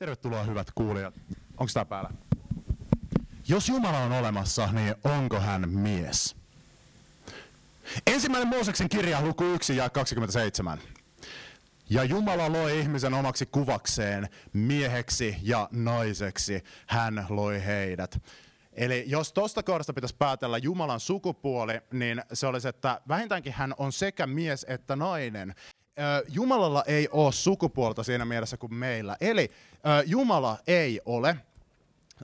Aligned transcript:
Tervetuloa 0.00 0.42
hyvät 0.42 0.66
kuulijat. 0.74 1.14
Onko 1.50 1.70
tämä 1.74 1.84
päällä? 1.84 2.10
Jos 3.48 3.68
Jumala 3.68 3.98
on 3.98 4.12
olemassa, 4.12 4.68
niin 4.72 4.94
onko 5.04 5.40
hän 5.40 5.70
mies? 5.70 6.36
Ensimmäinen 8.06 8.48
Mooseksen 8.48 8.88
kirja, 8.88 9.22
luku 9.22 9.44
1 9.44 9.76
ja 9.76 9.90
27. 9.90 10.78
Ja 11.90 12.04
Jumala 12.04 12.52
loi 12.52 12.78
ihmisen 12.78 13.14
omaksi 13.14 13.46
kuvakseen, 13.46 14.28
mieheksi 14.52 15.36
ja 15.42 15.68
naiseksi 15.72 16.64
hän 16.86 17.26
loi 17.28 17.64
heidät. 17.66 18.22
Eli 18.72 19.04
jos 19.06 19.32
tuosta 19.32 19.62
kohdasta 19.62 19.92
pitäisi 19.92 20.16
päätellä 20.18 20.58
Jumalan 20.58 21.00
sukupuoli, 21.00 21.80
niin 21.92 22.22
se 22.32 22.46
olisi, 22.46 22.68
että 22.68 23.00
vähintäänkin 23.08 23.52
hän 23.52 23.74
on 23.78 23.92
sekä 23.92 24.26
mies 24.26 24.66
että 24.68 24.96
nainen. 24.96 25.54
Jumalalla 26.28 26.84
ei 26.86 27.08
ole 27.10 27.32
sukupuolta 27.32 28.02
siinä 28.02 28.24
mielessä 28.24 28.56
kuin 28.56 28.74
meillä. 28.74 29.16
Eli 29.20 29.50
Jumala 30.06 30.58
ei 30.66 31.00
ole, 31.04 31.36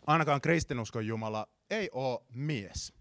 ainakaan 0.07 0.41
kristinuskon 0.41 1.07
Jumala, 1.07 1.49
ei 1.71 1.91
ole 1.93 2.21
mies. 2.35 2.93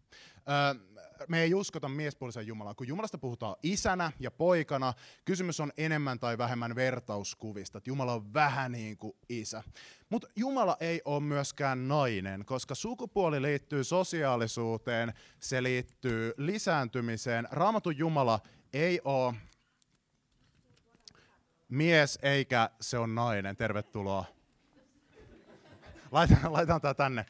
Me 1.27 1.41
ei 1.41 1.53
uskota 1.53 1.89
miespuolisen 1.89 2.47
Jumalaa. 2.47 2.73
Kun 2.73 2.87
Jumalasta 2.87 3.17
puhutaan 3.17 3.55
isänä 3.63 4.11
ja 4.19 4.31
poikana, 4.31 4.93
kysymys 5.25 5.59
on 5.59 5.71
enemmän 5.77 6.19
tai 6.19 6.37
vähemmän 6.37 6.75
vertauskuvista. 6.75 7.77
Että 7.77 7.89
Jumala 7.89 8.13
on 8.13 8.33
vähän 8.33 8.71
niin 8.71 8.97
kuin 8.97 9.13
isä. 9.29 9.63
Mutta 10.09 10.27
Jumala 10.35 10.77
ei 10.79 11.01
ole 11.05 11.23
myöskään 11.23 11.87
nainen, 11.87 12.45
koska 12.45 12.75
sukupuoli 12.75 13.41
liittyy 13.41 13.83
sosiaalisuuteen, 13.83 15.13
se 15.39 15.63
liittyy 15.63 16.33
lisääntymiseen. 16.37 17.47
Raamatun 17.51 17.97
Jumala 17.97 18.39
ei 18.73 19.01
ole 19.03 19.33
mies 21.69 22.19
eikä 22.21 22.69
se 22.81 22.97
on 22.97 23.15
nainen. 23.15 23.57
Tervetuloa. 23.57 24.25
Laitan, 26.11 26.53
laitan 26.53 26.81
tämä 26.81 26.93
tänne 26.93 27.25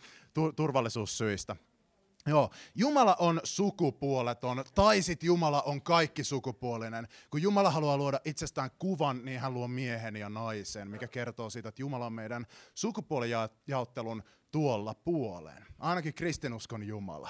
turvallisuussyistä. 0.56 1.56
Joo, 2.28 2.50
Jumala 2.76 3.16
on 3.20 3.42
sukupuoleton, 3.44 4.64
tai 4.76 5.02
sitten 5.02 5.28
Jumala 5.28 5.62
on 5.62 5.82
kaikki 5.82 6.24
sukupuolinen. 6.24 7.08
Kun 7.30 7.42
Jumala 7.42 7.72
haluaa 7.72 7.98
luoda 7.98 8.20
itsestään 8.26 8.72
kuvan, 8.80 9.26
niin 9.26 9.40
hän 9.40 9.54
luo 9.54 9.68
miehen 9.68 10.16
ja 10.16 10.30
naisen, 10.30 10.88
mikä 10.88 11.08
kertoo 11.08 11.50
siitä, 11.50 11.70
että 11.70 11.82
Jumala 11.82 12.06
on 12.06 12.14
meidän 12.14 12.46
sukupuolijaottelun 12.76 14.24
tuolla 14.52 14.94
puoleen. 14.94 15.66
Ainakin 15.80 16.14
kristinuskon 16.14 16.84
Jumala. 16.84 17.30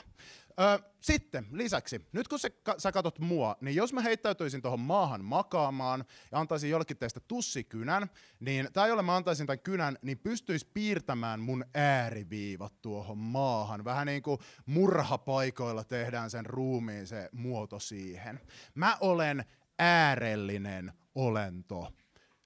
Ö, 0.59 0.79
sitten 0.99 1.47
lisäksi, 1.51 2.07
nyt 2.11 2.27
kun 2.27 2.39
sä, 2.39 2.49
sä 2.77 2.91
katot 2.91 3.19
mua, 3.19 3.55
niin 3.61 3.75
jos 3.75 3.93
mä 3.93 4.01
heittäytyisin 4.01 4.61
tuohon 4.61 4.79
maahan 4.79 5.25
makaamaan 5.25 6.05
ja 6.31 6.39
antaisin 6.39 6.69
jollekin 6.69 6.97
teistä 6.97 7.19
tussikynän, 7.19 8.09
niin, 8.39 8.67
tai 8.73 8.89
jolle 8.89 9.03
mä 9.03 9.15
antaisin 9.15 9.47
tämän 9.47 9.59
kynän, 9.59 9.97
niin 10.01 10.19
pystyisi 10.19 10.67
piirtämään 10.73 11.39
mun 11.39 11.65
ääriviivat 11.73 12.73
tuohon 12.81 13.17
maahan. 13.17 13.83
Vähän 13.83 14.07
niin 14.07 14.23
kuin 14.23 14.39
murhapaikoilla 14.65 15.83
tehdään 15.83 16.29
sen 16.29 16.45
ruumiin 16.45 17.07
se 17.07 17.29
muoto 17.31 17.79
siihen. 17.79 18.39
Mä 18.75 18.97
olen 18.99 19.45
äärellinen 19.79 20.93
olento. 21.15 21.91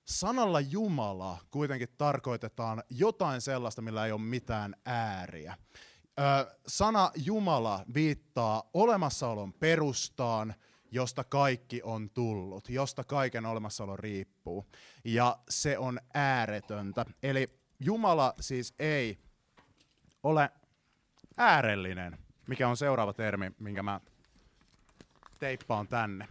Sanalla 0.06 0.60
Jumala 0.60 1.38
kuitenkin 1.52 1.90
tarkoitetaan 1.98 2.84
jotain 2.90 3.42
sellaista, 3.42 3.82
millä 3.82 4.06
ei 4.06 4.12
ole 4.12 4.22
mitään 4.22 4.76
ääriä 4.86 5.58
sana 6.67 7.12
Jumala 7.16 7.86
viittaa 7.94 8.70
olemassaolon 8.73 9.53
perustaan, 9.53 10.56
josta 10.92 11.23
kaikki 11.23 11.81
on 11.84 12.09
tullut, 12.09 12.70
josta 12.70 13.03
kaiken 13.03 13.45
olemassaolo 13.45 13.98
riippuu. 13.98 14.66
Ja 15.03 15.39
se 15.50 15.78
on 15.78 16.00
ääretöntä. 16.14 17.06
Eli 17.23 17.48
Jumala 17.80 18.34
siis 18.39 18.73
ei 18.80 19.20
ole 20.23 20.50
äärellinen, 21.38 22.17
mikä 22.48 22.67
on 22.67 22.78
seuraava 22.78 23.14
termi, 23.14 23.52
minkä 23.59 23.83
mä 23.83 24.02
teippaan 25.39 25.88
tänne. 25.88 26.27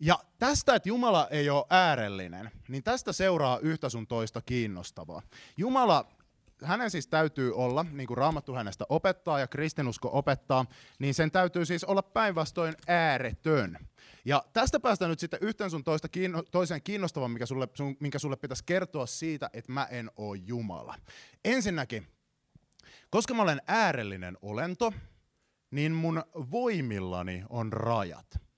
Ja 0.00 0.18
tästä, 0.38 0.74
että 0.74 0.88
Jumala 0.88 1.28
ei 1.30 1.50
ole 1.50 1.66
äärellinen, 1.70 2.50
niin 2.68 2.82
tästä 2.82 3.12
seuraa 3.12 3.58
yhtä 3.58 3.88
sun 3.88 4.06
toista 4.06 4.42
kiinnostavaa. 4.42 5.22
Jumala 5.56 6.19
hänen 6.62 6.90
siis 6.90 7.06
täytyy 7.06 7.54
olla, 7.54 7.86
niin 7.92 8.06
kuin 8.06 8.18
Raamattu 8.18 8.54
hänestä 8.54 8.84
opettaa 8.88 9.38
ja 9.38 9.46
kristinusko 9.46 10.10
opettaa, 10.12 10.66
niin 10.98 11.14
sen 11.14 11.30
täytyy 11.30 11.64
siis 11.64 11.84
olla 11.84 12.02
päinvastoin 12.02 12.74
ääretön. 12.88 13.78
Ja 14.24 14.44
tästä 14.52 14.80
päästään 14.80 15.10
nyt 15.10 15.18
sitten 15.18 15.38
yhteen 15.42 15.70
sun 15.70 15.84
toista 15.84 16.08
kiinno, 16.08 16.42
toiseen 16.42 16.82
kiinnostavan, 16.82 17.30
mikä 17.30 17.46
sulle, 17.46 17.68
sun, 17.74 17.96
minkä 18.00 18.18
sulle 18.18 18.36
pitäisi 18.36 18.64
kertoa 18.66 19.06
siitä, 19.06 19.50
että 19.52 19.72
mä 19.72 19.84
en 19.84 20.10
ole 20.16 20.38
Jumala. 20.46 20.94
Ensinnäkin, 21.44 22.06
koska 23.10 23.34
mä 23.34 23.42
olen 23.42 23.62
äärellinen 23.66 24.38
olento, 24.42 24.92
niin 25.70 25.92
mun 25.92 26.24
voimillani 26.34 27.44
on 27.50 27.72
rajat. 27.72 28.49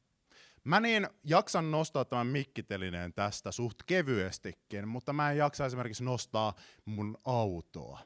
Mä 0.65 0.81
niin 0.81 1.09
jaksan 1.25 1.71
nostaa 1.71 2.05
tämän 2.05 2.27
mikkitelineen 2.27 3.12
tästä 3.12 3.53
suht 3.53 3.77
kevyestikin, 3.87 4.89
mutta 4.89 5.12
mä 5.12 5.31
en 5.31 5.37
jaksa 5.37 5.67
esimerkiksi 5.67 6.05
nostaa 6.05 6.55
mun 6.84 7.19
autoa. 7.25 8.00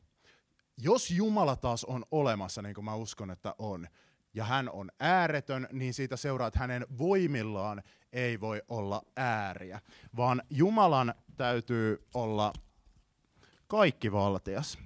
Jos 0.78 1.10
Jumala 1.10 1.56
taas 1.56 1.84
on 1.84 2.04
olemassa, 2.10 2.62
niin 2.62 2.74
kuin 2.74 2.84
mä 2.84 2.94
uskon, 2.94 3.30
että 3.30 3.54
on, 3.58 3.86
ja 4.34 4.44
hän 4.44 4.70
on 4.70 4.90
ääretön, 5.00 5.68
niin 5.72 5.94
siitä 5.94 6.16
seuraa, 6.16 6.48
että 6.48 6.58
hänen 6.58 6.86
voimillaan 6.98 7.82
ei 8.12 8.40
voi 8.40 8.62
olla 8.68 9.02
ääriä, 9.16 9.80
vaan 10.16 10.42
Jumalan 10.50 11.14
täytyy 11.36 12.06
olla 12.14 12.52
kaikkivaltias. 13.66 14.78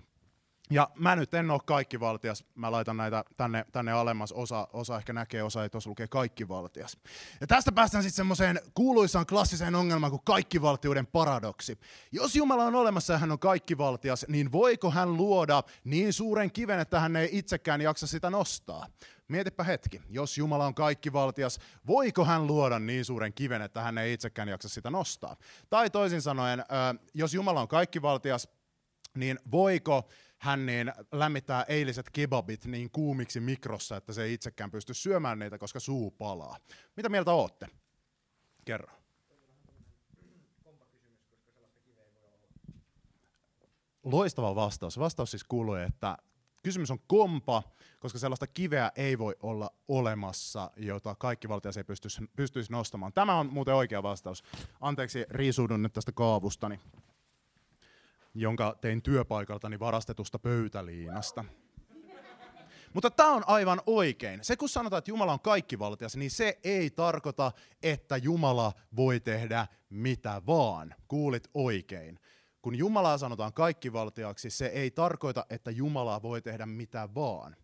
Ja 0.70 0.90
mä 0.94 1.16
nyt 1.16 1.34
en 1.34 1.50
ole 1.50 1.60
kaikki 1.66 2.00
valtias, 2.00 2.44
mä 2.54 2.72
laitan 2.72 2.96
näitä 2.96 3.24
tänne, 3.36 3.64
tänne 3.72 3.92
alemmas, 3.92 4.32
osa, 4.32 4.68
osa 4.72 4.96
ehkä 4.96 5.12
näkee, 5.12 5.42
osa 5.42 5.62
ei 5.62 5.70
tuossa 5.70 5.90
lukee 5.90 6.08
kaikki 6.08 6.48
valtias. 6.48 6.98
Ja 7.40 7.46
tästä 7.46 7.72
päästään 7.72 8.02
sitten 8.02 8.16
semmoiseen 8.16 8.60
kuuluisaan 8.74 9.26
klassiseen 9.26 9.74
ongelmaan 9.74 10.10
kuin 10.10 10.22
kaikkivaltiuden 10.24 11.06
paradoksi. 11.06 11.78
Jos 12.12 12.36
Jumala 12.36 12.64
on 12.64 12.74
olemassa 12.74 13.12
ja 13.12 13.18
hän 13.18 13.32
on 13.32 13.38
kaikkivaltias, 13.38 14.26
niin 14.28 14.52
voiko 14.52 14.90
hän 14.90 15.16
luoda 15.16 15.62
niin 15.84 16.12
suuren 16.12 16.52
kiven, 16.52 16.80
että 16.80 17.00
hän 17.00 17.16
ei 17.16 17.28
itsekään 17.32 17.80
jaksa 17.80 18.06
sitä 18.06 18.30
nostaa? 18.30 18.86
Mietipä 19.28 19.64
hetki, 19.64 20.02
jos 20.08 20.38
Jumala 20.38 20.66
on 20.66 20.74
kaikkivaltias, 20.74 21.58
voiko 21.86 22.24
hän 22.24 22.46
luoda 22.46 22.78
niin 22.78 23.04
suuren 23.04 23.32
kiven, 23.32 23.62
että 23.62 23.82
hän 23.82 23.98
ei 23.98 24.12
itsekään 24.12 24.48
jaksa 24.48 24.68
sitä 24.68 24.90
nostaa? 24.90 25.36
Tai 25.70 25.90
toisin 25.90 26.22
sanoen, 26.22 26.64
jos 27.14 27.34
Jumala 27.34 27.60
on 27.60 27.68
kaikkivaltias, 27.68 28.48
niin 29.14 29.38
voiko 29.50 30.08
hän 30.40 30.66
niin 30.66 30.92
lämmittää 31.12 31.64
eiliset 31.68 32.10
kebabit 32.10 32.64
niin 32.64 32.90
kuumiksi 32.90 33.40
mikrossa, 33.40 33.96
että 33.96 34.12
se 34.12 34.22
ei 34.22 34.34
itsekään 34.34 34.70
pysty 34.70 34.94
syömään 34.94 35.38
niitä, 35.38 35.58
koska 35.58 35.80
suu 35.80 36.10
palaa. 36.10 36.56
Mitä 36.96 37.08
mieltä 37.08 37.32
ootte? 37.32 37.66
Kerro. 38.64 38.88
Loistava 44.04 44.54
vastaus. 44.54 44.98
Vastaus 44.98 45.30
siis 45.30 45.44
kuuluu, 45.44 45.74
että 45.74 46.18
kysymys 46.62 46.90
on 46.90 46.98
kompa, 47.06 47.62
koska 47.98 48.18
sellaista 48.18 48.46
kiveä 48.46 48.92
ei 48.96 49.18
voi 49.18 49.36
olla 49.40 49.70
olemassa, 49.88 50.70
jota 50.76 51.14
kaikki 51.14 51.48
valtias 51.48 51.76
ei 51.76 51.84
pystyisi, 51.84 52.22
pystyisi 52.36 52.72
nostamaan. 52.72 53.12
Tämä 53.12 53.38
on 53.38 53.52
muuten 53.52 53.74
oikea 53.74 54.02
vastaus. 54.02 54.42
Anteeksi, 54.80 55.24
riisuudun 55.30 55.82
nyt 55.82 55.92
tästä 55.92 56.12
kaavustani 56.12 56.80
jonka 58.34 58.76
tein 58.80 59.02
työpaikaltani 59.02 59.80
varastetusta 59.80 60.38
pöytäliinasta. 60.38 61.44
Mutta 62.94 63.10
tämä 63.10 63.32
on 63.32 63.42
aivan 63.46 63.80
oikein. 63.86 64.44
Se 64.44 64.56
kun 64.56 64.68
sanotaan, 64.68 64.98
että 64.98 65.10
Jumala 65.10 65.32
on 65.32 65.40
kaikkivaltias, 65.40 66.16
niin 66.16 66.30
se 66.30 66.58
ei 66.64 66.90
tarkoita, 66.90 67.52
että 67.82 68.16
Jumala 68.16 68.72
voi 68.96 69.20
tehdä 69.20 69.66
mitä 69.90 70.42
vaan. 70.46 70.94
Kuulit 71.08 71.50
oikein. 71.54 72.18
Kun 72.62 72.74
Jumalaa 72.74 73.18
sanotaan 73.18 73.52
kaikkivaltiaksi, 73.52 74.50
se 74.50 74.66
ei 74.66 74.90
tarkoita, 74.90 75.46
että 75.50 75.70
Jumala 75.70 76.22
voi 76.22 76.42
tehdä 76.42 76.66
mitä 76.66 77.08
vaan. 77.14 77.56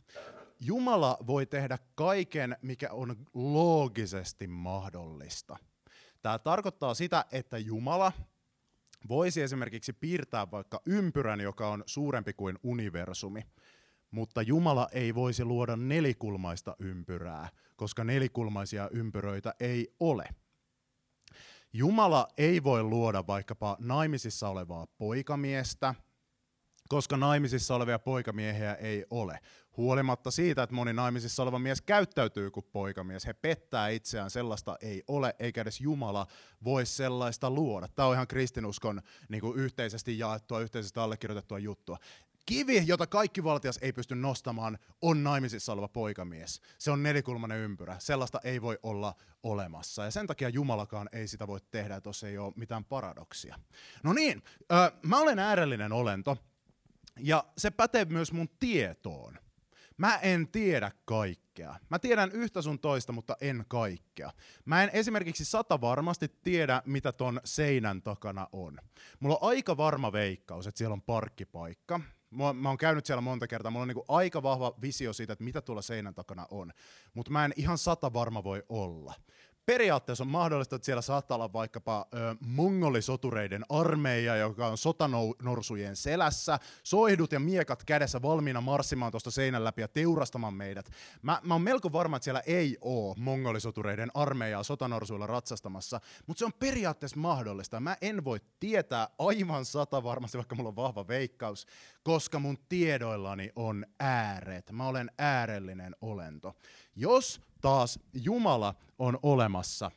Jumala 0.61 1.19
voi 1.27 1.47
tehdä 1.47 1.79
kaiken, 1.95 2.57
mikä 2.63 2.93
on 2.93 3.17
loogisesti 3.35 4.47
mahdollista. 4.47 5.57
Tämä 6.23 6.39
tarkoittaa 6.39 6.95
sitä, 6.95 7.25
että 7.33 7.59
Jumala 7.59 8.13
voisi 9.09 9.43
esimerkiksi 9.43 9.93
piirtää 9.93 10.51
vaikka 10.51 10.81
ympyrän, 10.87 11.41
joka 11.41 11.69
on 11.69 11.83
suurempi 11.87 12.33
kuin 12.33 12.59
universumi, 12.63 13.43
mutta 14.11 14.43
Jumala 14.43 14.89
ei 14.93 15.15
voisi 15.15 15.45
luoda 15.45 15.77
nelikulmaista 15.77 16.77
ympyrää, 16.79 17.49
koska 17.77 18.05
nelikulmaisia 18.05 18.89
ympyröitä 18.93 19.55
ei 19.61 19.95
ole. 20.01 20.29
Jumala 21.73 22.29
ei 22.39 22.63
voi 22.63 22.83
luoda 22.83 23.27
vaikkapa 23.27 23.77
naimisissa 23.81 24.49
olevaa 24.49 24.87
poikamiestä, 24.99 25.95
koska 26.89 27.17
naimisissa 27.17 27.75
olevia 27.75 27.99
poikamiehiä 27.99 28.75
ei 28.75 29.05
ole. 29.11 29.39
Huolimatta 29.77 30.31
siitä, 30.31 30.63
että 30.63 30.75
moni 30.75 30.93
naimisissa 30.93 31.43
oleva 31.43 31.59
mies 31.59 31.81
käyttäytyy 31.81 32.51
kuin 32.51 32.67
poikamies, 32.73 33.27
he 33.27 33.33
pettää 33.33 33.89
itseään, 33.89 34.31
sellaista 34.31 34.77
ei 34.81 35.03
ole, 35.09 35.35
eikä 35.39 35.61
edes 35.61 35.81
Jumala 35.81 36.27
voi 36.65 36.87
sellaista 36.87 37.51
luoda. 37.51 37.89
Tämä 37.89 38.09
on 38.09 38.15
ihan 38.15 38.27
kristinuskon 38.27 39.03
niin 39.29 39.41
kuin 39.41 39.59
yhteisesti 39.59 40.19
jaettua, 40.19 40.61
yhteisesti 40.61 41.01
allekirjoitettua 41.01 41.59
juttua. 41.59 41.99
Kivi, 42.47 42.83
jota 42.87 43.07
kaikki 43.07 43.45
valtias 43.45 43.79
ei 43.83 43.93
pysty 43.93 44.15
nostamaan, 44.15 44.79
on 45.03 45.25
naimisissa 45.25 45.73
oleva 45.73 45.89
poikamies. 45.89 46.61
Se 46.79 46.91
on 46.91 47.03
nelikulmainen 47.03 47.59
ympyrä. 47.59 47.97
Sellaista 47.99 48.41
ei 48.45 48.63
voi 48.63 48.79
olla 48.83 49.15
olemassa. 49.43 50.05
Ja 50.05 50.11
sen 50.11 50.27
takia 50.27 50.49
Jumalakaan 50.49 51.09
ei 51.13 51.29
sitä 51.29 51.47
voi 51.47 51.61
tehdä, 51.71 52.01
jos 52.05 52.25
ei 52.25 52.39
ole 52.39 52.53
mitään 52.57 52.85
paradoksia. 52.85 53.59
No 54.03 54.13
niin, 54.13 54.43
äh, 54.73 54.93
mä 55.03 55.19
olen 55.19 55.39
äärellinen 55.39 55.93
olento, 55.93 56.37
ja 57.21 57.45
se 57.59 57.71
pätee 57.71 58.05
myös 58.05 58.33
mun 58.33 58.49
tietoon. 58.61 59.39
Mä 59.97 60.17
en 60.17 60.49
tiedä 60.49 60.91
kaikkea. 61.05 61.75
Mä 61.91 61.99
tiedän 61.99 62.33
yhtä 62.33 62.63
sun 62.63 62.79
toista, 62.79 63.13
mutta 63.13 63.37
en 63.41 63.65
kaikkea. 63.69 64.31
Mä 64.65 64.83
en 64.83 64.91
esimerkiksi 64.93 65.45
sata 65.45 65.81
varmasti 65.81 66.29
tiedä, 66.43 66.83
mitä 66.87 67.13
ton 67.13 67.41
seinän 67.45 68.03
takana 68.03 68.49
on. 68.53 68.79
Mulla 69.21 69.39
on 69.41 69.49
aika 69.49 69.77
varma 69.77 70.13
veikkaus, 70.13 70.67
että 70.67 70.79
siellä 70.79 70.93
on 70.95 71.03
parkkipaikka. 71.03 72.01
Mä, 72.31 72.53
mä 72.53 72.69
oon 72.69 72.79
käynyt 72.79 73.07
siellä 73.07 73.21
monta 73.21 73.47
kertaa, 73.47 73.71
mulla 73.71 73.83
on 73.83 73.89
niinku 73.89 74.05
aika 74.09 74.43
vahva 74.43 74.75
visio 74.83 75.13
siitä, 75.13 75.33
että 75.33 75.45
mitä 75.45 75.61
tuolla 75.61 75.83
seinän 75.83 76.15
takana 76.15 76.47
on. 76.51 76.73
Mutta 77.15 77.33
mä 77.33 77.45
en 77.45 77.53
ihan 77.57 77.79
sata 77.79 78.13
varma 78.13 78.45
voi 78.45 78.63
olla 78.69 79.15
periaatteessa 79.67 80.25
on 80.25 80.29
mahdollista, 80.29 80.77
että 80.77 80.87
siellä 80.87 81.03
saattaa 81.03 81.35
olla 81.35 81.53
vaikkapa 81.53 82.07
ö, 82.15 82.37
mongolisotureiden 82.47 83.65
armeija, 83.69 84.37
joka 84.37 84.67
on 84.67 84.79
sotanorsujen 84.79 85.97
selässä, 85.97 86.59
soihdut 86.83 87.33
ja 87.33 87.41
miekat 87.41 87.85
kädessä 87.85 88.23
valmiina 88.23 88.61
marssimaan 88.61 89.13
tuosta 89.13 89.31
seinän 89.31 89.65
läpi 89.65 89.81
ja 89.81 89.89
teurastamaan 89.89 90.55
meidät. 90.55 90.91
Mä, 91.23 91.41
mä 91.43 91.55
oon 91.55 91.63
melko 91.63 91.93
varma, 91.93 92.17
että 92.17 92.25
siellä 92.25 92.43
ei 92.47 92.79
ole 92.81 93.15
mongolisotureiden 93.19 94.11
armeijaa 94.15 94.63
sotanorsuilla 94.63 95.27
ratsastamassa, 95.27 96.01
mutta 96.27 96.39
se 96.39 96.45
on 96.45 96.53
periaatteessa 96.59 97.21
mahdollista. 97.21 97.81
Mä 97.81 97.97
en 98.01 98.25
voi 98.25 98.41
tietää 98.61 99.09
aivan 99.19 99.65
sata 99.65 100.03
varmasti, 100.03 100.39
vaikka 100.39 100.55
mulla 100.55 100.69
on 100.69 100.77
vahva 100.77 101.09
veikkaus, 101.09 101.67
koska 102.03 102.39
mun 102.39 102.59
tiedoillani 102.69 103.51
on 103.57 103.87
ääret. 104.01 104.73
Mä 104.73 104.89
olen 104.89 105.11
äärellinen 105.19 105.97
olento. 106.01 106.55
Jos 106.97 107.41
taas 107.67 107.99
Jumala 108.13 108.75
on 108.99 109.19
olemassa, 109.23 109.91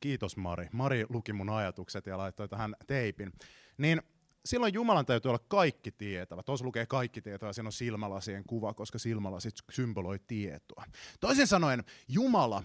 kiitos 0.00 0.36
Mari, 0.36 0.68
Mari 0.72 1.06
luki 1.08 1.32
mun 1.32 1.50
ajatukset 1.50 2.06
ja 2.06 2.18
laittoi 2.18 2.48
tähän 2.48 2.76
teipin, 2.86 3.32
niin 3.78 4.02
silloin 4.44 4.74
Jumalan 4.74 5.06
täytyy 5.06 5.28
olla 5.28 5.44
kaikki 5.48 5.90
tietävä. 5.90 6.42
Tuossa 6.42 6.66
lukee 6.66 6.86
kaikki 6.86 7.20
tietoa 7.20 7.48
ja 7.48 7.52
siinä 7.52 7.68
on 7.68 7.72
silmälasien 7.72 8.44
kuva, 8.46 8.74
koska 8.74 8.98
silmälasit 8.98 9.54
symboloi 9.70 10.18
tietoa. 10.18 10.84
Toisin 11.20 11.46
sanoen 11.46 11.84
Jumala 12.08 12.62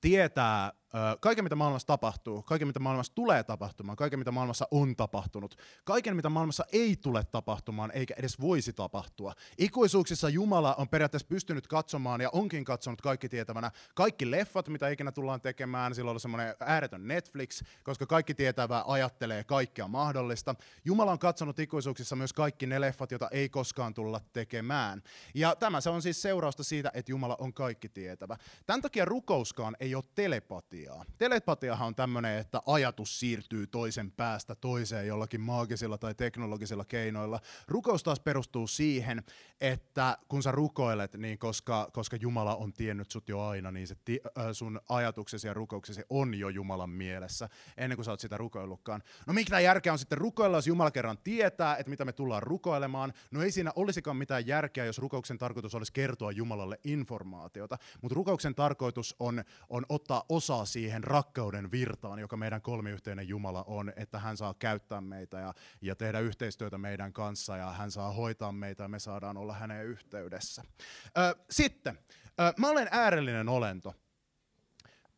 tietää 0.00 0.72
kaiken, 1.20 1.44
mitä 1.44 1.56
maailmassa 1.56 1.86
tapahtuu, 1.86 2.42
kaiken, 2.42 2.68
mitä 2.68 2.80
maailmassa 2.80 3.14
tulee 3.14 3.42
tapahtumaan, 3.42 3.96
kaiken, 3.96 4.18
mitä 4.18 4.30
maailmassa 4.30 4.68
on 4.70 4.96
tapahtunut, 4.96 5.56
kaiken, 5.84 6.16
mitä 6.16 6.28
maailmassa 6.28 6.64
ei 6.72 6.96
tule 6.96 7.24
tapahtumaan, 7.24 7.90
eikä 7.90 8.14
edes 8.18 8.40
voisi 8.40 8.72
tapahtua. 8.72 9.34
Ikuisuuksissa 9.58 10.28
Jumala 10.28 10.74
on 10.74 10.88
periaatteessa 10.88 11.28
pystynyt 11.28 11.66
katsomaan 11.66 12.20
ja 12.20 12.30
onkin 12.32 12.64
katsonut 12.64 13.00
kaikki 13.00 13.28
tietävänä 13.28 13.70
kaikki 13.94 14.30
leffat, 14.30 14.68
mitä 14.68 14.88
ikinä 14.88 15.12
tullaan 15.12 15.40
tekemään. 15.40 15.94
Silloin 15.94 16.14
on 16.14 16.20
semmoinen 16.20 16.54
ääretön 16.60 17.08
Netflix, 17.08 17.62
koska 17.82 18.06
kaikki 18.06 18.34
tietävä 18.34 18.84
ajattelee 18.86 19.44
kaikkea 19.44 19.88
mahdollista. 19.88 20.54
Jumala 20.84 21.12
on 21.12 21.18
katsonut 21.18 21.58
ikuisuuksissa 21.58 22.16
myös 22.16 22.32
kaikki 22.32 22.66
ne 22.66 22.80
leffat, 22.80 23.10
joita 23.10 23.28
ei 23.30 23.48
koskaan 23.48 23.94
tulla 23.94 24.20
tekemään. 24.32 25.02
Ja 25.34 25.56
tämä 25.56 25.80
se 25.80 25.90
on 25.90 26.02
siis 26.02 26.22
seurausta 26.22 26.64
siitä, 26.64 26.90
että 26.94 27.12
Jumala 27.12 27.36
on 27.38 27.54
kaikki 27.54 27.88
tietävä. 27.88 28.36
Tämän 28.66 28.82
takia 28.82 29.04
rukouskaan 29.04 29.76
ei 29.80 29.94
ole 29.94 30.04
telepatia 30.14 30.81
telepatiaa. 30.82 31.04
Telepatiahan 31.18 31.86
on 31.86 31.94
tämmöinen, 31.94 32.38
että 32.38 32.62
ajatus 32.66 33.20
siirtyy 33.20 33.66
toisen 33.66 34.10
päästä 34.10 34.54
toiseen 34.54 35.06
jollakin 35.06 35.40
maagisilla 35.40 35.98
tai 35.98 36.14
teknologisilla 36.14 36.84
keinoilla. 36.84 37.40
Rukous 37.68 38.02
taas 38.02 38.20
perustuu 38.20 38.66
siihen, 38.66 39.22
että 39.60 40.18
kun 40.28 40.42
sä 40.42 40.52
rukoilet, 40.52 41.14
niin 41.14 41.38
koska, 41.38 41.88
koska 41.92 42.16
Jumala 42.16 42.56
on 42.56 42.72
tiennyt 42.72 43.10
sut 43.10 43.28
jo 43.28 43.40
aina, 43.40 43.70
niin 43.70 43.86
se 43.86 43.94
ti, 44.04 44.20
äh, 44.38 44.44
sun 44.52 44.80
ajatuksesi 44.88 45.46
ja 45.46 45.54
rukouksesi 45.54 46.02
on 46.10 46.34
jo 46.34 46.48
Jumalan 46.48 46.90
mielessä, 46.90 47.48
ennen 47.76 47.96
kuin 47.96 48.04
sä 48.04 48.10
oot 48.10 48.20
sitä 48.20 48.36
rukoillutkaan. 48.36 49.02
No 49.26 49.32
mikä 49.32 49.60
järkeä 49.60 49.92
on 49.92 49.98
sitten 49.98 50.18
rukoilla, 50.18 50.56
jos 50.56 50.66
Jumala 50.66 50.90
kerran 50.90 51.18
tietää, 51.24 51.76
että 51.76 51.90
mitä 51.90 52.04
me 52.04 52.12
tullaan 52.12 52.42
rukoilemaan? 52.42 53.12
No 53.30 53.42
ei 53.42 53.52
siinä 53.52 53.72
olisikaan 53.76 54.16
mitään 54.16 54.46
järkeä, 54.46 54.84
jos 54.84 54.98
rukouksen 54.98 55.38
tarkoitus 55.38 55.74
olisi 55.74 55.92
kertoa 55.92 56.32
Jumalalle 56.32 56.80
informaatiota, 56.84 57.78
mutta 58.02 58.14
rukouksen 58.14 58.54
tarkoitus 58.54 59.16
on, 59.18 59.44
on 59.68 59.86
ottaa 59.88 60.24
osaa 60.28 60.64
siihen 60.72 61.04
rakkauden 61.04 61.70
virtaan, 61.70 62.18
joka 62.18 62.36
meidän 62.36 62.62
kolmiyhteinen 62.62 63.28
Jumala 63.28 63.64
on, 63.66 63.92
että 63.96 64.18
hän 64.18 64.36
saa 64.36 64.54
käyttää 64.54 65.00
meitä 65.00 65.38
ja, 65.38 65.54
ja 65.80 65.96
tehdä 65.96 66.20
yhteistyötä 66.20 66.78
meidän 66.78 67.12
kanssa 67.12 67.56
ja 67.56 67.72
hän 67.72 67.90
saa 67.90 68.12
hoitaa 68.12 68.52
meitä 68.52 68.82
ja 68.82 68.88
me 68.88 68.98
saadaan 68.98 69.36
olla 69.36 69.54
häneen 69.54 69.86
yhteydessä. 69.86 70.62
Ö, 71.18 71.36
sitten, 71.50 71.98
ö, 72.26 72.52
mä 72.56 72.68
olen 72.68 72.88
äärellinen 72.90 73.48
olento. 73.48 73.94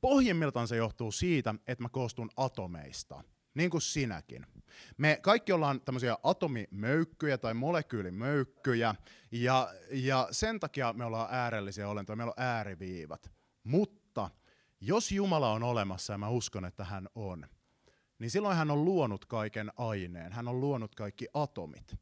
Pohjimmiltaan 0.00 0.68
se 0.68 0.76
johtuu 0.76 1.12
siitä, 1.12 1.54
että 1.66 1.82
mä 1.82 1.88
koostun 1.88 2.30
atomeista, 2.36 3.24
niin 3.54 3.70
kuin 3.70 3.82
sinäkin. 3.82 4.46
Me 4.98 5.18
kaikki 5.22 5.52
ollaan 5.52 5.80
tämmöisiä 5.80 6.16
atomimöykkyjä 6.22 7.38
tai 7.38 7.54
molekyylimöykkyjä, 7.54 8.94
ja, 9.30 9.74
ja 9.90 10.28
sen 10.30 10.60
takia 10.60 10.92
me 10.92 11.04
ollaan 11.04 11.28
äärellisiä 11.30 11.88
olentoja, 11.88 12.16
meillä 12.16 12.34
on 12.36 12.44
ääriviivat. 12.44 13.30
Mutta 13.64 14.03
jos 14.86 15.12
Jumala 15.12 15.52
on 15.52 15.62
olemassa, 15.62 16.12
ja 16.12 16.18
mä 16.18 16.28
uskon, 16.28 16.64
että 16.64 16.84
hän 16.84 17.08
on, 17.14 17.46
niin 18.18 18.30
silloin 18.30 18.56
hän 18.56 18.70
on 18.70 18.84
luonut 18.84 19.24
kaiken 19.24 19.72
aineen, 19.76 20.32
hän 20.32 20.48
on 20.48 20.60
luonut 20.60 20.94
kaikki 20.94 21.26
atomit. 21.34 21.94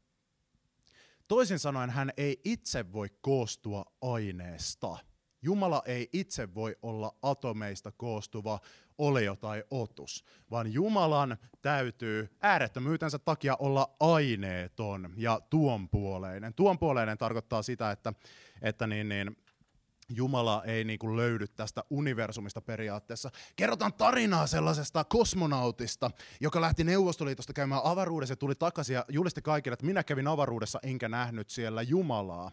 Toisin 1.27 1.59
sanoen 1.59 1.89
hän 1.89 2.11
ei 2.17 2.41
itse 2.43 2.93
voi 2.93 3.09
koostua 3.21 3.85
aineesta. 4.01 4.97
Jumala 5.41 5.81
ei 5.85 6.09
itse 6.13 6.55
voi 6.55 6.75
olla 6.81 7.15
atomeista 7.21 7.91
koostuva 7.91 8.59
olio 8.97 9.35
tai 9.35 9.63
otus, 9.71 10.25
vaan 10.51 10.73
Jumalan 10.73 11.37
täytyy 11.61 12.37
äärettömyytensä 12.41 13.19
takia 13.19 13.55
olla 13.55 13.95
aineeton 13.99 15.13
ja 15.17 15.41
tuonpuoleinen. 15.49 16.53
Tuonpuoleinen 16.53 17.17
tarkoittaa 17.17 17.61
sitä, 17.61 17.91
että, 17.91 18.13
että 18.61 18.87
niin, 18.87 19.09
niin, 19.09 19.37
Jumala 20.09 20.63
ei 20.65 20.83
niin 20.83 20.99
kuin 20.99 21.17
löydy 21.17 21.47
tästä 21.47 21.83
universumista 21.89 22.61
periaatteessa. 22.61 23.29
Kerrotaan 23.55 23.93
tarinaa 23.93 24.47
sellaisesta 24.47 25.03
kosmonautista, 25.03 26.11
joka 26.39 26.61
lähti 26.61 26.83
Neuvostoliitosta 26.83 27.53
käymään 27.53 27.81
avaruudessa 27.83 28.31
ja 28.31 28.37
tuli 28.37 28.55
takaisin 28.55 28.93
ja 28.93 29.05
julisti 29.09 29.41
kaikille, 29.41 29.73
että 29.73 29.85
minä 29.85 30.03
kävin 30.03 30.27
avaruudessa 30.27 30.79
enkä 30.83 31.09
nähnyt 31.09 31.49
siellä 31.49 31.81
Jumalaa. 31.81 32.51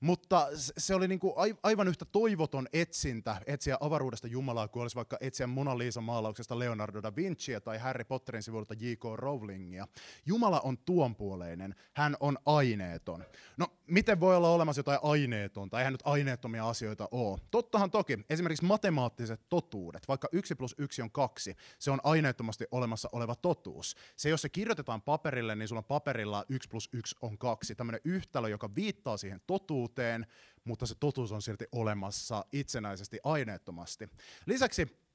Mutta 0.00 0.48
se 0.54 0.94
oli 0.94 1.08
niin 1.08 1.18
kuin 1.18 1.34
aivan 1.62 1.88
yhtä 1.88 2.04
toivoton 2.04 2.68
etsintä 2.72 3.40
etsiä 3.46 3.76
avaruudesta 3.80 4.26
Jumalaa, 4.26 4.68
kuin 4.68 4.82
olisi 4.82 4.96
vaikka 4.96 5.16
etsiä 5.20 5.46
Mona 5.46 5.78
Lisa 5.78 6.00
maalauksesta 6.00 6.58
Leonardo 6.58 7.02
da 7.02 7.16
Vinciä 7.16 7.60
tai 7.60 7.78
Harry 7.78 8.04
Potterin 8.04 8.42
sivuilta 8.42 8.74
J.K. 8.74 9.02
Rowlingia. 9.14 9.88
Jumala 10.26 10.60
on 10.60 10.78
tuonpuoleinen, 10.78 11.74
hän 11.92 12.16
on 12.20 12.38
aineeton. 12.46 13.24
No, 13.56 13.66
miten 13.86 14.20
voi 14.20 14.36
olla 14.36 14.50
olemassa 14.50 14.80
jotain 14.80 14.98
aineetonta? 15.02 15.78
Eihän 15.78 15.92
nyt 15.92 16.02
aineettomia 16.04 16.68
asioita 16.68 16.87
ole. 17.10 17.38
Tottahan 17.50 17.90
toki, 17.90 18.18
esimerkiksi 18.30 18.64
matemaattiset 18.64 19.40
totuudet, 19.48 20.08
vaikka 20.08 20.28
1 20.32 20.54
plus 20.54 20.74
1 20.78 21.02
on 21.02 21.10
2, 21.10 21.56
se 21.78 21.90
on 21.90 22.00
aineettomasti 22.02 22.66
olemassa 22.70 23.08
oleva 23.12 23.34
totuus. 23.34 23.96
Se, 24.16 24.28
jos 24.28 24.42
se 24.42 24.48
kirjoitetaan 24.48 25.02
paperille, 25.02 25.56
niin 25.56 25.68
sulla 25.68 25.80
on 25.80 25.84
paperilla 25.84 26.44
1 26.48 26.68
plus 26.68 26.88
1 26.92 27.16
on 27.22 27.38
2, 27.38 27.74
tämmöinen 27.74 28.00
yhtälö, 28.04 28.48
joka 28.48 28.74
viittaa 28.74 29.16
siihen 29.16 29.40
totuuteen, 29.46 30.26
mutta 30.64 30.86
se 30.86 30.94
totuus 31.00 31.32
on 31.32 31.42
silti 31.42 31.66
olemassa 31.72 32.44
itsenäisesti 32.52 33.18
aineettomasti. 33.24 34.08
Lisäksi 34.46 35.07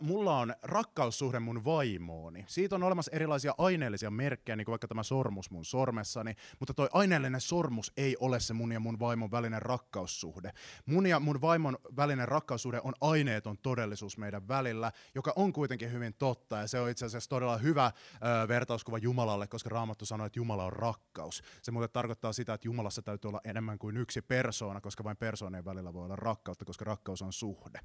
mulla 0.00 0.38
on 0.38 0.54
rakkaussuhde 0.62 1.40
mun 1.40 1.64
vaimooni. 1.64 2.44
Siitä 2.48 2.74
on 2.74 2.82
olemassa 2.82 3.10
erilaisia 3.14 3.54
aineellisia 3.58 4.10
merkkejä, 4.10 4.56
niin 4.56 4.64
kuin 4.64 4.72
vaikka 4.72 4.88
tämä 4.88 5.02
sormus 5.02 5.50
mun 5.50 5.64
sormessani, 5.64 6.34
mutta 6.58 6.74
toi 6.74 6.88
aineellinen 6.92 7.40
sormus 7.40 7.92
ei 7.96 8.16
ole 8.20 8.40
se 8.40 8.54
mun 8.54 8.72
ja 8.72 8.80
mun 8.80 8.98
vaimon 8.98 9.30
välinen 9.30 9.62
rakkaussuhde. 9.62 10.52
Mun 10.86 11.06
ja 11.06 11.20
mun 11.20 11.40
vaimon 11.40 11.78
välinen 11.96 12.28
rakkaussuhde 12.28 12.80
on 12.84 12.92
aineeton 13.00 13.58
todellisuus 13.58 14.18
meidän 14.18 14.48
välillä, 14.48 14.92
joka 15.14 15.32
on 15.36 15.52
kuitenkin 15.52 15.92
hyvin 15.92 16.14
totta, 16.14 16.56
ja 16.56 16.66
se 16.66 16.80
on 16.80 16.90
itse 16.90 17.06
asiassa 17.06 17.30
todella 17.30 17.58
hyvä 17.58 17.86
ö, 17.86 18.48
vertauskuva 18.48 18.98
Jumalalle, 18.98 19.46
koska 19.46 19.70
Raamattu 19.70 20.06
sanoo, 20.06 20.26
että 20.26 20.38
Jumala 20.38 20.64
on 20.64 20.72
rakkaus. 20.72 21.42
Se 21.62 21.70
muuten 21.70 21.90
tarkoittaa 21.92 22.32
sitä, 22.32 22.54
että 22.54 22.68
Jumalassa 22.68 23.02
täytyy 23.02 23.28
olla 23.28 23.40
enemmän 23.44 23.78
kuin 23.78 23.96
yksi 23.96 24.22
persoona, 24.22 24.80
koska 24.80 25.04
vain 25.04 25.16
persoonien 25.16 25.64
välillä 25.64 25.92
voi 25.92 26.04
olla 26.04 26.16
rakkautta, 26.16 26.64
koska 26.64 26.84
rakkaus 26.84 27.22
on 27.22 27.32
suhde. 27.32 27.80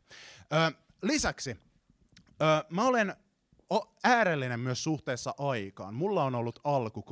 Ö, 0.54 0.72
lisäksi 1.02 1.71
Öö, 2.42 2.64
mä 2.70 2.88
olen 2.88 3.16
äärellinen 4.04 4.60
myös 4.60 4.84
suhteessa 4.84 5.34
aikaan. 5.38 5.94
Mulla 5.94 6.24
on 6.24 6.36
ollut 6.36 6.60
alku 6.64 7.06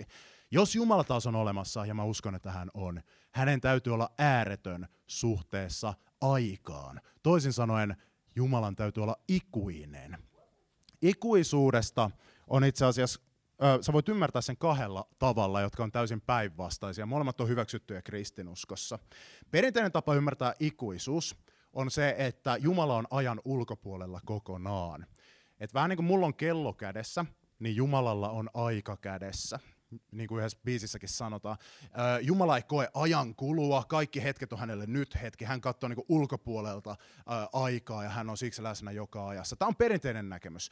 13.5.1991. 0.00 0.06
Jos 0.50 0.74
Jumala 0.74 1.04
taas 1.04 1.26
on 1.26 1.36
olemassa, 1.36 1.86
ja 1.86 1.94
mä 1.94 2.04
uskon, 2.04 2.34
että 2.34 2.50
hän 2.50 2.70
on, 2.74 3.02
hänen 3.32 3.60
täytyy 3.60 3.94
olla 3.94 4.10
ääretön 4.18 4.88
suhteessa 5.06 5.94
aikaan. 6.20 7.00
Toisin 7.22 7.52
sanoen, 7.52 7.96
Jumalan 8.36 8.76
täytyy 8.76 9.02
olla 9.02 9.16
ikuinen. 9.28 10.18
Ikuisuudesta 11.02 12.10
on 12.46 12.64
itse 12.64 12.84
asiassa 12.84 13.20
sä 13.80 13.92
voit 13.92 14.08
ymmärtää 14.08 14.42
sen 14.42 14.56
kahdella 14.56 15.08
tavalla, 15.18 15.60
jotka 15.60 15.82
on 15.82 15.92
täysin 15.92 16.20
päinvastaisia. 16.20 17.06
Molemmat 17.06 17.40
on 17.40 17.48
hyväksyttyjä 17.48 18.02
kristinuskossa. 18.02 18.98
Perinteinen 19.50 19.92
tapa 19.92 20.14
ymmärtää 20.14 20.54
ikuisuus 20.60 21.36
on 21.72 21.90
se, 21.90 22.14
että 22.18 22.56
Jumala 22.56 22.96
on 22.96 23.06
ajan 23.10 23.40
ulkopuolella 23.44 24.20
kokonaan. 24.24 25.06
Et 25.60 25.74
vähän 25.74 25.88
niin 25.88 25.96
kuin 25.96 26.06
mulla 26.06 26.26
on 26.26 26.34
kello 26.34 26.72
kädessä, 26.72 27.24
niin 27.58 27.76
Jumalalla 27.76 28.30
on 28.30 28.50
aika 28.54 28.96
kädessä 28.96 29.58
niin 30.12 30.28
kuin 30.28 30.38
yhdessä 30.38 30.58
biisissäkin 30.64 31.08
sanotaan. 31.08 31.56
Jumala 32.22 32.56
ei 32.56 32.62
koe 32.62 32.88
ajan 32.94 33.34
kulua, 33.34 33.84
kaikki 33.88 34.22
hetket 34.22 34.52
on 34.52 34.58
hänelle 34.58 34.86
nyt 34.86 35.22
hetki. 35.22 35.44
Hän 35.44 35.60
katsoo 35.60 35.88
niin 35.88 35.96
kuin 35.96 36.06
ulkopuolelta 36.08 36.96
aikaa 37.52 38.04
ja 38.04 38.10
hän 38.10 38.30
on 38.30 38.36
siksi 38.36 38.62
läsnä 38.62 38.90
joka 38.90 39.28
ajassa. 39.28 39.56
Tämä 39.56 39.66
on 39.68 39.76
perinteinen 39.76 40.28
näkemys. 40.28 40.70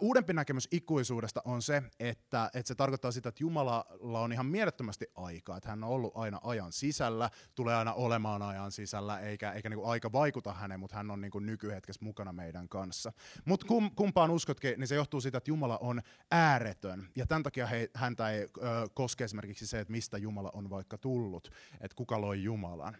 Uudempi 0.00 0.32
näkemys 0.32 0.68
ikuisuudesta 0.70 1.42
on 1.44 1.62
se, 1.62 1.82
että, 2.00 2.50
että 2.54 2.68
se 2.68 2.74
tarkoittaa 2.74 3.12
sitä, 3.12 3.28
että 3.28 3.42
Jumalalla 3.42 4.20
on 4.20 4.32
ihan 4.32 4.46
mielettömästi 4.46 5.06
aikaa. 5.14 5.56
Että 5.56 5.68
hän 5.68 5.84
on 5.84 5.90
ollut 5.90 6.12
aina 6.16 6.40
ajan 6.42 6.72
sisällä, 6.72 7.30
tulee 7.54 7.76
aina 7.76 7.92
olemaan 7.92 8.42
ajan 8.42 8.72
sisällä, 8.72 9.20
eikä, 9.20 9.52
eikä 9.52 9.68
niin 9.68 9.78
kuin 9.78 9.90
aika 9.90 10.12
vaikuta 10.12 10.52
häneen, 10.52 10.80
mutta 10.80 10.96
hän 10.96 11.10
on 11.10 11.20
niin 11.20 11.30
kuin 11.30 11.46
nykyhetkessä 11.46 12.04
mukana 12.04 12.32
meidän 12.32 12.68
kanssa. 12.68 13.12
Mutta 13.44 13.66
kum, 13.66 13.90
kumpaan 13.94 14.30
uskotkin, 14.30 14.80
niin 14.80 14.88
se 14.88 14.94
johtuu 14.94 15.20
siitä, 15.20 15.38
että 15.38 15.50
Jumala 15.50 15.78
on 15.78 16.02
ääretön. 16.30 17.08
Ja 17.16 17.26
tämän 17.26 17.42
takia 17.42 17.66
he, 17.66 17.90
häntä 17.94 18.30
ei 18.30 18.48
koskee 18.94 19.24
esimerkiksi 19.24 19.66
se, 19.66 19.80
että 19.80 19.92
mistä 19.92 20.18
Jumala 20.18 20.50
on 20.54 20.70
vaikka 20.70 20.98
tullut, 20.98 21.50
että 21.80 21.94
kuka 21.94 22.20
loi 22.20 22.42
Jumalan. 22.42 22.96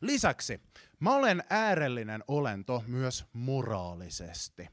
Lisäksi 0.00 0.60
mä 1.00 1.14
olen 1.14 1.44
äärellinen 1.50 2.24
olento 2.28 2.84
myös 2.86 3.24
moraalisesti. 3.32 4.68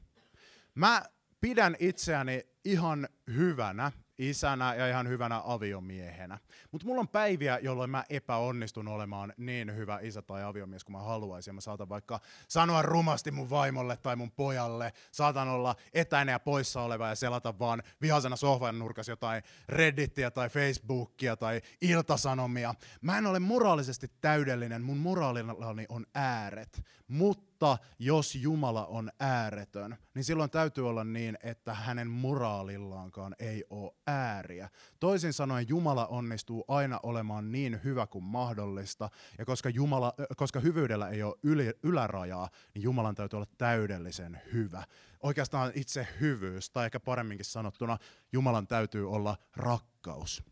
Mä 0.74 1.02
pidän 1.40 1.76
itseäni 1.78 2.46
ihan 2.64 3.08
hyvänä 3.26 3.92
isänä 4.20 4.74
ja 4.74 4.88
ihan 4.88 5.08
hyvänä 5.08 5.42
aviomiehenä. 5.44 6.38
Mutta 6.72 6.86
mulla 6.86 7.00
on 7.00 7.08
päiviä, 7.08 7.58
jolloin 7.62 7.90
mä 7.90 8.04
epäonnistun 8.10 8.88
olemaan 8.88 9.32
niin 9.36 9.76
hyvä 9.76 9.98
isä 10.02 10.22
tai 10.22 10.42
aviomies 10.42 10.84
kuin 10.84 10.96
mä 10.96 11.02
haluaisin. 11.02 11.54
Mä 11.54 11.60
saatan 11.60 11.88
vaikka 11.88 12.20
sanoa 12.48 12.82
rumasti 12.82 13.30
mun 13.30 13.50
vaimolle 13.50 13.96
tai 13.96 14.16
mun 14.16 14.30
pojalle. 14.30 14.92
Saatan 15.12 15.48
olla 15.48 15.76
etäinen 15.94 16.32
ja 16.32 16.38
poissa 16.38 16.82
oleva 16.82 17.08
ja 17.08 17.14
selata 17.14 17.58
vaan 17.58 17.82
vihasena 18.02 18.36
sohvan 18.36 18.78
nurkas 18.78 19.08
jotain 19.08 19.42
Reddittiä 19.68 20.30
tai 20.30 20.48
Facebookia 20.48 21.36
tai 21.36 21.60
iltasanomia. 21.80 22.74
Mä 23.02 23.18
en 23.18 23.26
ole 23.26 23.38
moraalisesti 23.38 24.10
täydellinen, 24.20 24.82
mun 24.82 24.98
moraalillani 24.98 25.86
on 25.88 26.06
ääret. 26.14 26.82
Mutta 27.08 27.49
jos 27.98 28.34
Jumala 28.34 28.86
on 28.86 29.10
ääretön, 29.20 29.96
niin 30.14 30.24
silloin 30.24 30.50
täytyy 30.50 30.88
olla 30.88 31.04
niin, 31.04 31.38
että 31.42 31.74
hänen 31.74 32.08
moraalillaankaan 32.08 33.34
ei 33.38 33.64
ole 33.70 33.92
ääriä. 34.06 34.68
Toisin 35.00 35.32
sanoen 35.32 35.68
Jumala 35.68 36.06
onnistuu 36.06 36.64
aina 36.68 37.00
olemaan 37.02 37.52
niin 37.52 37.80
hyvä 37.84 38.06
kuin 38.06 38.24
mahdollista, 38.24 39.10
ja 39.38 39.44
koska, 39.44 39.68
Jumala, 39.68 40.14
koska 40.36 40.60
hyvyydellä 40.60 41.08
ei 41.08 41.22
ole 41.22 41.34
yli, 41.42 41.72
ylärajaa, 41.82 42.48
niin 42.74 42.82
Jumalan 42.82 43.14
täytyy 43.14 43.36
olla 43.36 43.52
täydellisen 43.58 44.40
hyvä. 44.52 44.84
Oikeastaan 45.22 45.72
itse 45.74 46.08
hyvyys, 46.20 46.70
tai 46.70 46.84
ehkä 46.84 47.00
paremminkin 47.00 47.44
sanottuna, 47.44 47.98
Jumalan 48.32 48.66
täytyy 48.66 49.10
olla 49.10 49.36
rakkaus. 49.56 50.49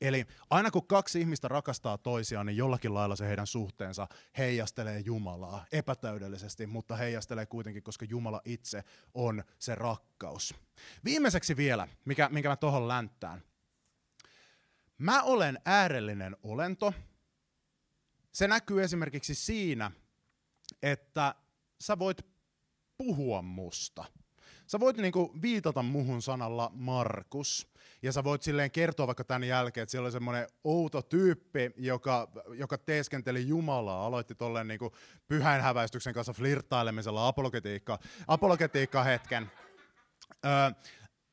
Eli 0.00 0.26
aina 0.50 0.70
kun 0.70 0.86
kaksi 0.86 1.20
ihmistä 1.20 1.48
rakastaa 1.48 1.98
toisiaan, 1.98 2.46
niin 2.46 2.56
jollakin 2.56 2.94
lailla 2.94 3.16
se 3.16 3.28
heidän 3.28 3.46
suhteensa 3.46 4.08
heijastelee 4.38 5.00
Jumalaa 5.00 5.66
epätäydellisesti, 5.72 6.66
mutta 6.66 6.96
heijastelee 6.96 7.46
kuitenkin, 7.46 7.82
koska 7.82 8.04
Jumala 8.04 8.40
itse 8.44 8.84
on 9.14 9.44
se 9.58 9.74
rakkaus. 9.74 10.54
Viimeiseksi 11.04 11.56
vielä, 11.56 11.88
mikä, 12.04 12.28
minkä 12.28 12.48
mä 12.48 12.56
tuohon 12.56 12.88
länttään. 12.88 13.42
Mä 14.98 15.22
olen 15.22 15.58
äärellinen 15.64 16.36
olento. 16.42 16.94
Se 18.32 18.48
näkyy 18.48 18.82
esimerkiksi 18.82 19.34
siinä, 19.34 19.90
että 20.82 21.34
sä 21.80 21.98
voit 21.98 22.26
puhua 22.96 23.42
musta. 23.42 24.04
Sä 24.70 24.80
voit 24.80 24.96
niinku 24.96 25.34
viitata 25.42 25.82
muhun 25.82 26.22
sanalla 26.22 26.70
Markus, 26.74 27.72
ja 28.02 28.12
sä 28.12 28.24
voit 28.24 28.42
silleen 28.42 28.70
kertoa 28.70 29.06
vaikka 29.06 29.24
tämän 29.24 29.44
jälkeen, 29.44 29.82
että 29.82 29.90
siellä 29.90 30.06
oli 30.06 30.12
semmoinen 30.12 30.48
outo 30.64 31.02
tyyppi, 31.02 31.70
joka, 31.76 32.28
joka 32.54 32.78
teeskenteli 32.78 33.48
Jumalaa, 33.48 34.06
aloitti 34.06 34.34
tolleen 34.34 34.68
niinku 34.68 34.92
pyhäinhäväistyksen 35.28 36.14
kanssa 36.14 36.32
flirttailemisella 36.32 37.28
apologetiikka, 37.28 37.98
apologetiikka 38.28 39.04
hetken. 39.04 39.50
Öö, 40.44 40.70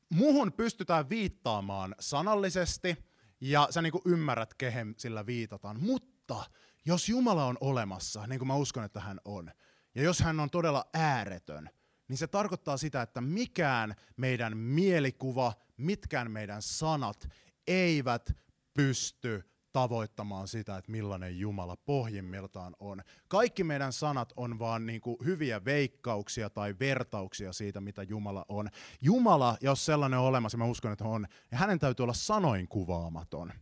muhun 0.09 0.53
pystytään 0.53 1.09
viittaamaan 1.09 1.95
sanallisesti, 1.99 2.97
ja 3.41 3.67
sä 3.69 3.81
niinku 3.81 4.01
ymmärrät, 4.05 4.53
kehen 4.53 4.95
sillä 4.97 5.25
viitataan. 5.25 5.79
Mutta 5.79 6.45
jos 6.85 7.09
Jumala 7.09 7.45
on 7.45 7.57
olemassa, 7.61 8.27
niin 8.27 8.39
kuin 8.39 8.47
mä 8.47 8.55
uskon, 8.55 8.83
että 8.83 8.99
hän 8.99 9.21
on, 9.25 9.51
ja 9.95 10.03
jos 10.03 10.19
hän 10.19 10.39
on 10.39 10.49
todella 10.49 10.85
ääretön, 10.93 11.69
niin 12.07 12.17
se 12.17 12.27
tarkoittaa 12.27 12.77
sitä, 12.77 13.01
että 13.01 13.21
mikään 13.21 13.95
meidän 14.17 14.57
mielikuva, 14.57 15.53
mitkään 15.77 16.31
meidän 16.31 16.61
sanat 16.61 17.29
eivät 17.67 18.33
pysty 18.73 19.43
tavoittamaan 19.71 20.47
sitä, 20.47 20.77
että 20.77 20.91
millainen 20.91 21.39
Jumala 21.39 21.75
pohjimmiltaan 21.75 22.75
on. 22.79 23.01
Kaikki 23.27 23.63
meidän 23.63 23.93
sanat 23.93 24.33
on 24.35 24.59
vaan 24.59 24.85
niin 24.85 25.01
kuin 25.01 25.17
hyviä 25.25 25.65
veikkauksia 25.65 26.49
tai 26.49 26.75
vertauksia 26.79 27.53
siitä, 27.53 27.81
mitä 27.81 28.03
Jumala 28.03 28.45
on. 28.49 28.69
Jumala, 29.01 29.57
jos 29.61 29.85
sellainen 29.85 30.19
on 30.19 30.25
olemassa, 30.25 30.57
mä 30.57 30.65
uskon, 30.65 30.91
että 30.91 31.05
on, 31.05 31.21
niin 31.21 31.59
hänen 31.59 31.79
täytyy 31.79 32.03
olla 32.03 32.13
sanoin 32.13 32.67
kuvaamaton. 32.67 33.53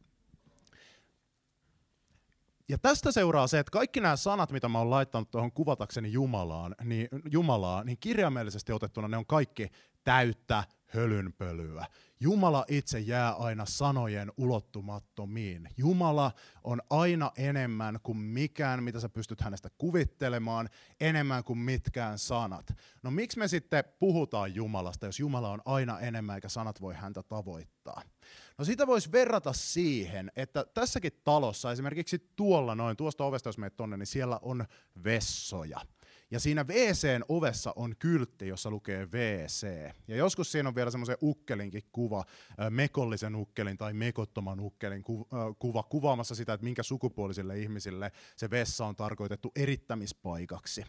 Ja 2.70 2.78
tästä 2.78 3.12
seuraa 3.12 3.48
se, 3.48 3.60
että 3.60 3.72
kaikki 3.72 4.02
nämä 4.02 4.16
sanat, 4.16 4.52
mitä 4.52 4.70
mä 4.70 4.78
oon 4.78 4.90
laittanut 4.90 5.32
tuohon 5.32 5.52
kuvatakseni 5.52 6.12
Jumalaan, 6.12 6.76
niin, 6.84 7.08
Jumalaa, 7.32 7.84
niin 7.84 7.98
kirjaimellisesti 8.00 8.72
otettuna 8.72 9.08
ne 9.08 9.18
on 9.18 9.26
kaikki 9.26 9.70
täyttä 10.04 10.64
hölynpölyä. 10.88 11.86
Jumala 12.20 12.66
itse 12.68 13.00
jää 13.00 13.34
aina 13.34 13.66
sanojen 13.66 14.32
ulottumattomiin. 14.38 15.70
Jumala 15.78 16.32
on 16.64 16.82
aina 16.90 17.32
enemmän 17.38 18.00
kuin 18.04 18.18
mikään, 18.18 18.84
mitä 18.84 19.00
sä 19.00 19.10
pystyt 19.10 19.42
hänestä 19.42 19.70
kuvittelemaan, 19.78 20.70
enemmän 21.00 21.44
kuin 21.44 21.60
mitkään 21.60 22.20
sanat. 22.20 22.74
No 23.04 23.12
miksi 23.12 23.40
me 23.40 23.48
sitten 23.48 23.84
puhutaan 24.00 24.56
Jumalasta, 24.56 25.06
jos 25.06 25.20
Jumala 25.20 25.50
on 25.50 25.62
aina 25.66 26.00
enemmän 26.00 26.36
eikä 26.36 26.50
sanat 26.50 26.82
voi 26.82 26.94
häntä 26.94 27.24
tavoittaa? 27.24 28.02
No 28.58 28.66
sitä 28.66 28.88
voisi 28.88 29.12
verrata 29.12 29.54
siihen, 29.54 30.32
että 30.36 30.66
tässäkin 30.74 31.12
talossa, 31.24 31.72
esimerkiksi 31.72 32.32
tuolla 32.36 32.76
noin, 32.76 32.98
tuosta 32.98 33.26
ovesta 33.26 33.50
jos 33.50 33.58
menet 33.58 33.76
tonne, 33.78 33.98
niin 33.98 34.08
siellä 34.08 34.40
on 34.42 34.66
vessoja. 35.04 35.82
Ja 36.32 36.40
siinä 36.40 36.64
WCn 36.64 37.24
ovessa 37.30 37.74
on 37.76 37.96
kyltti, 38.00 38.48
jossa 38.48 38.70
lukee 38.70 39.06
WC. 39.06 39.68
Ja 40.08 40.16
joskus 40.16 40.52
siinä 40.52 40.70
on 40.70 40.76
vielä 40.76 40.92
semmoisen 40.92 41.18
ukkelinkin 41.22 41.84
kuva, 41.92 42.26
mekollisen 42.70 43.36
ukkelin 43.36 43.78
tai 43.78 43.94
mekottoman 43.94 44.60
ukkelin 44.60 45.04
kuva, 45.60 45.84
kuvaamassa 45.84 46.36
sitä, 46.36 46.54
että 46.54 46.64
minkä 46.64 46.84
sukupuolisille 46.84 47.60
ihmisille 47.60 48.12
se 48.36 48.50
vessa 48.50 48.86
on 48.86 48.96
tarkoitettu 48.96 49.52
erittämispaikaksi. 49.56 50.86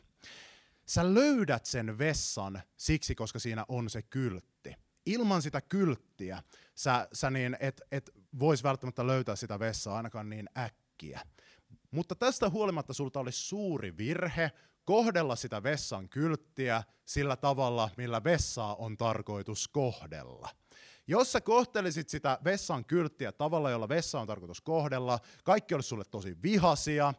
Sä 0.86 1.14
löydät 1.14 1.66
sen 1.66 1.98
vessan 1.98 2.62
siksi, 2.76 3.14
koska 3.14 3.38
siinä 3.38 3.64
on 3.68 3.90
se 3.90 4.02
kyltti. 4.02 4.85
Ilman 5.06 5.42
sitä 5.42 5.60
kylttiä 5.60 6.42
sä, 6.74 7.08
sä 7.12 7.30
niin 7.30 7.56
et, 7.60 7.82
et 7.92 8.10
vois 8.38 8.62
välttämättä 8.62 9.06
löytää 9.06 9.36
sitä 9.36 9.58
vessaa 9.58 9.96
ainakaan 9.96 10.30
niin 10.30 10.48
äkkiä. 10.58 11.20
Mutta 11.90 12.14
tästä 12.14 12.50
huolimatta 12.50 12.92
sulta 12.92 13.20
olisi 13.20 13.48
suuri 13.48 13.96
virhe 13.96 14.52
kohdella 14.84 15.36
sitä 15.36 15.62
vessan 15.62 16.08
kylttiä 16.08 16.82
sillä 17.04 17.36
tavalla, 17.36 17.90
millä 17.96 18.24
vessaa 18.24 18.74
on 18.74 18.96
tarkoitus 18.96 19.68
kohdella. 19.68 20.48
Jos 21.06 21.32
sä 21.32 21.40
kohtelisit 21.40 22.08
sitä 22.08 22.38
vessan 22.44 22.84
kylttiä 22.84 23.32
tavalla, 23.32 23.70
jolla 23.70 23.88
vessa 23.88 24.20
on 24.20 24.26
tarkoitus 24.26 24.60
kohdella, 24.60 25.18
kaikki 25.44 25.74
olisi 25.74 25.88
sulle 25.88 26.04
tosi 26.04 26.36
vihasia, 26.42 27.14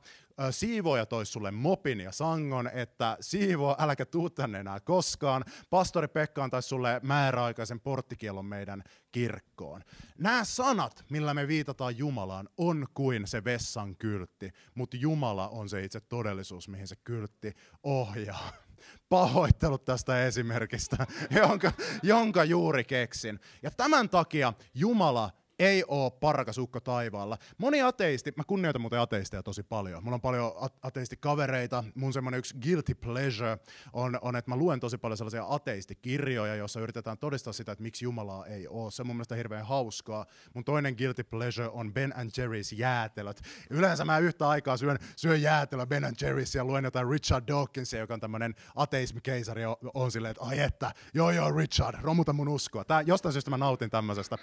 siivoja 0.51 1.05
toisi 1.05 1.31
sulle 1.31 1.51
mopin 1.51 1.99
ja 1.99 2.11
sangon, 2.11 2.69
että 2.73 3.17
siivoa, 3.21 3.75
äläkä 3.79 4.05
tuu 4.05 4.29
tänne 4.29 4.59
enää 4.59 4.79
koskaan. 4.79 5.45
Pastori 5.69 6.07
Pekka 6.07 6.43
antaisi 6.43 6.69
sulle 6.69 6.99
määräaikaisen 7.03 7.79
porttikielon 7.79 8.45
meidän 8.45 8.83
kirkkoon. 9.11 9.83
Nämä 10.17 10.43
sanat, 10.43 11.05
millä 11.09 11.33
me 11.33 11.47
viitataan 11.47 11.97
Jumalaan, 11.97 12.49
on 12.57 12.87
kuin 12.93 13.27
se 13.27 13.43
vessan 13.43 13.95
kyltti, 13.95 14.51
mutta 14.75 14.97
Jumala 14.97 15.49
on 15.49 15.69
se 15.69 15.83
itse 15.83 15.99
todellisuus, 15.99 16.67
mihin 16.67 16.87
se 16.87 16.95
kyltti 16.95 17.53
ohjaa. 17.83 18.49
Pahoittelut 19.09 19.85
tästä 19.85 20.25
esimerkistä, 20.25 21.07
jonka, 21.41 21.71
jonka 22.03 22.43
juuri 22.43 22.83
keksin. 22.83 23.39
Ja 23.63 23.71
tämän 23.71 24.09
takia 24.09 24.53
Jumala 24.73 25.31
ei 25.59 25.83
ole 25.87 26.11
parkas 26.11 26.57
ukko 26.57 26.79
taivaalla. 26.79 27.37
Moni 27.57 27.81
ateisti, 27.81 28.33
mä 28.35 28.43
kunnioitan 28.47 28.81
muuten 28.81 28.99
ateisteja 28.99 29.43
tosi 29.43 29.63
paljon. 29.63 30.03
Mulla 30.03 30.15
on 30.15 30.21
paljon 30.21 30.51
ateistikavereita. 30.81 31.83
Mun 31.95 32.13
semmoinen 32.13 32.37
yksi 32.37 32.55
guilty 32.57 32.95
pleasure 32.95 33.57
on, 33.93 34.19
on, 34.21 34.35
että 34.35 34.51
mä 34.51 34.55
luen 34.55 34.79
tosi 34.79 34.97
paljon 34.97 35.17
sellaisia 35.17 35.45
ateistikirjoja, 35.49 36.55
joissa 36.55 36.79
yritetään 36.79 37.17
todistaa 37.17 37.53
sitä, 37.53 37.71
että 37.71 37.83
miksi 37.83 38.05
Jumalaa 38.05 38.45
ei 38.45 38.67
ole. 38.67 38.91
Se 38.91 39.01
on 39.01 39.07
mun 39.07 39.15
mielestä 39.15 39.35
hirveän 39.35 39.65
hauskaa. 39.65 40.25
Mun 40.53 40.63
toinen 40.63 40.95
guilty 40.97 41.23
pleasure 41.23 41.69
on 41.69 41.93
Ben 41.93 42.13
and 42.17 42.29
Jerry's 42.29 42.75
jäätelöt. 42.75 43.41
Yleensä 43.69 44.05
mä 44.05 44.17
yhtä 44.17 44.49
aikaa 44.49 44.77
syön, 44.77 44.99
syön 45.15 45.41
jäätelö 45.41 45.85
Ben 45.85 46.05
and 46.05 46.15
Jerry's 46.21 46.55
ja 46.55 46.65
luen 46.65 46.83
jotain 46.83 47.09
Richard 47.09 47.47
Dawkinsia, 47.47 47.99
joka 47.99 48.13
on 48.13 48.19
tämmöinen 48.19 48.55
ateismikeisari, 48.75 49.65
on, 49.65 49.75
on 49.93 50.11
silleen, 50.11 50.31
että 50.31 50.43
ai 50.43 50.59
että, 50.59 50.91
joo 51.13 51.31
joo 51.31 51.51
Richard, 51.51 51.97
romuta 52.01 52.33
mun 52.33 52.47
uskoa. 52.47 52.85
Tää, 52.85 53.01
jostain 53.01 53.33
syystä 53.33 53.49
mä 53.49 53.57
nautin 53.57 53.89
tämmöisestä. 53.89 54.37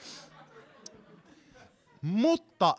Mutta 2.05 2.75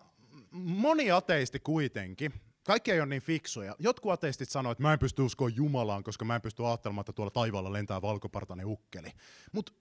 moni 0.51 1.11
ateisti 1.11 1.59
kuitenkin, 1.59 2.33
kaikki 2.63 2.91
ei 2.91 2.99
ole 2.99 3.05
niin 3.05 3.21
fiksuja. 3.21 3.75
Jotkut 3.79 4.11
ateistit 4.11 4.49
sanoo, 4.49 4.71
että 4.71 4.81
mä 4.81 4.93
en 4.93 4.99
pysty 4.99 5.21
uskoa 5.21 5.49
Jumalaan, 5.49 6.03
koska 6.03 6.25
mä 6.25 6.35
en 6.35 6.41
pysty 6.41 6.65
ajattelemaan, 6.65 7.01
että 7.01 7.13
tuolla 7.13 7.31
taivaalla 7.31 7.73
lentää 7.73 8.01
valkopartainen 8.01 8.65
ukkeli. 8.65 9.11
Mutta 9.51 9.71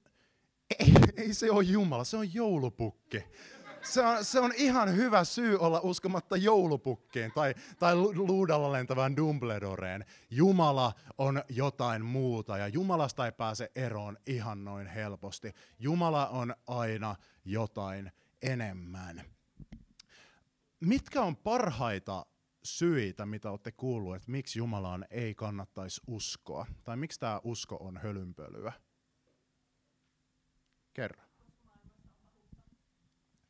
ei, 0.81 0.95
ei 1.17 1.35
se 1.35 1.51
ole 1.51 1.65
Jumala, 1.65 2.05
se 2.05 2.17
on 2.17 2.35
joulupukki. 2.35 3.25
Se 3.83 4.07
on, 4.07 4.25
se 4.25 4.41
on 4.41 4.53
ihan 4.57 4.97
hyvä 4.97 5.25
syy 5.25 5.59
olla 5.59 5.81
uskomatta 5.83 6.37
joulupukkiin 6.37 7.33
tai, 7.33 7.55
tai 7.79 7.97
luudalla 7.97 8.73
lentävään 8.73 9.17
Dumbledoreen. 9.17 10.05
Jumala 10.31 10.93
on 11.19 11.43
jotain 11.49 12.05
muuta 12.05 12.59
ja 12.59 12.69
Jumalasta 12.69 13.27
ei 13.27 13.33
pääse 13.33 13.71
eroon 13.77 14.19
ihan 14.27 14.65
noin 14.65 14.87
helposti. 14.87 15.53
Jumala 15.79 16.29
on 16.29 16.55
aina 16.67 17.17
jotain 17.45 18.13
enemmän. 18.43 19.34
Mitkä 20.85 21.23
on 21.23 21.37
parhaita 21.37 22.27
syitä, 22.65 23.27
mitä 23.27 23.51
olette 23.51 23.73
kuullut, 23.73 24.17
että 24.17 24.31
miksi 24.31 24.59
Jumalaan 24.59 25.05
ei 25.11 25.35
kannattaisi 25.35 26.01
uskoa? 26.07 26.67
Tai 26.85 26.97
miksi 26.97 27.21
tämä 27.21 27.41
usko 27.45 27.77
on 27.77 27.97
hölynpölyä? 27.97 28.73
Kerro. 30.93 31.23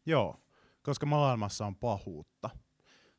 Joo, 0.06 0.36
koska 0.82 1.06
maailmassa 1.06 1.66
on 1.66 1.76
pahuutta. 1.76 2.50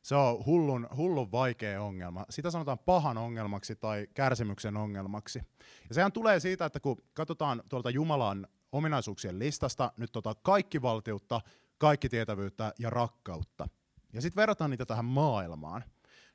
Se 0.02 0.14
on 0.14 0.46
hullun, 0.46 0.88
hullun 0.96 1.32
vaikea 1.32 1.82
ongelma. 1.82 2.26
Sitä 2.30 2.50
sanotaan 2.50 2.78
pahan 2.78 3.18
ongelmaksi 3.18 3.76
tai 3.76 4.06
kärsimyksen 4.14 4.76
ongelmaksi. 4.76 5.42
Ja 5.88 5.94
sehän 5.94 6.12
tulee 6.12 6.40
siitä, 6.40 6.64
että 6.64 6.80
kun 6.80 6.96
katsotaan 7.14 7.62
tuolta 7.68 7.90
Jumalan 7.90 8.46
ominaisuuksien 8.72 9.38
listasta 9.38 9.92
nyt 9.98 10.12
tota 10.12 10.34
kaikki 10.34 10.82
valtiutta, 10.82 11.40
kaikki 11.78 12.08
tietävyyttä 12.08 12.72
ja 12.78 12.90
rakkautta, 12.90 13.68
ja 14.16 14.22
sitten 14.22 14.40
verrataan 14.40 14.70
niitä 14.70 14.86
tähän 14.86 15.04
maailmaan, 15.04 15.84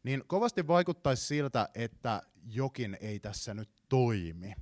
niin 0.04 0.24
kovasti 0.28 0.68
vaikuttaisi 0.68 1.26
siltä, 1.26 1.70
että 1.76 2.22
jokin 2.46 2.98
ei 3.02 3.20
tässä 3.20 3.54
nyt 3.54 3.70
toimi. 3.90 4.54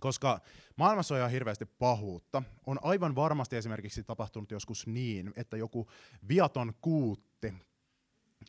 Koska 0.00 0.40
maailmassa 0.76 1.14
on 1.14 1.18
ihan 1.18 1.30
hirveästi 1.30 1.66
pahuutta. 1.66 2.42
On 2.66 2.78
aivan 2.82 3.14
varmasti 3.14 3.56
esimerkiksi 3.56 4.04
tapahtunut 4.04 4.50
joskus 4.50 4.86
niin, 4.86 5.32
että 5.36 5.56
joku 5.56 5.90
viaton 6.28 6.74
kuutti 6.80 7.54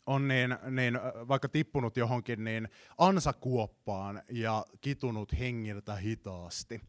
on 0.06 0.28
niin, 0.28 0.58
niin, 0.72 1.00
vaikka 1.28 1.50
tippunut 1.50 1.98
johonkin 1.98 2.44
niin 2.44 2.70
ansakuoppaan 2.98 4.22
ja 4.30 4.66
kitunut 4.82 5.40
hengiltä 5.40 5.96
hitaasti 5.96 6.82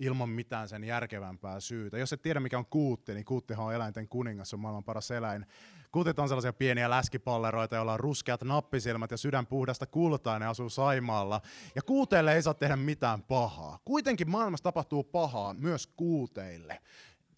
ilman 0.00 0.28
mitään 0.28 0.68
sen 0.68 0.84
järkevämpää 0.84 1.60
syytä. 1.60 1.98
Jos 1.98 2.12
et 2.12 2.22
tiedä 2.22 2.40
mikä 2.40 2.58
on 2.58 2.66
kuutti, 2.66 3.14
niin 3.14 3.24
kuuttihan 3.24 3.66
on 3.66 3.74
eläinten 3.74 4.08
kuningas, 4.08 4.54
on 4.54 4.60
maailman 4.60 4.84
paras 4.84 5.10
eläin. 5.10 5.46
Kuutit 5.92 6.18
on 6.18 6.28
sellaisia 6.28 6.52
pieniä 6.52 6.90
läskipalleroita, 6.90 7.76
joilla 7.76 7.92
on 7.92 8.00
ruskeat 8.00 8.42
nappisilmät 8.42 9.10
ja 9.10 9.16
sydän 9.16 9.46
puhdasta 9.46 9.86
kultaa, 9.86 10.38
ne 10.38 10.46
asuu 10.46 10.68
Saimaalla. 10.68 11.40
Ja 11.74 11.82
kuuteille 11.82 12.34
ei 12.34 12.42
saa 12.42 12.54
tehdä 12.54 12.76
mitään 12.76 13.22
pahaa. 13.22 13.78
Kuitenkin 13.84 14.30
maailmassa 14.30 14.64
tapahtuu 14.64 15.04
pahaa 15.04 15.54
myös 15.54 15.86
kuuteille. 15.86 16.80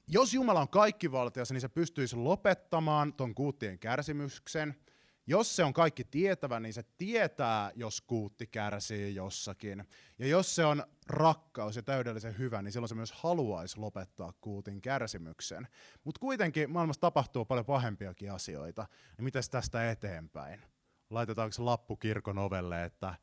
Jos 0.06 0.34
Jumala 0.34 0.60
on 0.60 0.68
kaikkivaltias, 0.68 1.52
niin 1.52 1.60
se 1.60 1.68
pystyisi 1.68 2.16
lopettamaan 2.16 3.12
ton 3.12 3.34
kuuttien 3.34 3.78
kärsimyksen– 3.78 4.74
jos 5.28 5.56
se 5.56 5.64
on 5.64 5.72
kaikki 5.72 6.04
tietävä, 6.04 6.60
niin 6.60 6.72
se 6.72 6.82
tietää, 6.98 7.72
jos 7.74 8.00
kuutti 8.00 8.46
kärsii 8.46 9.14
jossakin. 9.14 9.84
Ja 10.18 10.26
jos 10.26 10.54
se 10.54 10.64
on 10.64 10.84
rakkaus 11.06 11.76
ja 11.76 11.82
täydellisen 11.82 12.38
hyvä, 12.38 12.62
niin 12.62 12.72
silloin 12.72 12.88
se 12.88 12.94
myös 12.94 13.12
haluaisi 13.12 13.78
lopettaa 13.78 14.32
kuutin 14.40 14.80
kärsimyksen. 14.80 15.68
Mutta 16.04 16.18
kuitenkin 16.18 16.70
maailmassa 16.70 17.00
tapahtuu 17.00 17.44
paljon 17.44 17.66
pahempiakin 17.66 18.32
asioita. 18.32 18.86
Niin 19.16 19.24
miten 19.24 19.42
tästä 19.50 19.90
eteenpäin? 19.90 20.62
Laitetaanko 21.10 21.64
lappu 21.64 21.96
kirkon 21.96 22.38
ovelle, 22.38 22.84
että 22.84 23.14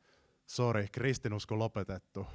sori, 0.45 0.87
kristinusko 0.91 1.59
lopetettu. 1.59 2.27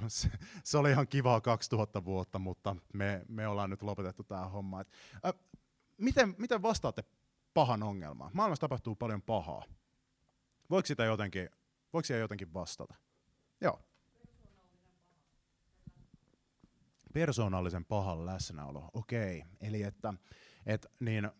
Se 0.63 0.77
oli 0.77 0.91
ihan 0.91 1.07
kivaa 1.07 1.41
2000 1.41 2.05
vuotta, 2.05 2.39
mutta 2.39 2.75
me, 2.93 3.25
me 3.27 3.47
ollaan 3.47 3.69
nyt 3.69 3.81
lopetettu 3.81 4.23
tämä 4.23 4.47
homma. 4.47 4.81
Et, 4.81 4.91
äh, 5.25 5.33
miten, 5.97 6.35
miten 6.37 6.61
vastaatte 6.61 7.03
pahan 7.53 7.83
ongelmaan. 7.83 8.31
Maailmassa 8.33 8.61
tapahtuu 8.61 8.95
paljon 8.95 9.21
pahaa. 9.21 9.63
Voiko 10.69 10.85
sitä 10.85 11.05
jotenkin, 11.05 11.49
voiko 11.93 12.05
sitä 12.05 12.19
jotenkin 12.19 12.53
vastata? 12.53 12.95
Joo. 13.61 13.79
Persoonallisen 17.13 17.85
pahan 17.85 18.25
läsnäolo, 18.25 18.89
okei. 18.93 19.37
Okay. 19.37 19.51
Eli 19.61 19.83
että, 19.83 20.13
että 20.65 20.89
niin 20.99 21.31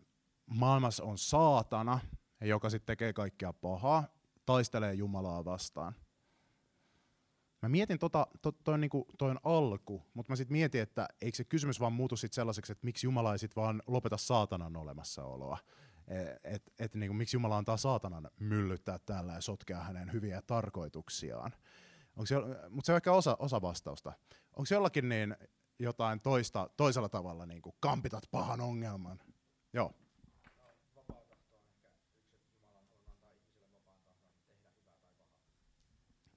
maailmassa 0.46 1.04
on 1.04 1.18
saatana, 1.18 2.00
joka 2.42 2.70
sitten 2.70 2.88
tekee 2.88 3.14
kaikkea 3.14 3.54
pahaa, 3.54 4.04
taistelee 4.46 4.94
Jumalaa 4.94 5.46
vastaan. 5.46 5.96
Mä 7.62 7.70
mietin, 7.70 8.00
tota, 8.00 8.28
to, 8.42 8.52
toi, 8.52 8.78
niinku, 8.78 9.06
toi 9.18 9.32
on 9.32 9.40
alku, 9.44 10.04
mutta 10.14 10.32
mä 10.32 10.36
sitten 10.36 10.54
mietin, 10.54 10.82
että 10.82 11.08
eikö 11.22 11.38
se 11.38 11.44
kysymys 11.44 11.80
vaan 11.80 11.94
muutu 11.94 12.16
sit 12.16 12.34
sellaiseksi, 12.34 12.72
että 12.72 12.86
miksi 12.86 13.08
Jumala 13.08 13.32
ei 13.32 13.40
sit 13.40 13.56
vaan 13.56 13.82
lopeta 13.88 14.18
saatanan 14.18 14.76
olemassaoloa 14.76 15.58
että 16.44 16.72
et, 16.80 16.96
niin 16.96 17.16
miksi 17.16 17.36
Jumala 17.36 17.58
antaa 17.58 17.78
saatanan 17.78 18.30
myllyttää 18.40 19.00
täällä 19.00 19.34
ja 19.34 19.42
sotkea 19.42 19.80
hänen 19.80 20.14
hyviä 20.14 20.42
tarkoituksiaan. 20.42 21.52
Se, 22.26 22.36
mutta 22.70 22.86
se 22.86 22.92
on 22.92 22.96
ehkä 22.96 23.12
osa, 23.12 23.38
osa 23.40 23.62
vastausta. 23.62 24.14
Onko 24.52 24.68
jollakin 24.72 25.10
niin 25.10 25.36
jotain 25.80 26.20
toista, 26.20 26.70
toisella 26.78 27.10
tavalla 27.10 27.46
niin 27.46 27.62
kuin 27.62 27.76
kampitat 27.80 28.24
pahan 28.32 28.62
ongelman? 28.62 29.20
Joo. 29.74 29.94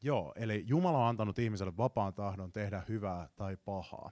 Joo, 0.03 0.33
eli 0.37 0.65
Jumala 0.67 0.99
on 0.99 1.09
antanut 1.09 1.39
ihmiselle 1.39 1.77
vapaan 1.77 2.15
tahdon 2.15 2.53
tehdä 2.53 2.83
hyvää 2.89 3.29
tai 3.37 3.57
pahaa. 3.57 4.11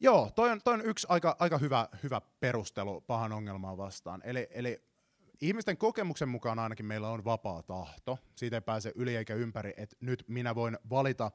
Joo, 0.00 0.30
toi 0.34 0.50
on, 0.50 0.60
toi 0.64 0.74
on 0.74 0.84
yksi 0.84 1.06
aika, 1.10 1.36
aika 1.38 1.58
hyvä, 1.58 1.88
hyvä 2.02 2.20
perustelu 2.40 3.00
pahan 3.00 3.32
ongelmaan 3.32 3.76
vastaan. 3.76 4.20
Eli, 4.24 4.48
eli 4.50 4.82
ihmisten 5.40 5.76
kokemuksen 5.76 6.28
mukaan 6.28 6.58
ainakin 6.58 6.86
meillä 6.86 7.08
on 7.08 7.24
vapaa 7.24 7.62
tahto. 7.62 8.18
Siitä 8.34 8.56
ei 8.56 8.60
pääse 8.60 8.92
yli 8.94 9.16
eikä 9.16 9.34
ympäri, 9.34 9.74
että 9.76 9.96
nyt 10.00 10.24
minä 10.28 10.54
voin 10.54 10.78
valita 10.90 11.30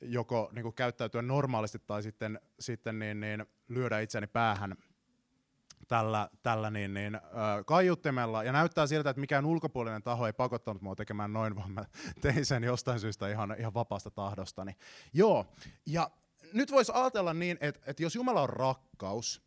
joko 0.00 0.50
niin 0.52 0.62
kuin 0.62 0.74
käyttäytyä 0.74 1.22
normaalisti 1.22 1.78
tai 1.78 2.02
sitten, 2.02 2.40
sitten 2.60 2.98
niin, 2.98 3.20
niin, 3.20 3.46
lyödä 3.68 4.00
itseni 4.00 4.26
päähän 4.26 4.76
tällä, 5.88 6.28
tällä 6.42 6.70
niin, 6.70 6.94
niin, 6.94 7.14
äh, 7.14 7.20
kaiuttimella. 7.66 8.44
Ja 8.44 8.52
näyttää 8.52 8.86
siltä, 8.86 9.10
että 9.10 9.20
mikään 9.20 9.46
ulkopuolinen 9.46 10.02
taho 10.02 10.26
ei 10.26 10.32
pakottanut 10.32 10.82
mua 10.82 10.94
tekemään 10.94 11.32
noin, 11.32 11.56
vaan 11.56 11.70
mä 11.70 11.84
tein 12.22 12.46
sen 12.46 12.64
jostain 12.64 13.00
syystä 13.00 13.28
ihan, 13.28 13.54
ihan 13.58 13.74
vapaasta 13.74 14.10
tahdostani. 14.10 14.76
Joo, 15.12 15.46
ja 15.86 16.10
nyt 16.54 16.70
voisi 16.70 16.92
ajatella 16.94 17.34
niin, 17.34 17.58
että, 17.60 17.80
että 17.86 18.02
jos 18.02 18.14
Jumala 18.14 18.42
on 18.42 18.48
rakkaus, 18.48 19.42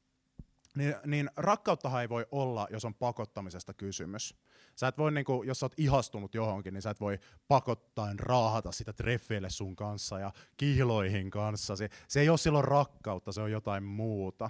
niin, 0.76 0.96
niin 1.06 1.30
rakkauttahan 1.38 2.02
ei 2.02 2.10
voi 2.10 2.26
olla, 2.32 2.68
jos 2.70 2.86
on 2.86 2.94
pakottamisesta 2.94 3.74
kysymys. 3.74 4.36
Sä 4.76 4.88
et 4.88 4.98
voi, 4.98 5.12
niin 5.12 5.26
kuin, 5.26 5.48
jos 5.48 5.60
sä 5.60 5.66
oot 5.66 5.74
ihastunut 5.78 6.36
johonkin, 6.36 6.74
niin 6.74 6.82
sä 6.82 6.90
et 6.90 7.00
voi 7.00 7.20
pakottain 7.48 8.20
raahata 8.20 8.72
sitä 8.72 8.94
treffeille 8.94 9.50
sun 9.50 9.76
kanssa 9.76 10.20
ja 10.20 10.32
kihloihin 10.58 11.30
kanssa. 11.30 11.76
Se, 11.76 11.90
se 12.08 12.20
ei 12.20 12.30
ole 12.30 12.38
silloin 12.38 12.66
rakkautta, 12.66 13.32
se 13.32 13.42
on 13.42 13.52
jotain 13.52 13.84
muuta. 13.84 14.50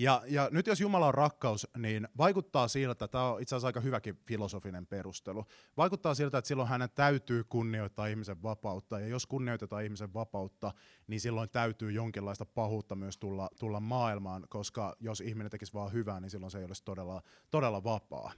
Ja, 0.00 0.22
ja 0.26 0.48
nyt 0.52 0.66
jos 0.66 0.80
Jumala 0.80 1.06
on 1.06 1.14
rakkaus, 1.14 1.66
niin 1.76 2.08
vaikuttaa 2.16 2.68
siltä, 2.68 3.08
tämä 3.08 3.32
on 3.32 3.42
itse 3.42 3.54
asiassa 3.54 3.66
aika 3.66 3.80
hyväkin 3.80 4.16
filosofinen 4.26 4.86
perustelu, 4.86 5.44
vaikuttaa 5.76 6.14
siltä, 6.14 6.38
että 6.38 6.48
silloin 6.48 6.68
hänen 6.68 6.90
täytyy 6.94 7.44
kunnioittaa 7.44 8.06
ihmisen 8.06 8.42
vapautta, 8.42 9.00
ja 9.00 9.06
jos 9.06 9.26
kunnioitetaan 9.26 9.84
ihmisen 9.84 10.14
vapautta, 10.14 10.72
niin 11.06 11.20
silloin 11.20 11.50
täytyy 11.50 11.92
jonkinlaista 11.92 12.46
pahuutta 12.46 12.94
myös 12.94 13.18
tulla, 13.18 13.48
tulla 13.58 13.80
maailmaan, 13.80 14.46
koska 14.48 14.96
jos 15.00 15.20
ihminen 15.20 15.50
tekisi 15.50 15.72
vaan 15.72 15.92
hyvää, 15.92 16.20
niin 16.20 16.30
silloin 16.30 16.50
se 16.50 16.58
ei 16.58 16.64
olisi 16.64 16.84
todella, 16.84 17.22
todella 17.50 17.84
vapaa. 17.84 18.32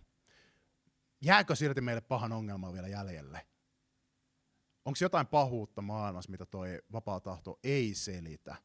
Jääkö 1.21 1.57
silti 1.57 1.81
meille 1.81 2.01
pahan 2.01 2.33
ongelma 2.33 2.73
vielä 2.73 2.89
jäljelle? 2.89 3.47
Onko 4.85 4.99
jotain 5.01 5.27
pahuutta 5.27 5.83
maailmassa, 5.83 6.31
mitä 6.31 6.47
toi 6.47 6.79
vapaa 6.93 7.21
tahto 7.21 7.59
ei 7.65 7.95
selitä? 7.95 8.57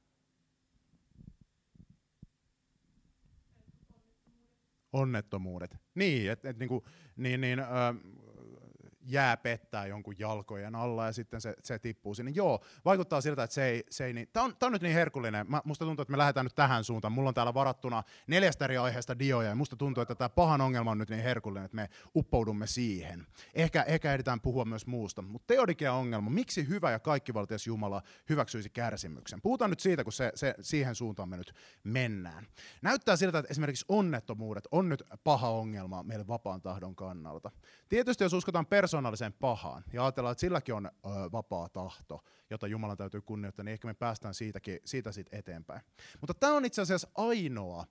Onnettomuudet. 4.93 5.78
Niin, 5.95 6.32
että 6.32 6.50
et, 6.50 6.58
niinku, 6.60 6.88
niin, 7.15 7.41
niin, 7.41 7.60
jää 9.08 9.38
pettää 9.38 9.88
jonkun 9.88 10.15
jalkojen 10.20 10.76
alla 10.76 11.06
ja 11.06 11.12
sitten 11.12 11.41
se, 11.41 11.56
se 11.63 11.80
tippuu 11.80 12.13
sinne. 12.13 12.32
Joo, 12.36 12.63
vaikuttaa 12.86 13.22
siltä, 13.22 13.43
että 13.43 13.54
se 13.54 13.65
ei, 13.65 13.84
se 13.89 14.06
ei 14.06 14.13
niin... 14.13 14.30
Tämä 14.34 14.43
on, 14.43 14.56
tää 14.60 14.67
on 14.67 14.74
nyt 14.74 14.82
niin 14.82 14.93
herkullinen. 14.93 15.46
Mä, 15.50 15.62
musta 15.65 15.86
tuntuu, 15.86 16.02
että 16.02 16.12
me 16.12 16.17
lähdetään 16.17 16.46
nyt 16.46 16.56
tähän 16.56 16.84
suuntaan. 16.84 17.12
Mulla 17.12 17.28
on 17.28 17.34
täällä 17.34 17.54
varattuna 17.54 18.04
neljästä 18.28 18.65
eri 18.65 18.78
aiheesta 18.78 19.20
dioja 19.20 19.50
ja 19.50 19.56
musta 19.56 19.76
tuntuu, 19.76 20.02
että 20.02 20.15
tämä 20.15 20.30
pahan 20.30 20.62
ongelma 20.62 20.91
on 20.91 20.98
nyt 20.98 21.10
niin 21.10 21.24
herkullinen, 21.24 21.65
että 21.65 21.76
me 21.76 21.89
uppoudumme 22.15 22.67
siihen. 22.67 23.28
Ehkä, 23.54 23.84
ehkä 23.84 24.13
ehditään 24.13 24.41
puhua 24.41 24.65
myös 24.65 24.88
muusta. 24.88 25.22
Mutta 25.22 25.48
teodikia 25.48 25.93
ongelma, 25.93 26.30
miksi 26.30 26.67
hyvä 26.67 26.91
ja 26.91 27.00
kaikkivaltias 27.00 27.67
Jumala 27.67 28.02
hyväksyisi 28.30 28.70
kärsimyksen? 28.70 29.41
Puhutaan 29.41 29.70
nyt 29.70 29.80
siitä, 29.80 30.04
kun 30.04 30.13
se, 30.13 30.32
se, 30.36 30.56
siihen 30.62 30.96
suuntaan 30.96 31.30
me 31.30 31.38
nyt 31.38 31.54
mennään. 31.84 32.48
Näyttää 32.82 33.15
siltä, 33.15 33.39
että 33.39 33.52
esimerkiksi 33.52 33.86
onnettomuudet 33.89 34.67
on 34.72 34.89
nyt 34.89 35.04
paha 35.24 35.50
ongelma 35.50 36.04
meille 36.04 36.28
vapaan 36.28 36.62
tahdon 36.62 36.96
kannalta. 36.96 37.52
Tietysti 37.89 38.24
jos 38.24 38.34
uskotaan 38.34 38.65
persoon 38.65 38.96
persoonalliseen 38.97 39.33
pahaan 39.33 39.83
ja 39.93 40.05
ajatellaan, 40.05 40.31
että 40.31 40.39
silläkin 40.41 40.75
on 40.75 40.86
ö, 40.86 40.89
vapaa 41.31 41.69
tahto, 41.69 42.23
jota 42.49 42.67
Jumalan 42.67 42.97
täytyy 42.97 43.21
kunnioittaa, 43.21 43.63
niin 43.63 43.73
ehkä 43.73 43.88
me 43.88 43.93
päästään 43.93 44.33
siitäkin, 44.33 44.79
siitä 44.86 45.12
sitten 45.12 45.39
eteenpäin. 45.39 45.81
Mutta 46.21 46.33
tämä 46.33 46.53
on 46.53 46.65
itse 46.65 46.81
asiassa 46.81 47.07
ainoa 47.15 47.86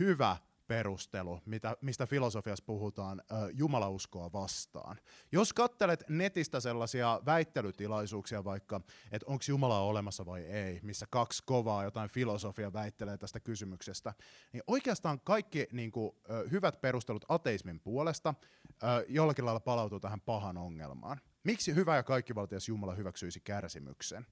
hyvä 0.00 0.36
perustelu, 0.70 1.40
mitä, 1.46 1.76
mistä 1.80 2.06
filosofiassa 2.06 2.64
puhutaan 2.66 3.20
ö, 3.20 3.34
jumalauskoa 3.52 4.32
vastaan. 4.32 4.96
Jos 5.32 5.52
katselet 5.52 6.04
netistä 6.08 6.60
sellaisia 6.60 7.20
väittelytilaisuuksia 7.26 8.44
vaikka, 8.44 8.80
että 9.12 9.26
onko 9.26 9.44
Jumala 9.48 9.80
olemassa 9.80 10.26
vai 10.26 10.42
ei, 10.42 10.80
missä 10.82 11.06
kaksi 11.10 11.42
kovaa 11.46 11.84
jotain 11.84 12.10
filosofia 12.10 12.72
väittelee 12.72 13.18
tästä 13.18 13.40
kysymyksestä, 13.40 14.14
niin 14.52 14.62
oikeastaan 14.66 15.20
kaikki 15.20 15.66
niin 15.72 15.90
kuin, 15.90 16.12
ö, 16.30 16.48
hyvät 16.50 16.80
perustelut 16.80 17.24
ateismin 17.28 17.80
puolesta 17.80 18.34
ö, 18.82 19.04
jollakin 19.08 19.44
lailla 19.44 19.60
palautuu 19.60 20.00
tähän 20.00 20.20
pahan 20.20 20.58
ongelmaan. 20.58 21.20
Miksi 21.44 21.74
hyvä 21.74 21.96
ja 21.96 22.02
kaikkivaltias 22.02 22.68
Jumala 22.68 22.94
hyväksyisi 22.94 23.40
kärsimyksen? 23.40 24.26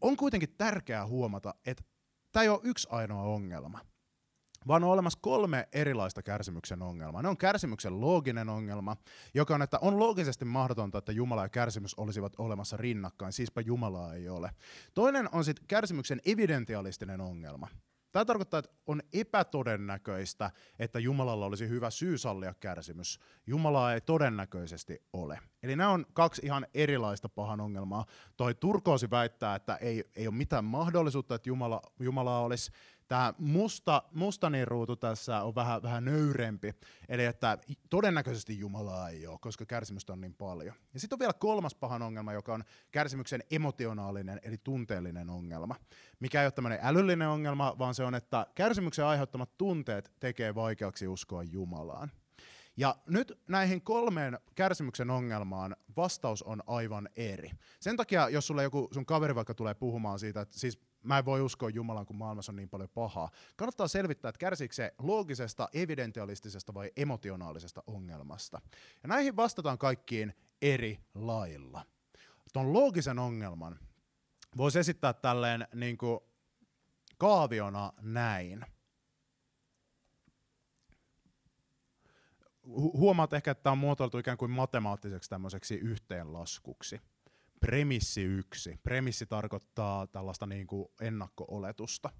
On 0.00 0.16
kuitenkin 0.16 0.54
tärkeää 0.58 1.06
huomata, 1.06 1.54
että 1.66 1.84
tämä 2.32 2.42
ei 2.42 2.48
ole 2.48 2.60
yksi 2.62 2.88
ainoa 2.90 3.22
ongelma 3.22 3.80
vaan 4.68 4.84
on 4.84 4.90
olemassa 4.90 5.18
kolme 5.22 5.68
erilaista 5.72 6.22
kärsimyksen 6.22 6.82
ongelmaa. 6.82 7.22
Ne 7.22 7.28
on 7.28 7.36
kärsimyksen 7.36 8.00
looginen 8.00 8.48
ongelma, 8.48 8.96
joka 9.34 9.54
on, 9.54 9.62
että 9.62 9.78
on 9.78 9.98
loogisesti 9.98 10.44
mahdotonta, 10.44 10.98
että 10.98 11.12
Jumala 11.12 11.42
ja 11.42 11.48
kärsimys 11.48 11.94
olisivat 11.94 12.32
olemassa 12.38 12.76
rinnakkain, 12.76 13.32
siispä 13.32 13.60
Jumalaa 13.60 14.14
ei 14.14 14.28
ole. 14.28 14.50
Toinen 14.94 15.28
on 15.32 15.44
sitten 15.44 15.66
kärsimyksen 15.66 16.20
evidentialistinen 16.24 17.20
ongelma. 17.20 17.68
Tämä 18.12 18.24
tarkoittaa, 18.24 18.58
että 18.58 18.70
on 18.86 19.02
epätodennäköistä, 19.12 20.50
että 20.78 20.98
Jumalalla 20.98 21.46
olisi 21.46 21.68
hyvä 21.68 21.90
syy 21.90 22.18
sallia 22.18 22.54
kärsimys. 22.54 23.20
Jumalaa 23.46 23.94
ei 23.94 24.00
todennäköisesti 24.00 25.02
ole. 25.12 25.38
Eli 25.62 25.76
nämä 25.76 25.90
on 25.90 26.06
kaksi 26.12 26.42
ihan 26.44 26.66
erilaista 26.74 27.28
pahan 27.28 27.60
ongelmaa. 27.60 28.04
Toi 28.36 28.54
Turkoosi 28.54 29.10
väittää, 29.10 29.54
että 29.54 29.76
ei, 29.76 30.04
ei 30.16 30.28
ole 30.28 30.34
mitään 30.34 30.64
mahdollisuutta, 30.64 31.34
että 31.34 31.48
Jumala, 31.48 31.82
Jumalaa 32.00 32.40
olisi 32.40 32.70
Tämä 33.08 33.34
musta, 33.38 34.02
mustanin 34.12 34.68
ruutu 34.68 34.96
tässä 34.96 35.42
on 35.42 35.54
vähän, 35.54 35.82
vähän 35.82 36.04
nöyrempi, 36.04 36.74
eli 37.08 37.24
että 37.24 37.58
todennäköisesti 37.90 38.58
Jumalaa 38.58 39.08
ei 39.08 39.26
ole, 39.26 39.38
koska 39.40 39.66
kärsimystä 39.66 40.12
on 40.12 40.20
niin 40.20 40.34
paljon. 40.34 40.74
Ja 40.94 41.00
sitten 41.00 41.14
on 41.16 41.18
vielä 41.18 41.32
kolmas 41.32 41.74
pahan 41.74 42.02
ongelma, 42.02 42.32
joka 42.32 42.54
on 42.54 42.64
kärsimyksen 42.90 43.42
emotionaalinen, 43.50 44.40
eli 44.42 44.56
tunteellinen 44.58 45.30
ongelma, 45.30 45.76
mikä 46.20 46.40
ei 46.40 46.46
ole 46.46 46.52
tämmöinen 46.52 46.78
älyllinen 46.82 47.28
ongelma, 47.28 47.76
vaan 47.78 47.94
se 47.94 48.04
on, 48.04 48.14
että 48.14 48.46
kärsimyksen 48.54 49.04
aiheuttamat 49.04 49.58
tunteet 49.58 50.12
tekee 50.20 50.54
vaikeaksi 50.54 51.08
uskoa 51.08 51.42
Jumalaan. 51.42 52.12
Ja 52.76 52.96
nyt 53.06 53.40
näihin 53.48 53.82
kolmeen 53.82 54.38
kärsimyksen 54.54 55.10
ongelmaan 55.10 55.76
vastaus 55.96 56.42
on 56.42 56.62
aivan 56.66 57.08
eri. 57.16 57.50
Sen 57.80 57.96
takia, 57.96 58.28
jos 58.28 58.46
sulle 58.46 58.62
joku 58.62 58.88
sun 58.92 59.06
kaveri 59.06 59.34
vaikka 59.34 59.54
tulee 59.54 59.74
puhumaan 59.74 60.18
siitä, 60.18 60.40
että 60.40 60.58
siis 60.58 60.87
mä 61.02 61.18
en 61.18 61.24
voi 61.24 61.42
uskoa 61.42 61.70
Jumalan, 61.70 62.06
kun 62.06 62.16
maailmassa 62.16 62.52
on 62.52 62.56
niin 62.56 62.68
paljon 62.68 62.88
pahaa. 62.94 63.30
Kannattaa 63.56 63.88
selvittää, 63.88 64.28
että 64.28 64.38
kärsiikö 64.38 64.74
se 64.74 64.94
loogisesta, 64.98 65.68
evidentialistisesta 65.72 66.74
vai 66.74 66.90
emotionaalisesta 66.96 67.82
ongelmasta. 67.86 68.60
Ja 69.02 69.08
näihin 69.08 69.36
vastataan 69.36 69.78
kaikkiin 69.78 70.34
eri 70.62 71.00
lailla. 71.14 71.86
Tuon 72.52 72.72
loogisen 72.72 73.18
ongelman 73.18 73.78
voisi 74.56 74.78
esittää 74.78 75.12
tälleen 75.12 75.68
niin 75.74 75.98
kuin 75.98 76.20
kaaviona 77.18 77.92
näin. 78.00 78.64
Huomaat 82.72 83.32
ehkä, 83.32 83.50
että 83.50 83.62
tämä 83.62 83.72
on 83.72 83.78
muotoiltu 83.78 84.18
ikään 84.18 84.38
kuin 84.38 84.50
matemaattiseksi 84.50 85.30
tämmöiseksi 85.30 85.74
yhteenlaskuksi 85.74 87.00
premissi 87.60 88.22
yksi. 88.22 88.80
Premissi 88.82 89.26
tarkoittaa 89.26 90.06
tällaista 90.06 90.46
niin 90.46 90.66
kuin 90.66 90.88
ennakko-oletusta. 91.00 92.10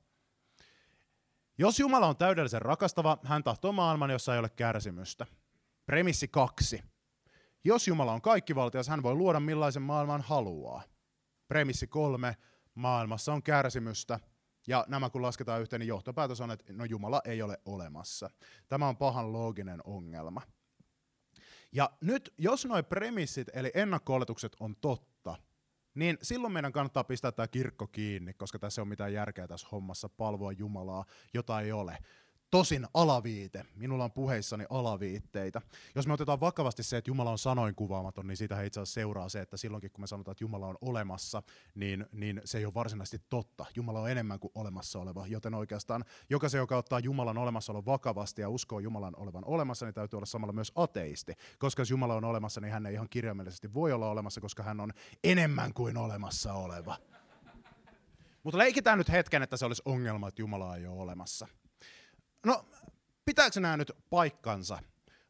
Jos 1.58 1.80
Jumala 1.80 2.06
on 2.06 2.16
täydellisen 2.16 2.62
rakastava, 2.62 3.18
hän 3.24 3.44
tahtoo 3.44 3.72
maailman, 3.72 4.10
jossa 4.10 4.32
ei 4.32 4.38
ole 4.38 4.48
kärsimystä. 4.48 5.26
Premissi 5.86 6.28
kaksi. 6.28 6.82
Jos 7.64 7.88
Jumala 7.88 8.12
on 8.12 8.22
kaikkivaltias, 8.22 8.88
hän 8.88 9.02
voi 9.02 9.14
luoda 9.14 9.40
millaisen 9.40 9.82
maailman 9.82 10.22
haluaa. 10.22 10.82
Premissi 11.48 11.86
kolme. 11.86 12.36
Maailmassa 12.74 13.32
on 13.32 13.42
kärsimystä, 13.42 14.20
ja 14.66 14.84
nämä 14.88 15.10
kun 15.10 15.22
lasketaan 15.22 15.60
yhteen, 15.60 15.80
niin 15.80 15.88
johtopäätös 15.88 16.40
on, 16.40 16.50
että 16.50 16.72
no 16.72 16.84
Jumala 16.84 17.20
ei 17.24 17.42
ole 17.42 17.58
olemassa. 17.64 18.30
Tämä 18.68 18.88
on 18.88 18.96
pahan 18.96 19.32
looginen 19.32 19.80
ongelma. 19.84 20.42
Ja 21.72 21.90
nyt, 22.00 22.34
jos 22.38 22.66
nuo 22.66 22.82
premissit, 22.82 23.48
eli 23.52 23.70
ennakko 23.74 24.20
on 24.60 24.76
totta, 24.76 25.08
niin 25.98 26.18
silloin 26.22 26.52
meidän 26.52 26.72
kannattaa 26.72 27.04
pistää 27.04 27.32
tämä 27.32 27.48
kirkko 27.48 27.86
kiinni, 27.86 28.34
koska 28.34 28.58
tässä 28.58 28.82
ole 28.82 28.88
mitään 28.88 29.12
järkeä 29.12 29.48
tässä 29.48 29.68
hommassa 29.72 30.08
palvoa 30.08 30.52
Jumalaa, 30.52 31.04
jota 31.34 31.60
ei 31.60 31.72
ole. 31.72 31.98
Tosin 32.50 32.86
alaviite. 32.94 33.64
Minulla 33.76 34.04
on 34.04 34.12
puheissani 34.12 34.64
alaviitteitä. 34.70 35.62
Jos 35.94 36.06
me 36.06 36.12
otetaan 36.12 36.40
vakavasti 36.40 36.82
se, 36.82 36.96
että 36.96 37.10
Jumala 37.10 37.30
on 37.30 37.38
sanoin 37.38 37.74
kuvaamaton, 37.74 38.26
niin 38.26 38.36
siitä 38.36 38.62
itse 38.62 38.80
asiassa 38.80 38.94
seuraa 38.94 39.28
se, 39.28 39.40
että 39.40 39.56
silloinkin 39.56 39.90
kun 39.90 40.00
me 40.00 40.06
sanotaan, 40.06 40.32
että 40.32 40.44
Jumala 40.44 40.66
on 40.66 40.78
olemassa, 40.80 41.42
niin, 41.74 42.06
niin 42.12 42.40
se 42.44 42.58
ei 42.58 42.64
ole 42.64 42.74
varsinaisesti 42.74 43.26
totta. 43.28 43.66
Jumala 43.74 44.00
on 44.00 44.10
enemmän 44.10 44.40
kuin 44.40 44.52
olemassa 44.54 44.98
oleva, 44.98 45.26
joten 45.26 45.54
oikeastaan 45.54 46.04
jokaisen, 46.30 46.58
joka 46.58 46.76
ottaa 46.76 47.00
Jumalan 47.00 47.38
olemassaolon 47.38 47.86
vakavasti 47.86 48.42
ja 48.42 48.48
uskoo 48.48 48.80
Jumalan 48.80 49.16
olevan 49.16 49.44
olemassa, 49.44 49.86
niin 49.86 49.94
täytyy 49.94 50.16
olla 50.16 50.26
samalla 50.26 50.52
myös 50.52 50.72
ateisti. 50.74 51.34
Koska 51.58 51.80
jos 51.80 51.90
Jumala 51.90 52.14
on 52.14 52.24
olemassa, 52.24 52.60
niin 52.60 52.72
hän 52.72 52.86
ei 52.86 52.94
ihan 52.94 53.08
kirjaimellisesti 53.08 53.74
voi 53.74 53.92
olla 53.92 54.10
olemassa, 54.10 54.40
koska 54.40 54.62
hän 54.62 54.80
on 54.80 54.92
enemmän 55.24 55.74
kuin 55.74 55.96
olemassa 55.96 56.52
oleva. 56.52 56.96
Mutta 58.42 58.58
leikitään 58.58 58.98
nyt 58.98 59.08
hetken, 59.08 59.42
että 59.42 59.56
se 59.56 59.66
olisi 59.66 59.82
ongelma, 59.84 60.28
että 60.28 60.42
Jumala 60.42 60.76
ei 60.76 60.86
ole 60.86 61.00
olemassa. 61.00 61.48
No, 62.46 62.64
pitääkö 63.24 63.60
nämä 63.60 63.76
nyt 63.76 63.92
paikkansa? 64.10 64.78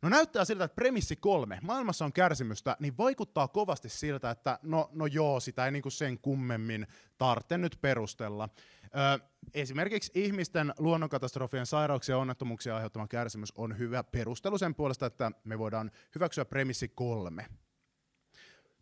No 0.03 0.09
näyttää 0.09 0.45
siltä, 0.45 0.65
että 0.65 0.75
premissi 0.75 1.17
kolme, 1.17 1.59
maailmassa 1.63 2.05
on 2.05 2.13
kärsimystä, 2.13 2.77
niin 2.81 2.97
vaikuttaa 2.99 3.49
kovasti 3.49 3.89
siltä, 3.89 4.31
että 4.31 4.59
no, 4.63 4.91
no 4.93 5.07
joo, 5.07 5.41
sitä 5.41 5.65
ei 5.65 5.73
niinku 5.73 5.91
sen 5.91 6.19
kummemmin 6.19 6.87
tarvitse 7.19 7.59
nyt 7.59 7.79
perustella. 7.81 8.49
Ö, 8.85 9.29
esimerkiksi 9.55 10.13
ihmisten 10.15 10.75
luonnonkatastrofien, 10.79 11.67
sairauksien 11.67 12.15
ja 12.15 12.19
onnettomuuksia 12.19 12.75
aiheuttama 12.75 13.09
kärsimys 13.09 13.53
on 13.57 13.79
hyvä 13.79 14.05
perustelu 14.05 14.59
sen 14.59 14.75
puolesta, 14.75 15.07
että 15.07 15.33
me 15.45 15.59
voidaan 15.59 15.91
hyväksyä 16.15 16.45
premissi 16.45 16.89
kolme. 16.89 17.47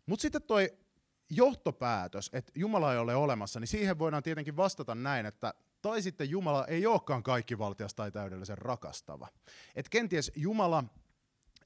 Mutta 0.05 0.21
sitten 0.21 0.41
toi 0.41 0.77
johtopäätös, 1.29 2.29
että 2.33 2.51
Jumala 2.55 2.93
ei 2.93 2.99
ole 2.99 3.15
olemassa, 3.15 3.59
niin 3.59 3.67
siihen 3.67 3.99
voidaan 3.99 4.23
tietenkin 4.23 4.57
vastata 4.57 4.95
näin, 4.95 5.25
että 5.25 5.53
tai 5.81 6.01
sitten 6.01 6.29
Jumala 6.29 6.67
ei 6.67 6.85
olekaan 6.85 7.23
kaikkivaltias 7.23 7.93
tai 7.93 8.11
täydellisen 8.11 8.57
rakastava. 8.57 9.27
Et 9.75 9.89
kenties 9.89 10.31
Jumala 10.35 10.83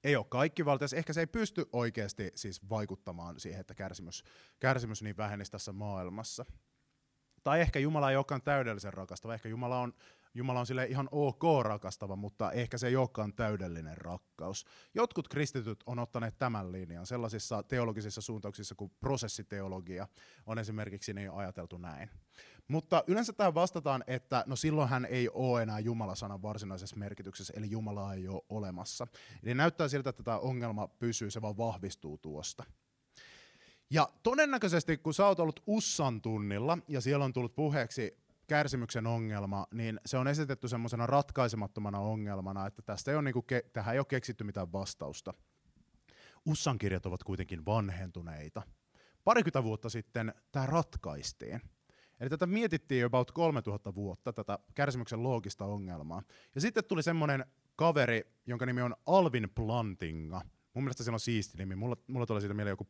ei 0.03 0.15
ole 0.15 0.25
kaikkivaltias, 0.29 0.93
ehkä 0.93 1.13
se 1.13 1.19
ei 1.19 1.27
pysty 1.27 1.65
oikeasti 1.73 2.31
siis 2.35 2.69
vaikuttamaan 2.69 3.39
siihen, 3.39 3.61
että 3.61 3.75
kärsimys, 3.75 4.23
kärsimys 4.59 5.01
niin 5.01 5.17
vähenisi 5.17 5.51
tässä 5.51 5.71
maailmassa. 5.71 6.45
Tai 7.43 7.61
ehkä 7.61 7.79
Jumala 7.79 8.11
ei 8.11 8.17
olekaan 8.17 8.41
täydellisen 8.41 8.93
rakastava, 8.93 9.33
ehkä 9.33 9.49
Jumala 9.49 9.79
on, 9.79 9.93
Jumala 10.33 10.59
on 10.59 10.65
sille 10.65 10.85
ihan 10.85 11.09
ok 11.11 11.43
rakastava, 11.63 12.15
mutta 12.15 12.51
ehkä 12.51 12.77
se 12.77 12.87
ei 12.87 12.95
olekaan 12.95 13.33
täydellinen 13.33 13.97
rakkaus. 13.97 14.65
Jotkut 14.93 15.27
kristityt 15.27 15.83
on 15.85 15.99
ottaneet 15.99 16.37
tämän 16.37 16.71
linjan 16.71 17.05
sellaisissa 17.05 17.63
teologisissa 17.63 18.21
suuntauksissa 18.21 18.75
kuin 18.75 18.91
prosessiteologia 18.99 20.07
on 20.45 20.59
esimerkiksi 20.59 21.13
niin 21.13 21.31
ajateltu 21.31 21.77
näin. 21.77 22.09
Mutta 22.67 23.03
yleensä 23.07 23.33
tähän 23.33 23.53
vastataan, 23.53 24.03
että 24.07 24.43
no 24.47 24.55
silloin 24.55 24.89
hän 24.89 25.05
ei 25.05 25.29
ole 25.29 25.63
enää 25.63 25.79
Jumala-sanan 25.79 26.41
varsinaisessa 26.41 26.95
merkityksessä, 26.95 27.53
eli 27.57 27.71
Jumala 27.71 28.13
ei 28.13 28.27
ole 28.27 28.41
olemassa. 28.49 29.07
Eli 29.43 29.53
näyttää 29.53 29.87
siltä, 29.87 30.09
että 30.09 30.23
tämä 30.23 30.37
ongelma 30.37 30.87
pysyy, 30.87 31.31
se 31.31 31.41
vaan 31.41 31.57
vahvistuu 31.57 32.17
tuosta. 32.17 32.63
Ja 33.89 34.09
todennäköisesti, 34.23 34.97
kun 34.97 35.13
sä 35.13 35.25
oot 35.25 35.39
ollut 35.39 35.63
Ussan 35.67 36.21
tunnilla 36.21 36.77
ja 36.87 37.01
siellä 37.01 37.25
on 37.25 37.33
tullut 37.33 37.55
puheeksi 37.55 38.17
kärsimyksen 38.47 39.07
ongelma, 39.07 39.67
niin 39.73 39.99
se 40.05 40.17
on 40.17 40.27
esitetty 40.27 40.67
semmoisena 40.67 41.07
ratkaisemattomana 41.07 41.99
ongelmana, 41.99 42.67
että 42.67 42.81
tästä 42.81 43.11
ei 43.11 43.15
ole, 43.15 43.23
niinku 43.23 43.45
ke- 43.51 43.69
tähän 43.73 43.93
ei 43.93 43.99
ole 43.99 44.05
keksitty 44.05 44.43
mitään 44.43 44.71
vastausta. 44.71 45.33
Ussan 46.45 46.77
kirjat 46.77 47.05
ovat 47.05 47.23
kuitenkin 47.23 47.65
vanhentuneita. 47.65 48.61
Parikymmentä 49.23 49.63
vuotta 49.63 49.89
sitten 49.89 50.33
tämä 50.51 50.65
ratkaistiin. 50.65 51.61
Eli 52.21 52.29
tätä 52.29 52.45
mietittiin 52.45 53.05
about 53.05 53.31
3000 53.31 53.95
vuotta, 53.95 54.33
tätä 54.33 54.59
kärsimyksen 54.75 55.23
loogista 55.23 55.65
ongelmaa. 55.65 56.21
Ja 56.55 56.61
sitten 56.61 56.85
tuli 56.85 57.03
semmoinen 57.03 57.45
kaveri, 57.75 58.21
jonka 58.47 58.65
nimi 58.65 58.81
on 58.81 58.95
Alvin 59.05 59.49
Plantinga. 59.55 60.41
Mun 60.73 60.83
mielestä 60.83 61.03
se 61.03 61.11
on 61.11 61.19
siisti 61.19 61.57
nimi. 61.57 61.75
Mulla, 61.75 61.97
mulla 62.07 62.25
tulee 62.25 62.41
siitä 62.41 62.53
mieleen 62.53 62.71
joku 62.71 62.87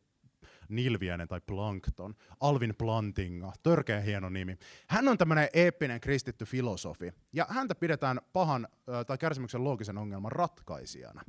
Nilviäinen 0.68 1.28
tai 1.28 1.40
Plankton. 1.46 2.14
Alvin 2.40 2.74
Plantinga, 2.78 3.52
törkeä 3.62 4.00
hieno 4.00 4.28
nimi. 4.28 4.56
Hän 4.88 5.08
on 5.08 5.18
tämmöinen 5.18 5.48
eeppinen 5.52 6.00
kristitty 6.00 6.44
filosofi, 6.44 7.12
ja 7.32 7.46
häntä 7.48 7.74
pidetään 7.74 8.20
pahan 8.32 8.68
tai 9.06 9.18
kärsimyksen 9.18 9.64
loogisen 9.64 9.98
ongelman 9.98 10.32
ratkaisijana. 10.32 11.22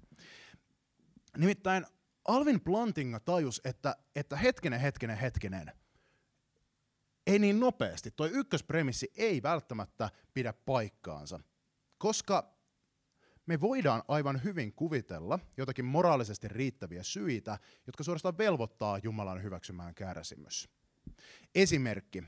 Nimittäin 1.37 1.85
Alvin 2.27 2.61
Plantinga 2.61 3.19
tajus, 3.19 3.61
että, 3.65 3.95
että 4.15 4.37
hetkinen, 4.37 4.79
hetkinen, 4.79 5.17
hetkinen, 5.17 5.71
ei 7.27 7.39
niin 7.39 7.59
nopeasti. 7.59 8.12
Toi 8.12 8.29
ykköspremissi 8.29 9.12
ei 9.17 9.43
välttämättä 9.43 10.09
pidä 10.33 10.53
paikkaansa, 10.53 11.39
koska 11.97 12.53
me 13.45 13.62
voidaan 13.62 14.03
aivan 14.07 14.43
hyvin 14.43 14.73
kuvitella 14.73 15.39
jotakin 15.57 15.86
moraalisesti 15.86 16.47
riittäviä 16.47 17.03
syitä, 17.03 17.59
jotka 17.88 18.03
suorastaan 18.03 18.38
velvoittaa 18.38 18.99
Jumalan 19.03 19.43
hyväksymään 19.43 19.95
kärsimys. 19.95 20.69
Esimerkki. 21.55 22.23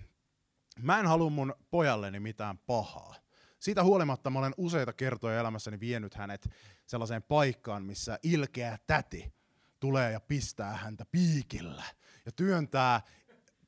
Mä 0.81 0.99
en 0.99 1.05
halua 1.05 1.29
mun 1.29 1.55
pojalleni 1.71 2.19
mitään 2.19 2.57
pahaa. 2.57 3.15
Siitä 3.59 3.83
huolimatta 3.83 4.29
mä 4.29 4.39
olen 4.39 4.53
useita 4.57 4.93
kertoja 4.93 5.39
elämässäni 5.39 5.79
vienyt 5.79 6.13
hänet 6.13 6.49
sellaiseen 6.85 7.23
paikkaan, 7.23 7.83
missä 7.83 8.19
ilkeä 8.23 8.77
täti 8.87 9.33
tulee 9.79 10.11
ja 10.11 10.19
pistää 10.19 10.73
häntä 10.73 11.05
piikillä 11.11 11.83
ja 12.25 12.31
työntää 12.31 13.01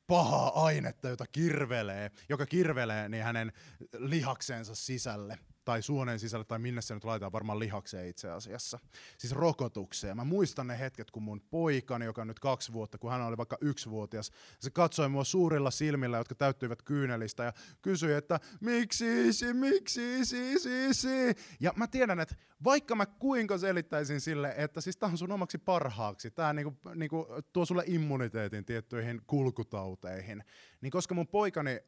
pahaa 0.08 0.64
ainetta, 0.64 1.08
jota 1.08 1.24
kirvelee, 1.32 2.10
joka 2.28 2.46
kirvelee 2.46 3.08
niin 3.08 3.24
hänen 3.24 3.52
lihaksensa 3.98 4.74
sisälle 4.74 5.38
tai 5.68 5.82
suonen 5.82 6.18
sisälle 6.18 6.44
tai 6.44 6.58
minne 6.58 6.82
se 6.82 6.94
nyt 6.94 7.04
laitetaan, 7.04 7.32
varmaan 7.32 7.58
lihakseen 7.58 8.08
itse 8.08 8.30
asiassa. 8.30 8.78
Siis 9.18 9.32
rokotukseen. 9.32 10.16
Mä 10.16 10.24
muistan 10.24 10.66
ne 10.66 10.78
hetket, 10.78 11.10
kun 11.10 11.22
mun 11.22 11.40
poikani, 11.50 12.04
joka 12.04 12.22
on 12.22 12.28
nyt 12.28 12.40
kaksi 12.40 12.72
vuotta, 12.72 12.98
kun 12.98 13.10
hän 13.10 13.22
oli 13.22 13.36
vaikka 13.36 13.58
yksivuotias, 13.60 14.30
se 14.60 14.70
katsoi 14.70 15.08
mua 15.08 15.24
suurilla 15.24 15.70
silmillä, 15.70 16.18
jotka 16.18 16.34
täyttyivät 16.34 16.82
kyynelistä 16.82 17.44
ja 17.44 17.52
kysyi, 17.82 18.12
että 18.12 18.40
miksi 18.60 19.28
isi, 19.28 19.54
miksi 19.54 20.20
isi, 20.20 20.52
isi, 20.52 20.86
isi. 20.86 21.34
Ja 21.60 21.72
mä 21.76 21.86
tiedän, 21.86 22.20
että 22.20 22.34
vaikka 22.64 22.94
mä 22.94 23.06
kuinka 23.06 23.58
selittäisin 23.58 24.20
sille, 24.20 24.54
että 24.56 24.80
siis 24.80 24.96
tää 24.96 25.08
on 25.08 25.18
sun 25.18 25.32
omaksi 25.32 25.58
parhaaksi, 25.58 26.30
tää 26.30 26.52
niinku, 26.52 26.76
niinku 26.94 27.26
tuo 27.52 27.64
sulle 27.64 27.84
immuniteetin 27.86 28.64
tiettyihin 28.64 29.20
kulkutauteihin, 29.26 30.44
niin 30.80 30.90
koska 30.90 31.14
mun 31.14 31.28
poikani 31.28 31.80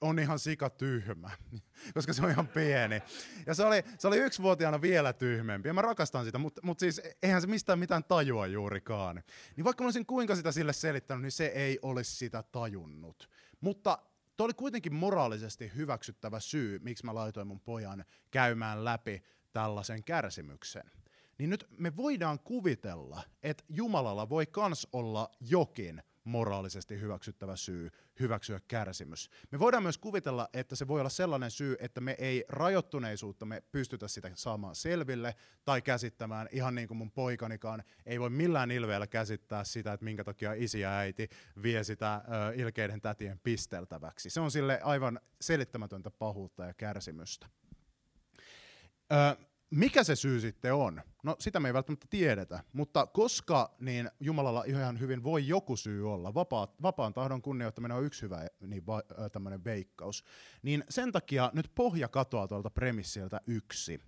on 0.00 0.18
ihan 0.18 0.38
sika 0.38 0.70
tyhmä, 0.70 1.30
koska 1.94 2.12
se 2.12 2.22
on 2.22 2.30
ihan 2.30 2.48
pieni. 2.48 3.02
Ja 3.46 3.54
se 3.54 3.64
oli, 3.64 3.82
se 3.98 4.08
oli 4.08 4.18
yksivuotiaana 4.18 4.80
vielä 4.80 5.12
tyhmempi, 5.12 5.68
ja 5.68 5.74
mä 5.74 5.82
rakastan 5.82 6.24
sitä, 6.24 6.38
mutta, 6.38 6.60
mutta 6.64 6.80
siis 6.80 7.00
eihän 7.22 7.40
se 7.40 7.46
mistään 7.46 7.78
mitään 7.78 8.04
tajua 8.04 8.46
juurikaan. 8.46 9.22
Niin 9.56 9.64
vaikka 9.64 9.84
mä 9.84 9.86
olisin 9.86 10.06
kuinka 10.06 10.36
sitä 10.36 10.52
sille 10.52 10.72
selittänyt, 10.72 11.22
niin 11.22 11.32
se 11.32 11.46
ei 11.46 11.78
olisi 11.82 12.16
sitä 12.16 12.42
tajunnut. 12.42 13.30
Mutta 13.60 13.98
Tuo 14.36 14.44
oli 14.44 14.54
kuitenkin 14.54 14.94
moraalisesti 14.94 15.72
hyväksyttävä 15.76 16.40
syy, 16.40 16.78
miksi 16.78 17.04
mä 17.04 17.14
laitoin 17.14 17.46
mun 17.46 17.60
pojan 17.60 18.04
käymään 18.30 18.84
läpi 18.84 19.22
tällaisen 19.52 20.04
kärsimyksen. 20.04 20.90
Niin 21.38 21.50
nyt 21.50 21.66
me 21.78 21.96
voidaan 21.96 22.38
kuvitella, 22.38 23.22
että 23.42 23.64
Jumalalla 23.68 24.28
voi 24.28 24.46
kans 24.46 24.88
olla 24.92 25.30
jokin 25.40 26.02
moraalisesti 26.24 27.00
hyväksyttävä 27.00 27.56
syy 27.56 27.90
hyväksyä 28.20 28.60
kärsimys. 28.68 29.30
Me 29.50 29.58
voidaan 29.58 29.82
myös 29.82 29.98
kuvitella, 29.98 30.48
että 30.52 30.76
se 30.76 30.88
voi 30.88 31.00
olla 31.00 31.10
sellainen 31.10 31.50
syy, 31.50 31.76
että 31.80 32.00
me 32.00 32.16
ei 32.18 32.44
rajoittuneisuutta 32.48 33.46
me 33.46 33.62
pystytä 33.72 34.08
sitä 34.08 34.30
saamaan 34.34 34.74
selville 34.74 35.34
tai 35.64 35.82
käsittämään, 35.82 36.48
ihan 36.52 36.74
niin 36.74 36.88
kuin 36.88 36.98
mun 36.98 37.10
poikanikaan 37.10 37.84
ei 38.06 38.20
voi 38.20 38.30
millään 38.30 38.70
ilveellä 38.70 39.06
käsittää 39.06 39.64
sitä, 39.64 39.92
että 39.92 40.04
minkä 40.04 40.24
takia 40.24 40.52
isi 40.52 40.80
ja 40.80 40.98
äiti 40.98 41.28
vie 41.62 41.84
sitä 41.84 42.14
ö, 42.14 42.54
ilkeiden 42.54 43.00
tätien 43.00 43.38
pisteltäväksi. 43.38 44.30
Se 44.30 44.40
on 44.40 44.50
sille 44.50 44.80
aivan 44.82 45.20
selittämätöntä 45.40 46.10
pahuutta 46.10 46.64
ja 46.64 46.74
kärsimystä. 46.74 47.46
Ö, 49.12 49.36
mikä 49.70 50.04
se 50.04 50.16
syy 50.16 50.40
sitten 50.40 50.74
on? 50.74 51.02
No 51.22 51.36
sitä 51.38 51.60
me 51.60 51.68
ei 51.68 51.74
välttämättä 51.74 52.06
tiedetä, 52.10 52.60
mutta 52.72 53.06
koska 53.06 53.74
niin 53.80 54.10
Jumalalla 54.20 54.64
ihan 54.66 55.00
hyvin 55.00 55.22
voi 55.22 55.48
joku 55.48 55.76
syy 55.76 56.12
olla, 56.12 56.34
vapaa, 56.34 56.74
vapaan 56.82 57.14
tahdon 57.14 57.42
kunnioittaminen 57.42 57.96
on 57.96 58.04
yksi 58.04 58.22
hyvä 58.22 58.46
niin 58.60 58.86
va, 58.86 59.02
tämmöinen 59.32 59.64
veikkaus, 59.64 60.24
niin 60.62 60.84
sen 60.88 61.12
takia 61.12 61.50
nyt 61.54 61.70
pohja 61.74 62.08
katoaa 62.08 62.48
tuolta 62.48 62.70
premissiltä 62.70 63.40
yksi. 63.46 64.00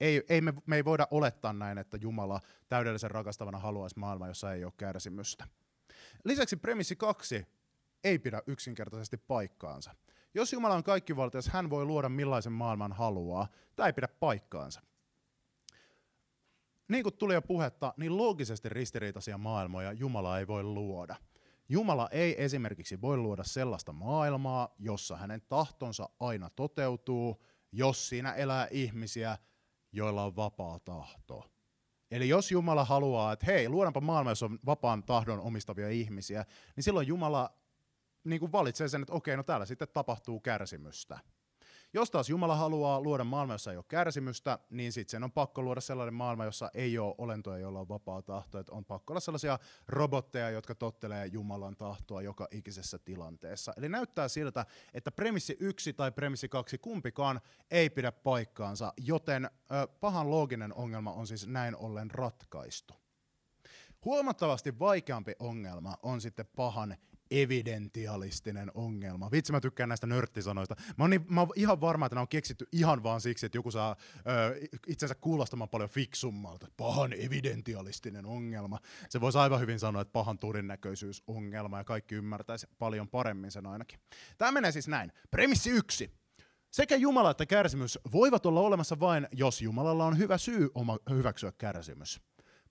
Ei, 0.00 0.22
ei 0.28 0.40
me, 0.40 0.54
me 0.66 0.76
ei 0.76 0.84
voida 0.84 1.08
olettaa 1.10 1.52
näin, 1.52 1.78
että 1.78 1.98
Jumala 2.00 2.40
täydellisen 2.68 3.10
rakastavana 3.10 3.58
haluaisi 3.58 3.98
maailmaa, 3.98 4.28
jossa 4.28 4.52
ei 4.52 4.64
ole 4.64 4.72
kärsimystä. 4.76 5.46
Lisäksi 6.24 6.56
premissi 6.56 6.96
kaksi 6.96 7.46
ei 8.04 8.18
pidä 8.18 8.42
yksinkertaisesti 8.46 9.16
paikkaansa. 9.16 9.94
Jos 10.34 10.52
Jumala 10.52 10.74
on 10.74 10.84
kaikkivaltias, 10.84 11.48
hän 11.48 11.70
voi 11.70 11.84
luoda 11.84 12.08
millaisen 12.08 12.52
maailman 12.52 12.92
haluaa. 12.92 13.48
Tämä 13.76 13.86
ei 13.86 13.92
pidä 13.92 14.08
paikkaansa 14.08 14.80
niin 16.90 17.02
kuin 17.02 17.16
tuli 17.16 17.34
jo 17.34 17.42
puhetta, 17.42 17.94
niin 17.96 18.16
loogisesti 18.16 18.68
ristiriitaisia 18.68 19.38
maailmoja 19.38 19.92
Jumala 19.92 20.38
ei 20.38 20.46
voi 20.46 20.62
luoda. 20.62 21.16
Jumala 21.68 22.08
ei 22.10 22.44
esimerkiksi 22.44 23.00
voi 23.00 23.16
luoda 23.16 23.44
sellaista 23.44 23.92
maailmaa, 23.92 24.74
jossa 24.78 25.16
hänen 25.16 25.42
tahtonsa 25.48 26.08
aina 26.20 26.50
toteutuu, 26.50 27.42
jos 27.72 28.08
siinä 28.08 28.32
elää 28.32 28.68
ihmisiä, 28.70 29.38
joilla 29.92 30.24
on 30.24 30.36
vapaa 30.36 30.78
tahto. 30.78 31.50
Eli 32.10 32.28
jos 32.28 32.52
Jumala 32.52 32.84
haluaa, 32.84 33.32
että 33.32 33.46
hei, 33.46 33.68
luodaanpa 33.68 34.00
maailma, 34.00 34.30
jossa 34.30 34.46
on 34.46 34.58
vapaan 34.66 35.02
tahdon 35.02 35.40
omistavia 35.40 35.90
ihmisiä, 35.90 36.44
niin 36.76 36.84
silloin 36.84 37.06
Jumala 37.06 37.50
niin 38.24 38.40
kuin 38.40 38.52
valitsee 38.52 38.88
sen, 38.88 39.02
että 39.02 39.12
okei, 39.12 39.36
no 39.36 39.42
täällä 39.42 39.66
sitten 39.66 39.88
tapahtuu 39.92 40.40
kärsimystä. 40.40 41.18
Jos 41.92 42.10
taas 42.10 42.28
Jumala 42.28 42.56
haluaa 42.56 43.00
luoda 43.00 43.24
maailma, 43.24 43.54
jossa 43.54 43.70
ei 43.70 43.76
ole 43.76 43.84
kärsimystä, 43.88 44.58
niin 44.70 44.92
sitten 44.92 45.10
sen 45.10 45.24
on 45.24 45.32
pakko 45.32 45.62
luoda 45.62 45.80
sellainen 45.80 46.14
maailma, 46.14 46.44
jossa 46.44 46.70
ei 46.74 46.98
ole 46.98 47.14
olentoja, 47.18 47.58
joilla 47.58 47.80
on 47.80 47.88
vapaa 47.88 48.22
tahto. 48.22 48.58
Että 48.58 48.72
on 48.72 48.84
pakko 48.84 49.12
olla 49.12 49.20
sellaisia 49.20 49.58
robotteja, 49.88 50.50
jotka 50.50 50.74
tottelee 50.74 51.26
Jumalan 51.26 51.76
tahtoa 51.76 52.22
joka 52.22 52.48
ikisessä 52.50 52.98
tilanteessa. 52.98 53.72
Eli 53.76 53.88
näyttää 53.88 54.28
siltä, 54.28 54.66
että 54.94 55.10
premissi 55.10 55.56
yksi 55.60 55.92
tai 55.92 56.12
premissi 56.12 56.48
kaksi 56.48 56.78
kumpikaan 56.78 57.40
ei 57.70 57.90
pidä 57.90 58.12
paikkaansa, 58.12 58.92
joten 58.96 59.44
ö, 59.44 59.48
pahan 60.00 60.30
looginen 60.30 60.74
ongelma 60.74 61.12
on 61.12 61.26
siis 61.26 61.46
näin 61.46 61.76
ollen 61.76 62.10
ratkaistu. 62.10 62.94
Huomattavasti 64.04 64.78
vaikeampi 64.78 65.32
ongelma 65.38 65.94
on 66.02 66.20
sitten 66.20 66.46
pahan 66.56 66.96
evidentialistinen 67.30 68.70
ongelma. 68.74 69.30
Vitsi, 69.30 69.52
mä 69.52 69.60
tykkään 69.60 69.88
näistä 69.88 70.06
nörttisanoista. 70.06 70.74
Mä 70.96 71.04
oon, 71.04 71.10
niin, 71.10 71.26
mä 71.28 71.40
oon 71.40 71.50
ihan 71.56 71.80
varma, 71.80 72.06
että 72.06 72.14
nämä 72.14 72.22
on 72.22 72.28
keksitty 72.28 72.66
ihan 72.72 73.02
vaan 73.02 73.20
siksi, 73.20 73.46
että 73.46 73.58
joku 73.58 73.70
saa 73.70 73.96
ö, 74.16 74.60
itsensä 74.86 75.14
kuulostamaan 75.14 75.68
paljon 75.68 75.90
fiksummalta. 75.90 76.66
Pahan 76.76 77.12
evidentialistinen 77.12 78.26
ongelma. 78.26 78.78
Se 79.08 79.20
voisi 79.20 79.38
aivan 79.38 79.60
hyvin 79.60 79.78
sanoa, 79.78 80.02
että 80.02 80.12
pahan 80.12 80.38
todennäköisyysongelma, 80.38 81.78
ja 81.78 81.84
kaikki 81.84 82.14
ymmärtäisi 82.14 82.66
paljon 82.78 83.08
paremmin 83.08 83.50
sen 83.50 83.66
ainakin. 83.66 84.00
Tämä 84.38 84.52
menee 84.52 84.72
siis 84.72 84.88
näin. 84.88 85.12
Premissi 85.30 85.70
yksi. 85.70 86.20
Sekä 86.70 86.96
Jumala 86.96 87.30
että 87.30 87.46
kärsimys 87.46 87.98
voivat 88.12 88.46
olla 88.46 88.60
olemassa 88.60 89.00
vain, 89.00 89.28
jos 89.32 89.62
Jumalalla 89.62 90.04
on 90.06 90.18
hyvä 90.18 90.38
syy 90.38 90.70
oma 90.74 90.98
hyväksyä 91.10 91.52
kärsimys. 91.58 92.20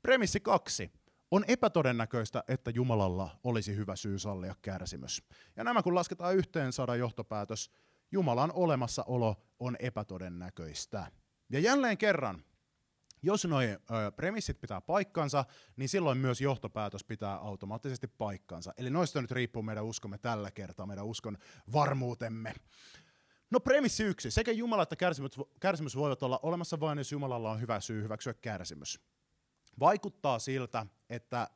Premissi 0.01 0.39
kaksi. 0.39 0.91
On 1.31 1.45
epätodennäköistä, 1.47 2.43
että 2.47 2.71
Jumalalla 2.71 3.39
olisi 3.43 3.75
hyvä 3.75 3.95
syy 3.95 4.19
sallia 4.19 4.55
kärsimys. 4.61 5.23
Ja 5.55 5.63
nämä 5.63 5.83
kun 5.83 5.95
lasketaan 5.95 6.35
yhteen, 6.35 6.73
saadaan 6.73 6.99
johtopäätös. 6.99 7.71
Jumalan 8.11 8.51
olemassaolo 8.51 9.35
on 9.59 9.75
epätodennäköistä. 9.79 11.11
Ja 11.49 11.59
jälleen 11.59 11.97
kerran, 11.97 12.43
jos 13.21 13.45
nuo 13.45 13.59
premissit 14.15 14.61
pitää 14.61 14.81
paikkansa, 14.81 15.45
niin 15.75 15.89
silloin 15.89 16.17
myös 16.17 16.41
johtopäätös 16.41 17.03
pitää 17.03 17.35
automaattisesti 17.35 18.07
paikkansa. 18.07 18.73
Eli 18.77 18.89
noista 18.89 19.21
nyt 19.21 19.31
riippuu 19.31 19.63
meidän 19.63 19.85
uskomme 19.85 20.17
tällä 20.17 20.51
kertaa, 20.51 20.85
meidän 20.85 21.05
uskon 21.05 21.37
varmuutemme. 21.73 22.53
No 23.51 23.59
premissi 23.59 24.03
yksi. 24.03 24.31
Sekä 24.31 24.51
Jumala 24.51 24.83
että 24.83 24.95
kärsimys, 24.95 25.31
kärsimys 25.59 25.95
voivat 25.95 26.23
olla 26.23 26.39
olemassa 26.43 26.79
vain, 26.79 26.97
jos 26.97 27.11
Jumalalla 27.11 27.51
on 27.51 27.61
hyvä 27.61 27.79
syy 27.79 28.03
hyväksyä 28.03 28.33
kärsimys. 28.33 28.99
Vaikuttaa 29.79 30.39
siltä, 30.39 30.85
että 31.09 31.47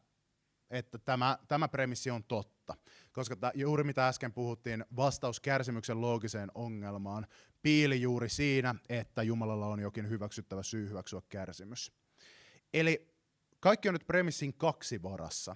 että 0.70 0.98
tämä, 0.98 1.38
tämä 1.48 1.68
premissi 1.68 2.12
on 2.12 2.24
totta. 2.24 2.76
Koska 3.12 3.36
ta, 3.36 3.52
juuri 3.56 3.84
mitä 3.84 4.08
äsken 4.08 4.34
puhuttiin, 4.34 4.86
vastaus 4.96 5.40
kärsimyksen 5.40 6.02
loogiseen 6.02 6.52
ongelmaan 6.56 7.28
piili 7.62 8.02
juuri 8.02 8.30
siinä, 8.30 8.76
että 8.90 9.24
Jumalalla 9.24 9.68
on 9.68 9.80
jokin 9.80 10.10
hyväksyttävä 10.10 10.64
syy 10.64 10.90
hyväksyä 10.90 11.22
kärsimys. 11.30 11.92
Eli 12.74 13.14
kaikki 13.60 13.90
on 13.90 13.96
nyt 13.96 14.08
premissin 14.08 14.54
kaksi 14.54 15.04
varassa. 15.04 15.56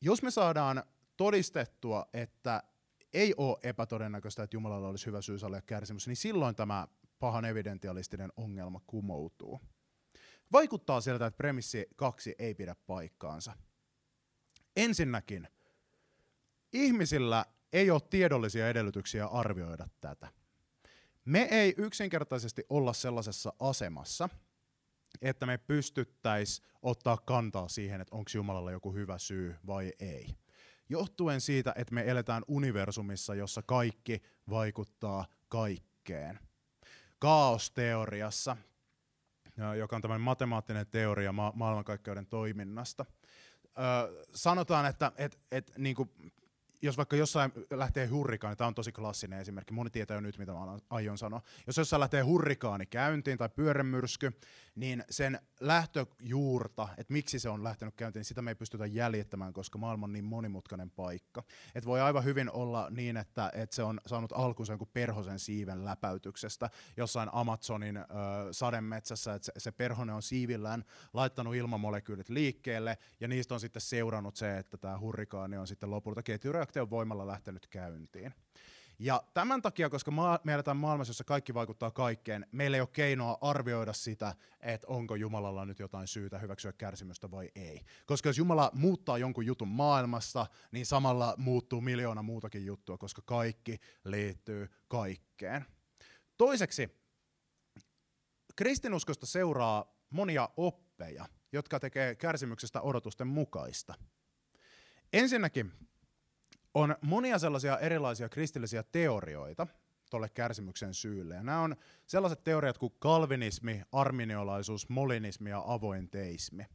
Jos 0.00 0.22
me 0.22 0.30
saadaan 0.30 0.82
todistettua, 1.16 2.06
että 2.12 2.62
ei 3.12 3.34
ole 3.36 3.58
epätodennäköistä, 3.62 4.42
että 4.42 4.56
Jumalalla 4.56 4.88
olisi 4.88 5.06
hyvä 5.06 5.22
syy 5.22 5.36
kärsimys, 5.66 6.06
niin 6.06 6.16
silloin 6.16 6.54
tämä 6.54 6.88
pahan 7.18 7.44
evidentialistinen 7.44 8.32
ongelma 8.36 8.80
kumoutuu. 8.86 9.60
Vaikuttaa 10.52 11.00
siltä, 11.00 11.26
että 11.26 11.36
premissi 11.36 11.86
kaksi 11.96 12.34
ei 12.38 12.54
pidä 12.54 12.76
paikkaansa. 12.86 13.52
Ensinnäkin, 14.76 15.48
ihmisillä 16.72 17.44
ei 17.72 17.90
ole 17.90 18.00
tiedollisia 18.10 18.68
edellytyksiä 18.68 19.26
arvioida 19.26 19.88
tätä. 20.00 20.28
Me 21.24 21.48
ei 21.50 21.74
yksinkertaisesti 21.78 22.64
olla 22.68 22.92
sellaisessa 22.92 23.52
asemassa, 23.58 24.28
että 25.22 25.46
me 25.46 25.58
pystyttäisiin 25.58 26.68
ottaa 26.82 27.16
kantaa 27.16 27.68
siihen, 27.68 28.00
että 28.00 28.16
onko 28.16 28.30
Jumalalla 28.34 28.70
joku 28.70 28.94
hyvä 28.94 29.18
syy 29.18 29.56
vai 29.66 29.92
ei. 30.00 30.26
Johtuen 30.88 31.40
siitä, 31.40 31.72
että 31.76 31.94
me 31.94 32.10
eletään 32.10 32.42
universumissa, 32.48 33.34
jossa 33.34 33.62
kaikki 33.62 34.22
vaikuttaa 34.50 35.26
kaikkeen. 35.48 36.38
Kaosteoriassa, 37.18 38.56
joka 39.78 39.96
on 39.96 40.02
tämmöinen 40.02 40.20
matemaattinen 40.20 40.86
teoria 40.86 41.32
ma- 41.32 41.52
maailmankaikkeuden 41.54 42.26
toiminnasta, 42.26 43.04
sanotaan, 44.34 44.86
että 44.86 45.12
et, 45.16 45.38
et, 45.50 45.72
niin 45.78 45.96
kuin 45.96 46.10
jos 46.82 46.96
vaikka 46.96 47.16
jossain 47.16 47.52
lähtee 47.70 48.06
hurrikaani, 48.06 48.56
tämä 48.56 48.68
on 48.68 48.74
tosi 48.74 48.92
klassinen 48.92 49.40
esimerkki, 49.40 49.74
moni 49.74 49.90
tietää 49.90 50.14
jo 50.14 50.20
nyt, 50.20 50.38
mitä 50.38 50.52
mä 50.52 50.78
aion 50.90 51.18
sanoa. 51.18 51.42
Jos 51.66 51.76
jossain 51.76 52.00
lähtee 52.00 52.22
hurrikaani 52.22 52.86
käyntiin 52.86 53.38
tai 53.38 53.48
pyörämyrsky, 53.48 54.32
niin 54.74 55.04
sen 55.10 55.40
lähtöjuurta, 55.60 56.88
että 56.98 57.12
miksi 57.12 57.38
se 57.38 57.48
on 57.48 57.64
lähtenyt 57.64 57.94
käyntiin, 57.94 58.24
sitä 58.24 58.42
me 58.42 58.50
ei 58.50 58.54
pystytä 58.54 58.86
jäljittämään, 58.86 59.52
koska 59.52 59.78
maailma 59.78 60.04
on 60.04 60.12
niin 60.12 60.24
monimutkainen 60.24 60.90
paikka. 60.90 61.42
Et 61.74 61.86
voi 61.86 62.00
aivan 62.00 62.24
hyvin 62.24 62.50
olla 62.50 62.90
niin, 62.90 63.16
että, 63.16 63.50
että 63.54 63.76
se 63.76 63.82
on 63.82 64.00
saanut 64.06 64.32
alkunsa 64.32 64.72
jonkun 64.72 64.90
perhosen 64.92 65.38
siiven 65.38 65.84
läpäytyksestä 65.84 66.70
jossain 66.96 67.28
Amazonin 67.32 67.96
ö, 67.96 68.02
sademetsässä, 68.50 69.34
että 69.34 69.46
se, 69.46 69.52
se 69.58 69.72
perhonen 69.72 70.14
on 70.14 70.22
siivillään 70.22 70.84
laittanut 71.12 71.54
ilmamolekyylit 71.54 72.28
liikkeelle, 72.28 72.98
ja 73.20 73.28
niistä 73.28 73.54
on 73.54 73.60
sitten 73.60 73.82
seurannut 73.82 74.36
se, 74.36 74.58
että 74.58 74.76
tämä 74.76 74.98
hurrikaani 74.98 75.56
on 75.56 75.66
sitten 75.66 75.90
lopulta 75.90 76.22
ketjureaktion 76.70 76.90
voimalla 76.90 77.26
lähtenyt 77.26 77.66
käyntiin. 77.66 78.34
Ja 78.98 79.22
tämän 79.34 79.62
takia, 79.62 79.90
koska 79.90 80.12
me 80.44 80.52
eletään 80.52 80.76
maailmassa, 80.76 81.10
jossa 81.10 81.24
kaikki 81.24 81.54
vaikuttaa 81.54 81.90
kaikkeen, 81.90 82.46
meillä 82.52 82.76
ei 82.76 82.80
ole 82.80 82.88
keinoa 82.92 83.38
arvioida 83.40 83.92
sitä, 83.92 84.34
että 84.60 84.86
onko 84.86 85.14
Jumalalla 85.14 85.64
nyt 85.64 85.78
jotain 85.78 86.06
syytä 86.06 86.38
hyväksyä 86.38 86.72
kärsimystä 86.72 87.30
vai 87.30 87.50
ei. 87.54 87.80
Koska 88.06 88.28
jos 88.28 88.38
Jumala 88.38 88.70
muuttaa 88.74 89.18
jonkun 89.18 89.46
jutun 89.46 89.68
maailmassa, 89.68 90.46
niin 90.72 90.86
samalla 90.86 91.34
muuttuu 91.36 91.80
miljoona 91.80 92.22
muutakin 92.22 92.66
juttua, 92.66 92.98
koska 92.98 93.22
kaikki 93.24 93.78
liittyy 94.04 94.68
kaikkeen. 94.88 95.64
Toiseksi, 96.36 96.88
kristinuskosta 98.56 99.26
seuraa 99.26 99.84
monia 100.10 100.48
oppeja, 100.56 101.26
jotka 101.52 101.80
tekee 101.80 102.14
kärsimyksestä 102.14 102.80
odotusten 102.80 103.26
mukaista. 103.26 103.94
Ensinnäkin 105.12 105.72
on 106.74 106.96
monia 107.00 107.38
sellaisia 107.38 107.78
erilaisia 107.78 108.28
kristillisiä 108.28 108.82
teorioita 108.82 109.66
tuolle 110.10 110.28
kärsimyksen 110.28 110.94
syylle. 110.94 111.34
Ja 111.34 111.42
nämä 111.42 111.60
on 111.60 111.76
sellaiset 112.06 112.44
teoriat 112.44 112.78
kuin 112.78 112.92
kalvinismi, 112.98 113.82
arminiolaisuus, 113.92 114.88
molinismi 114.88 115.50
ja 115.50 115.62
avoin 115.66 116.10
teismi. 116.10 116.66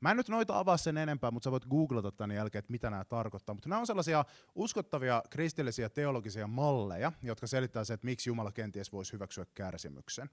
Mä 0.00 0.10
en 0.10 0.16
nyt 0.16 0.28
noita 0.28 0.58
avaa 0.58 0.76
sen 0.76 0.96
enempää, 0.96 1.30
mutta 1.30 1.44
sä 1.44 1.50
voit 1.50 1.66
googlata 1.66 2.12
tämän 2.12 2.36
jälkeen, 2.36 2.58
että 2.58 2.72
mitä 2.72 2.90
nämä 2.90 3.04
tarkoittaa. 3.04 3.54
Mutta 3.54 3.68
nämä 3.68 3.80
on 3.80 3.86
sellaisia 3.86 4.24
uskottavia 4.54 5.22
kristillisiä 5.30 5.88
teologisia 5.88 6.46
malleja, 6.46 7.12
jotka 7.22 7.46
selittää 7.46 7.84
se, 7.84 7.94
että 7.94 8.04
miksi 8.04 8.30
Jumala 8.30 8.52
kenties 8.52 8.92
voisi 8.92 9.12
hyväksyä 9.12 9.46
kärsimyksen. 9.54 10.30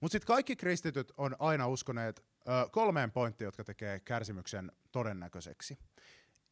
Mutta 0.00 0.12
sitten 0.12 0.26
kaikki 0.26 0.56
kristityt 0.56 1.12
on 1.16 1.36
aina 1.38 1.68
uskoneet 1.68 2.20
ö, 2.20 2.68
kolmeen 2.72 3.12
pointtiin, 3.12 3.46
jotka 3.46 3.64
tekee 3.64 4.00
kärsimyksen 4.00 4.72
todennäköiseksi. 4.92 5.78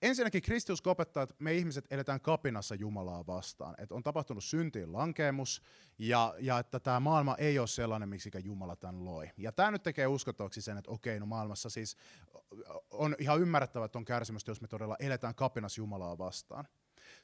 Ensinnäkin 0.02 0.42
Kristus 0.42 0.86
opettaa, 0.86 1.22
että 1.22 1.34
me 1.38 1.54
ihmiset 1.54 1.86
eletään 1.90 2.20
kapinassa 2.20 2.74
Jumalaa 2.74 3.26
vastaan. 3.26 3.74
Että 3.78 3.94
on 3.94 4.02
tapahtunut 4.02 4.44
syntiin 4.44 4.92
lankeemus 4.92 5.62
ja, 5.98 6.34
ja 6.38 6.58
että 6.58 6.80
tämä 6.80 7.00
maailma 7.00 7.36
ei 7.38 7.58
ole 7.58 7.66
sellainen, 7.66 8.08
miksi 8.08 8.30
Jumala 8.44 8.76
tämän 8.76 9.04
loi. 9.04 9.30
Ja 9.36 9.52
tämä 9.52 9.70
nyt 9.70 9.82
tekee 9.82 10.06
uskottavaksi 10.06 10.62
sen, 10.62 10.78
että 10.78 10.90
okei, 10.90 11.20
no 11.20 11.26
maailmassa 11.26 11.70
siis 11.70 11.96
on 12.90 13.16
ihan 13.18 13.40
ymmärrettävä, 13.40 13.84
että 13.84 13.98
on 13.98 14.04
kärsimystä, 14.04 14.50
jos 14.50 14.60
me 14.60 14.68
todella 14.68 14.96
eletään 15.00 15.34
kapinassa 15.34 15.80
Jumalaa 15.80 16.18
vastaan. 16.18 16.68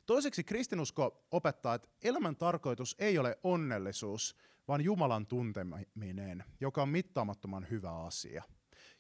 Toiseksi 0.06 0.44
kristinusko 0.44 1.26
opettaa, 1.30 1.74
että 1.74 1.88
elämän 2.02 2.36
tarkoitus 2.36 2.96
ei 2.98 3.18
ole 3.18 3.38
onnellisuus, 3.42 4.36
vaan 4.68 4.80
Jumalan 4.84 5.26
tunteminen, 5.26 6.44
joka 6.60 6.82
on 6.82 6.88
mittaamattoman 6.88 7.66
hyvä 7.70 8.04
asia. 8.04 8.42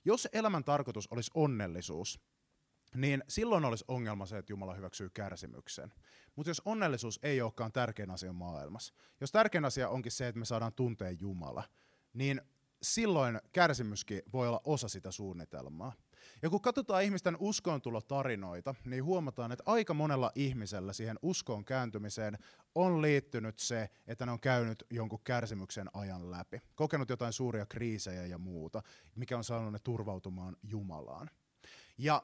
Jos 0.04 0.28
elämän 0.32 0.64
tarkoitus 0.64 1.08
olisi 1.10 1.30
onnellisuus, 1.34 2.20
niin 2.94 3.24
silloin 3.28 3.64
olisi 3.64 3.84
ongelma 3.88 4.26
se, 4.26 4.38
että 4.38 4.52
Jumala 4.52 4.74
hyväksyy 4.74 5.10
kärsimyksen. 5.10 5.92
Mutta 6.36 6.50
jos 6.50 6.62
onnellisuus 6.64 7.20
ei 7.22 7.40
olekaan 7.40 7.72
tärkein 7.72 8.10
asia 8.10 8.32
maailmassa, 8.32 8.94
jos 9.20 9.32
tärkein 9.32 9.64
asia 9.64 9.88
onkin 9.88 10.12
se, 10.12 10.28
että 10.28 10.38
me 10.38 10.44
saadaan 10.44 10.72
tuntea 10.72 11.10
Jumala, 11.10 11.64
niin 12.14 12.40
silloin 12.82 13.40
kärsimyskin 13.52 14.22
voi 14.32 14.48
olla 14.48 14.60
osa 14.64 14.88
sitä 14.88 15.10
suunnitelmaa. 15.10 15.92
Ja 16.42 16.50
kun 16.50 16.60
katsotaan 16.60 17.02
ihmisten 17.02 17.36
uskoontulotarinoita, 17.40 18.74
niin 18.84 19.04
huomataan, 19.04 19.52
että 19.52 19.64
aika 19.66 19.94
monella 19.94 20.32
ihmisellä 20.34 20.92
siihen 20.92 21.18
uskoon 21.22 21.64
kääntymiseen 21.64 22.38
on 22.74 23.02
liittynyt 23.02 23.58
se, 23.58 23.90
että 24.06 24.26
ne 24.26 24.32
on 24.32 24.40
käynyt 24.40 24.84
jonkun 24.90 25.20
kärsimyksen 25.24 25.90
ajan 25.92 26.30
läpi, 26.30 26.62
kokenut 26.74 27.10
jotain 27.10 27.32
suuria 27.32 27.66
kriisejä 27.66 28.26
ja 28.26 28.38
muuta, 28.38 28.82
mikä 29.14 29.36
on 29.36 29.44
saanut 29.44 29.72
ne 29.72 29.78
turvautumaan 29.78 30.56
Jumalaan. 30.62 31.30
Ja 31.98 32.22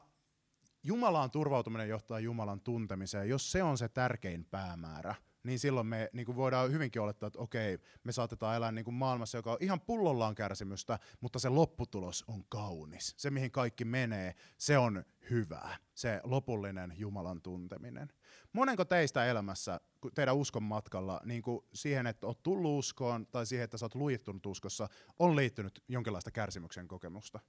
Jumalaan 0.83 1.31
turvautuminen 1.31 1.89
johtaa 1.89 2.21
Jumalan 2.21 2.61
tuntemiseen. 2.61 3.29
Jos 3.29 3.53
se 3.53 3.63
on 3.63 3.79
se 3.79 3.89
tärkein 3.89 4.45
päämäärä, 4.45 5.15
niin 5.43 5.59
silloin 5.59 5.87
me 5.87 6.11
niin 6.13 6.27
kuin 6.27 6.37
voidaan 6.37 6.73
hyvinkin 6.73 7.03
olettaa, 7.03 7.27
että 7.27 7.39
okei, 7.39 7.79
me 8.05 8.13
saatetaan 8.13 8.57
elää 8.57 8.73
niin 8.73 8.85
kuin 8.85 8.95
maailmassa, 8.95 9.39
joka 9.39 9.53
on 9.53 9.59
ihan 9.61 9.81
pullollaan 9.81 10.35
kärsimystä, 10.35 10.99
mutta 11.21 11.39
se 11.39 11.49
lopputulos 11.49 12.25
on 12.29 12.45
kaunis. 12.49 13.15
Se, 13.17 13.31
mihin 13.31 13.51
kaikki 13.51 13.85
menee, 13.85 14.35
se 14.59 14.79
on 14.79 15.05
hyvää, 15.31 15.77
se 15.95 16.21
lopullinen 16.25 16.93
Jumalan 16.97 17.43
tunteminen. 17.43 18.13
Monenko 18.53 18.85
teistä 18.85 19.27
elämässä, 19.27 19.81
teidän 20.15 20.37
uskon 20.37 20.63
matkalla, 20.63 21.21
niin 21.25 21.43
kuin 21.43 21.65
siihen, 21.75 22.07
että 22.07 22.27
olet 22.27 22.43
tullut 22.43 22.79
uskoon, 22.79 23.27
tai 23.27 23.47
siihen, 23.47 23.65
että 23.65 23.79
sä 23.79 23.85
oot 23.85 23.95
lujittunut 23.95 24.47
uskossa, 24.47 24.89
on 25.19 25.37
liittynyt 25.37 25.85
jonkinlaista 25.89 26.31
kärsimyksen 26.31 26.89
kokemusta? 26.89 27.41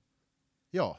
Joo, 0.74 0.98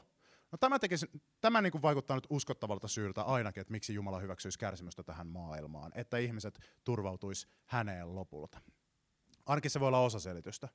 No 0.53 0.57
tämä, 0.57 0.79
tekisi, 0.79 1.07
tämä 1.41 1.61
niin 1.61 1.71
kuin 1.71 1.81
vaikuttaa 1.81 2.17
nyt 2.17 2.27
uskottavalta 2.29 2.87
syyltä 2.87 3.21
ainakin, 3.21 3.61
että 3.61 3.71
miksi 3.71 3.93
Jumala 3.93 4.19
hyväksyisi 4.19 4.59
kärsimystä 4.59 5.03
tähän 5.03 5.27
maailmaan, 5.27 5.91
että 5.95 6.17
ihmiset 6.17 6.59
turvautuisi 6.83 7.47
häneen 7.65 8.15
lopulta. 8.15 8.61
Ainakin 9.45 9.71
se 9.71 9.79
voi 9.79 9.87
olla 9.87 9.99
osa 9.99 10.19
selitystä. 10.19 10.69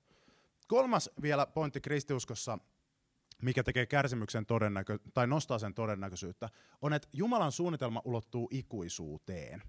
Kolmas 0.68 1.10
vielä 1.22 1.46
pointti 1.46 1.80
kristiuskossa, 1.80 2.58
mikä 3.42 3.62
tekee 3.62 3.86
kärsimyksen 3.86 4.46
todennäkö- 4.46 4.98
tai 5.14 5.26
nostaa 5.26 5.58
sen 5.58 5.74
todennäköisyyttä, 5.74 6.48
on, 6.82 6.92
että 6.92 7.08
Jumalan 7.12 7.52
suunnitelma 7.52 8.02
ulottuu 8.04 8.48
ikuisuuteen. 8.50 9.62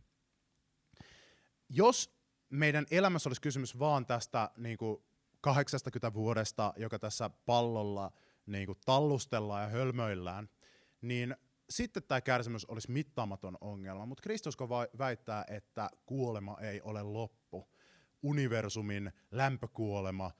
Jos 1.69 2.19
meidän 2.49 2.85
elämässä 2.91 3.29
olisi 3.29 3.41
kysymys 3.41 3.79
vaan 3.79 4.05
tästä 4.05 4.51
niin 4.57 4.77
kuin 4.77 5.03
80 5.41 6.13
vuodesta, 6.13 6.73
joka 6.77 6.99
tässä 6.99 7.29
pallolla– 7.45 8.11
niin 8.51 8.65
kuin 8.65 8.77
tallustellaan 8.85 9.63
ja 9.63 9.69
hölmöillään, 9.69 10.49
niin 11.01 11.35
sitten 11.69 12.03
tämä 12.03 12.21
kärsimys 12.21 12.65
olisi 12.65 12.91
mittaamaton 12.91 13.57
ongelma. 13.61 14.05
Mutta 14.05 14.21
Kristus 14.21 14.57
väittää, 14.97 15.45
että 15.47 15.89
kuolema 16.05 16.57
ei 16.61 16.81
ole 16.81 17.03
loppu. 17.03 17.69
Universumin 18.23 19.11
lämpökuolema 19.31 20.31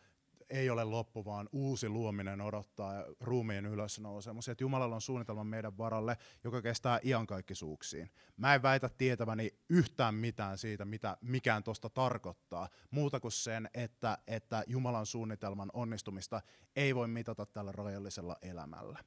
ei 0.49 0.69
ole 0.69 0.83
loppu, 0.83 1.25
vaan 1.25 1.49
uusi 1.51 1.89
luominen 1.89 2.41
odottaa 2.41 2.93
ruumiin 3.19 3.65
ylösnousemus. 3.65 4.49
Että 4.49 4.63
Jumalalla 4.63 4.95
on 4.95 5.01
suunnitelma 5.01 5.43
meidän 5.43 5.77
varalle, 5.77 6.17
joka 6.43 6.61
kestää 6.61 6.99
iankaikkisuuksiin. 7.03 8.11
Mä 8.37 8.55
en 8.55 8.61
väitä 8.61 8.89
tietäväni 8.89 9.51
yhtään 9.69 10.15
mitään 10.15 10.57
siitä, 10.57 10.85
mitä 10.85 11.17
mikään 11.21 11.63
tuosta 11.63 11.89
tarkoittaa, 11.89 12.69
muuta 12.91 13.19
kuin 13.19 13.31
sen, 13.31 13.69
että, 13.73 14.17
että 14.27 14.63
Jumalan 14.67 15.05
suunnitelman 15.05 15.69
onnistumista 15.73 16.41
ei 16.75 16.95
voi 16.95 17.07
mitata 17.07 17.45
tällä 17.45 17.71
rajallisella 17.71 18.35
elämällä. 18.41 18.99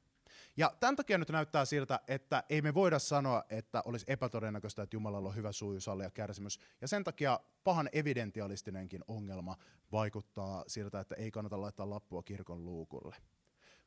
Ja 0.57 0.73
tämän 0.79 0.95
takia 0.95 1.17
nyt 1.17 1.29
näyttää 1.29 1.65
siltä, 1.65 1.99
että 2.07 2.43
ei 2.49 2.61
me 2.61 2.73
voida 2.73 2.99
sanoa, 2.99 3.43
että 3.49 3.81
olisi 3.85 4.05
epätodennäköistä, 4.07 4.83
että 4.83 4.95
Jumalalla 4.95 5.29
on 5.29 5.35
hyvä 5.35 5.51
suju, 5.51 5.79
ja 6.03 6.11
kärsimys. 6.11 6.59
Ja 6.81 6.87
sen 6.87 7.03
takia 7.03 7.39
pahan 7.63 7.89
evidentialistinenkin 7.93 9.03
ongelma 9.07 9.55
vaikuttaa 9.91 10.63
siltä, 10.67 10.99
että 10.99 11.15
ei 11.15 11.31
kannata 11.31 11.61
laittaa 11.61 11.89
lappua 11.89 12.23
kirkon 12.23 12.65
luukulle. 12.65 13.15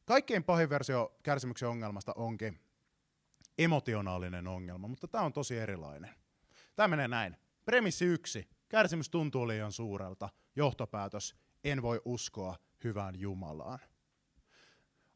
Kaikkein 0.05 0.45
pahin 0.45 0.71
versio 0.71 1.17
kärsimyksen 1.23 1.69
ongelmasta 1.69 2.13
onkin 2.17 2.61
emotionaalinen 3.59 4.47
ongelma, 4.47 4.89
mutta 4.89 5.09
tämä 5.09 5.25
on 5.25 5.33
tosi 5.33 5.59
erilainen. 5.59 6.11
Tämä 6.77 6.89
menee 6.89 7.09
näin. 7.09 7.37
Premissi 7.65 8.05
yksi. 8.05 8.49
Kärsimys 8.69 9.11
tuntuu 9.11 9.49
liian 9.49 9.73
suurelta. 9.73 10.29
Johtopäätös. 10.57 11.37
En 11.65 11.83
voi 11.83 12.01
uskoa 12.05 12.57
hyvään 12.85 13.21
Jumalaan. 13.21 13.79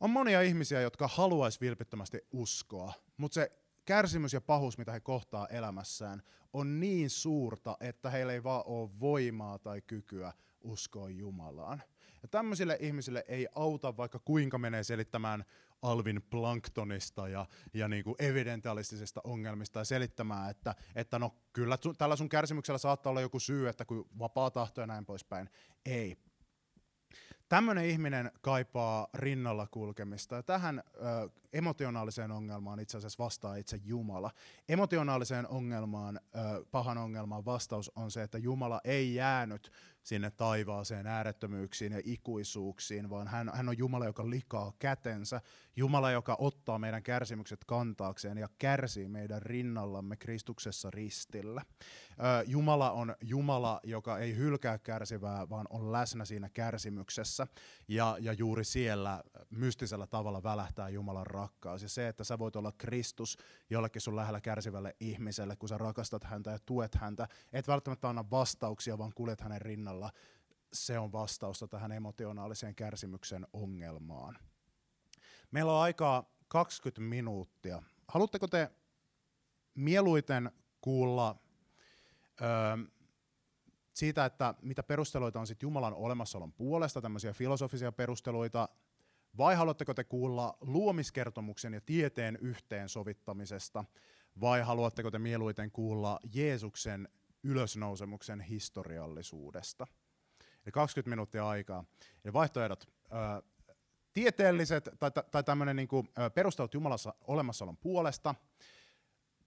On 0.01 0.11
monia 0.11 0.43
ihmisiä, 0.43 0.81
jotka 0.81 1.09
haluaisi 1.09 1.61
vilpittömästi 1.61 2.19
uskoa, 2.33 2.93
mutta 3.17 3.35
se 3.35 3.53
kärsimys 3.85 4.33
ja 4.33 4.41
pahuus, 4.41 4.79
mitä 4.79 4.93
he 4.93 5.01
kohtaa 5.01 5.49
elämässään, 5.49 6.23
on 6.53 6.81
niin 6.81 7.11
suurta, 7.11 7.77
että 7.81 8.11
heillä 8.11 8.33
ei 8.33 8.43
vaan 8.43 8.63
ole 8.67 8.91
voimaa 9.01 9.59
tai 9.59 9.81
kykyä 9.81 10.33
uskoa 10.61 11.09
Jumalaan. 11.09 11.83
Ja 12.23 12.29
tämmöisille 12.29 12.77
ihmisille 12.81 13.25
ei 13.29 13.49
auta 13.55 13.97
vaikka 13.97 14.19
kuinka 14.19 14.59
menee 14.59 14.85
selittämään 14.85 15.45
Alvin 15.83 16.23
Planktonista 16.31 17.29
ja, 17.29 17.47
ja 17.75 17.89
niin 17.89 18.05
kuin 18.05 18.17
evidentialistisista 18.19 19.21
ongelmista 19.25 19.79
ja 19.79 19.85
selittämään, 19.85 20.51
että, 20.51 20.75
että 20.95 21.19
no 21.19 21.35
kyllä 21.53 21.79
tällä 21.99 22.17
sun 22.17 22.29
kärsimyksellä 22.29 22.79
saattaa 22.79 23.11
olla 23.11 23.21
joku 23.21 23.41
syy, 23.41 23.69
että 23.69 23.85
kun 23.85 24.09
vapaa 24.19 24.51
tahto 24.51 24.81
ja 24.81 24.87
näin 24.87 25.07
poispäin. 25.07 25.51
Ei. 25.87 26.17
Tämmöinen 27.51 27.85
ihminen 27.85 28.31
kaipaa 28.41 29.07
rinnalla 29.15 29.67
kulkemista 29.71 30.35
ja 30.35 30.43
tähän 30.43 30.79
ö, 30.79 31.29
emotionaaliseen 31.53 32.31
ongelmaan 32.31 32.81
itse 32.81 32.99
asiassa 32.99 33.25
vastaa 33.25 33.57
itse 33.57 33.81
Jumala. 33.85 34.31
Emotionaaliseen 34.69 35.49
ongelmaan, 35.49 36.17
ö, 36.17 36.65
pahan 36.71 36.99
ongelmaan 36.99 37.45
vastaus 37.45 37.93
on 37.97 38.11
se, 38.11 38.23
että 38.23 38.39
Jumala 38.39 38.81
ei 38.85 39.15
jäänyt 39.15 39.73
sinne 40.03 40.31
taivaaseen 40.31 41.07
äärettömyyksiin 41.07 41.93
ja 41.93 42.01
ikuisuuksiin, 42.05 43.11
vaan 43.11 43.29
hän, 43.29 43.51
hän 43.55 43.69
on 43.69 43.79
Jumala, 43.79 44.05
joka 44.05 44.31
likaa 44.31 44.73
kätensä, 44.79 45.41
Jumala, 45.77 46.11
joka 46.11 46.37
ottaa 46.39 46.79
meidän 46.79 47.03
kärsimykset 47.03 47.65
kantaakseen 47.65 48.39
ja 48.39 48.49
kärsii 48.59 49.09
meidän 49.09 49.43
rinnallamme 49.43 50.17
Kristuksessa 50.17 50.91
ristillä. 50.91 51.63
Jumala 52.47 52.91
on 52.91 53.15
Jumala, 53.21 53.81
joka 53.85 54.19
ei 54.19 54.37
hylkää 54.37 54.79
kärsivää, 54.79 55.49
vaan 55.49 55.67
on 55.71 55.93
läsnä 55.93 56.25
siinä 56.25 56.49
kärsimyksessä, 56.49 57.40
ja, 57.89 58.17
ja 58.21 58.33
juuri 58.33 58.65
siellä 58.65 59.23
mystisellä 59.51 60.07
tavalla 60.07 60.43
välähtää 60.43 60.89
Jumalan 60.89 61.27
rakkaus. 61.27 61.83
Ja 61.83 61.89
se, 61.89 62.09
että 62.09 62.25
sä 62.25 62.39
voit 62.39 62.57
olla 62.57 62.73
Kristus 62.73 63.39
jollekin 63.71 64.03
sun 64.03 64.17
lähellä 64.17 64.41
kärsivälle 64.41 64.97
ihmiselle, 65.01 65.57
kun 65.57 65.69
sä 65.69 65.79
rakastat 65.79 66.25
häntä 66.25 66.51
ja 66.51 66.59
tuet 66.67 66.95
häntä, 66.95 67.29
et 67.53 67.69
välttämättä 67.69 68.09
anna 68.09 68.31
vastauksia, 68.31 68.99
vaan 68.99 69.13
kuljet 69.15 69.41
hänen 69.41 69.63
rinnalla, 69.63 70.11
se 70.73 70.99
on 70.99 71.13
vastausta 71.13 71.69
tähän 71.69 71.93
emotionaaliseen 71.93 72.75
kärsimyksen 72.75 73.47
ongelmaan. 73.53 74.39
Meillä 75.51 75.73
on 75.73 75.83
aikaa 75.83 76.31
20 76.49 77.01
minuuttia. 77.01 77.83
Haluatteko 78.09 78.47
te 78.47 78.71
mieluiten 79.75 80.51
kuulla 80.81 81.37
öö, 82.43 82.49
siitä, 84.01 84.25
että 84.25 84.55
mitä 84.63 84.83
perusteluita 84.83 85.41
on 85.41 85.47
sit 85.47 85.63
Jumalan 85.63 85.95
olemassaolon 85.95 86.53
puolesta, 86.53 87.01
tämmöisiä 87.01 87.33
filosofisia 87.33 87.93
perusteluita, 87.93 88.69
vai 89.39 89.55
haluatteko 89.55 89.95
te 89.95 90.05
kuulla 90.05 90.59
luomiskertomuksen 90.61 91.75
ja 91.75 91.81
tieteen 91.81 92.39
yhteensovittamisesta, 92.41 93.85
vai 94.41 94.63
haluatteko 94.63 95.11
te 95.11 95.19
mieluiten 95.19 95.71
kuulla 95.71 96.21
Jeesuksen 96.35 97.09
ylösnousemuksen 97.43 98.41
historiallisuudesta? 98.41 99.87
Eli 100.65 100.73
20 100.73 101.11
minuuttia 101.11 101.49
aikaa. 101.49 101.85
Eli 102.25 102.33
vaihtoehdot. 102.33 102.85
Ö, 103.05 103.43
tieteelliset 104.13 104.89
tai, 104.99 105.11
tai 105.31 105.45
tämmöinen 105.45 105.77
niin 105.77 105.89
perustelut 106.35 106.75
Jumalassa 106.75 107.15
olemassaolon 107.21 107.77
puolesta, 107.77 108.35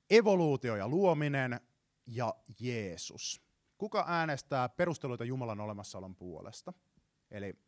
evoluutio 0.09 0.75
ja 0.75 0.87
luominen 0.87 1.59
ja 2.05 2.35
Jeesus. 2.59 3.42
Kuka 3.83 4.05
äänestää 4.07 4.69
perusteluita 4.69 5.23
Jumalan 5.23 5.59
olemassaolon 5.59 6.15
puolesta? 6.15 6.73
Eli 7.31 7.59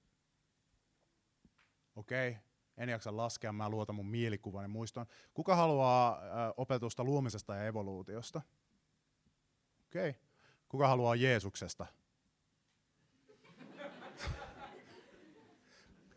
okei, 1.95 2.30
okay, 2.30 2.41
en 2.78 2.89
jaksa 2.89 3.18
laskea, 3.18 3.51
mä 3.51 3.70
luotan 3.70 3.95
mun 3.95 4.05
mielikuvani 4.05 4.68
muistoon. 4.68 5.05
Kuka 5.34 5.55
haluaa 5.55 6.22
opetusta 6.57 7.03
luomisesta 7.03 7.55
ja 7.55 7.66
evoluutiosta? 7.66 8.41
Okei. 9.86 10.09
Okay. 10.09 10.22
Kuka 10.70 10.88
haluaa 10.88 11.16
Jeesuksesta? 11.16 11.86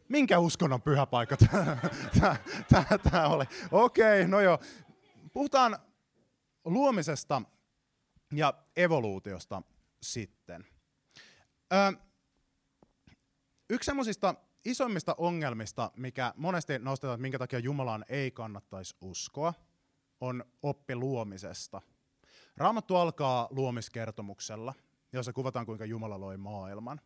Minkä 0.09 0.39
uskonnon 0.39 0.83
pyhäpaikka 0.83 1.37
tämä 3.11 3.29
oli? 3.29 3.45
Okei, 3.71 4.21
okay, 4.21 4.31
no 4.31 4.41
joo. 4.41 4.59
Puhutaan 5.33 5.79
luomisesta 6.65 7.43
ja 8.33 8.55
evoluutiosta 8.77 9.63
sitten. 10.03 10.67
Ö, 11.73 11.99
yksi 13.71 13.87
semmoisista 13.87 14.35
isoimmista 14.65 15.15
ongelmista, 15.19 15.91
mikä 15.97 16.35
monesti 16.37 16.79
nostetaan, 16.79 17.15
että 17.15 17.23
minkä 17.23 17.39
takia 17.39 17.59
Jumalaan 17.59 18.05
ei 18.09 18.31
kannattaisi 18.31 18.97
uskoa, 19.01 19.55
on 20.21 20.45
oppi 20.63 20.97
luomisesta. 20.97 21.83
Raamattu 22.57 22.97
alkaa 22.97 23.49
luomiskertomuksella, 23.51 24.75
jossa 25.13 25.33
kuvataan, 25.33 25.67
kuinka 25.67 25.85
Jumala 25.85 26.21
loi 26.21 26.37
maailman. 26.37 27.01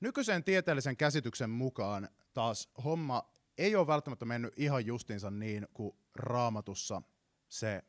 Nykyisen 0.00 0.44
tieteellisen 0.44 0.96
käsityksen 0.96 1.50
mukaan 1.50 2.08
taas 2.32 2.68
homma 2.84 3.32
ei 3.58 3.76
ole 3.76 3.86
välttämättä 3.86 4.24
mennyt 4.24 4.54
ihan 4.56 4.86
justinsa 4.86 5.30
niin 5.30 5.68
kuin 5.74 5.96
raamatussa 6.14 7.02
se 7.48 7.82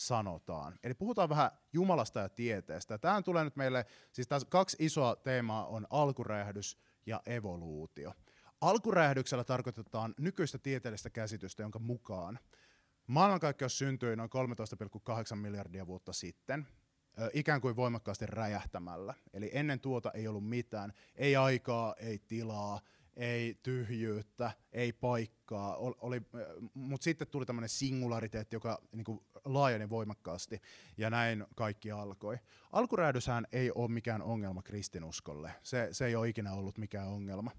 sanotaan. 0.00 0.78
Eli 0.82 0.94
puhutaan 0.94 1.28
vähän 1.28 1.50
Jumalasta 1.72 2.20
ja 2.20 2.28
tieteestä. 2.28 2.98
Tähän 2.98 3.24
tulee 3.24 3.44
nyt 3.44 3.56
meille, 3.56 3.86
siis 4.12 4.28
tässä 4.28 4.48
kaksi 4.50 4.76
isoa 4.80 5.16
teemaa 5.16 5.66
on 5.66 5.86
alkuräjähdys 5.90 6.78
ja 7.06 7.22
evoluutio. 7.26 8.12
Alkuräjähdyksellä 8.60 9.44
tarkoitetaan 9.44 10.14
nykyistä 10.18 10.58
tieteellistä 10.58 11.10
käsitystä, 11.10 11.62
jonka 11.62 11.78
mukaan 11.78 12.38
maailmankaikkeus 13.06 13.78
syntyi 13.78 14.16
noin 14.16 14.30
13,8 15.30 15.36
miljardia 15.36 15.86
vuotta 15.86 16.12
sitten, 16.12 16.66
ikään 17.32 17.60
kuin 17.60 17.76
voimakkaasti 17.76 18.26
räjähtämällä. 18.26 19.14
Eli 19.32 19.50
ennen 19.52 19.80
tuota 19.80 20.10
ei 20.10 20.28
ollut 20.28 20.48
mitään, 20.48 20.92
ei 21.14 21.36
aikaa, 21.36 21.94
ei 21.98 22.18
tilaa, 22.18 22.80
ei 23.20 23.58
tyhjyyttä, 23.62 24.50
ei 24.72 24.92
paikkaa, 24.92 25.76
oli, 25.76 26.22
mutta 26.74 27.04
sitten 27.04 27.28
tuli 27.28 27.46
tämmöinen 27.46 27.68
singulariteetti, 27.68 28.56
joka 28.56 28.82
niin 28.92 29.04
kuin, 29.04 29.20
laajeni 29.44 29.90
voimakkaasti, 29.90 30.62
ja 30.96 31.10
näin 31.10 31.46
kaikki 31.54 31.90
alkoi. 31.90 32.38
Alkuräjähdyshän 32.72 33.46
ei 33.52 33.70
ole 33.74 33.88
mikään 33.90 34.22
ongelma 34.22 34.62
kristinuskolle, 34.62 35.52
se, 35.62 35.88
se 35.92 36.06
ei 36.06 36.16
ole 36.16 36.28
ikinä 36.28 36.52
ollut 36.52 36.78
mikään 36.78 37.08
ongelma. 37.08 37.50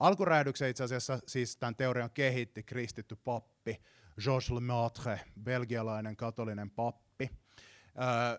Alkuräjähdyksen 0.00 0.70
itse 0.70 0.84
asiassa 0.84 1.18
siis 1.26 1.56
tämän 1.56 1.76
teorian 1.76 2.10
kehitti 2.10 2.62
kristitty 2.62 3.16
pappi, 3.16 3.80
Georges 4.24 4.50
Lemaitre, 4.50 5.20
belgialainen 5.42 6.16
katolinen 6.16 6.70
pappi, 6.70 7.05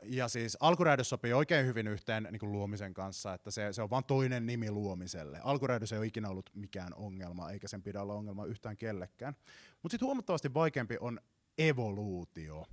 ja 0.04 0.28
siis 0.28 0.58
alkuräjähdys 0.60 1.10
sopii 1.10 1.34
oikein 1.34 1.66
hyvin 1.66 1.88
yhteen 1.88 2.28
niin 2.32 2.40
kuin 2.40 2.52
luomisen 2.52 2.94
kanssa, 2.94 3.34
että 3.34 3.52
se, 3.52 3.74
se 3.74 3.82
on 3.82 3.90
vain 3.90 4.04
toinen 4.04 4.46
nimi 4.46 4.72
luomiselle. 4.72 5.40
Alkuräjähdys 5.44 5.92
ei 5.92 5.98
ole 5.98 6.06
ikinä 6.06 6.30
ollut 6.30 6.50
mikään 6.54 6.94
ongelma, 6.94 7.50
eikä 7.52 7.68
sen 7.68 7.84
pidä 7.84 8.02
olla 8.02 8.14
ongelma 8.14 8.46
yhtään 8.46 8.78
kellekään. 8.78 9.36
Mutta 9.84 9.94
sitten 9.94 10.06
huomattavasti 10.06 10.54
vaikeampi 10.54 10.98
on 11.00 11.20
evoluutio. 11.58 12.66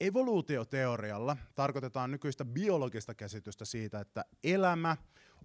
Evoluutioteorialla 0.00 1.36
tarkoitetaan 1.54 2.10
nykyistä 2.10 2.44
biologista 2.44 3.14
käsitystä 3.14 3.64
siitä, 3.64 4.00
että 4.00 4.24
elämä 4.44 4.96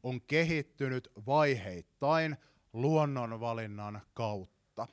on 0.03 0.21
kehittynyt 0.21 1.11
vaiheittain 1.25 2.37
luonnonvalinnan 2.73 4.01
kautta. 4.13 4.87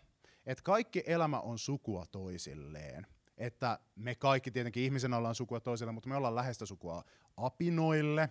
Et 0.47 0.63
kaikki 0.63 1.03
elämä 1.07 1.41
on 1.41 1.59
sukua 1.59 2.07
toisilleen 2.07 3.07
että 3.39 3.79
me 3.97 4.15
kaikki 4.15 4.51
tietenkin 4.51 4.83
ihmisen 4.83 5.15
ollaan 5.15 5.35
sukua 5.35 5.61
toiselle, 5.61 5.93
mutta 5.93 6.09
me 6.09 6.17
ollaan 6.17 6.35
läheistä 6.35 6.67
sukua 6.67 7.05
apinoille, 7.37 8.29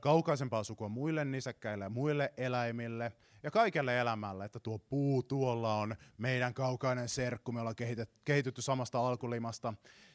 kaukaisempaa 0.00 0.64
sukua 0.64 0.88
muille 0.88 1.24
nisäkkäille 1.24 1.84
ja 1.84 1.90
muille 1.90 2.32
eläimille 2.36 3.12
ja 3.42 3.50
kaikelle 3.50 4.00
elämälle, 4.00 4.44
että 4.44 4.60
tuo 4.60 4.78
puu 4.78 5.22
tuolla 5.22 5.74
on 5.74 5.96
meidän 6.18 6.54
kaukainen 6.54 7.08
serkku, 7.08 7.52
me 7.52 7.60
ollaan 7.60 7.76
kehitetty, 8.24 8.62
samasta 8.62 9.08
alkulimasta. 9.08 9.74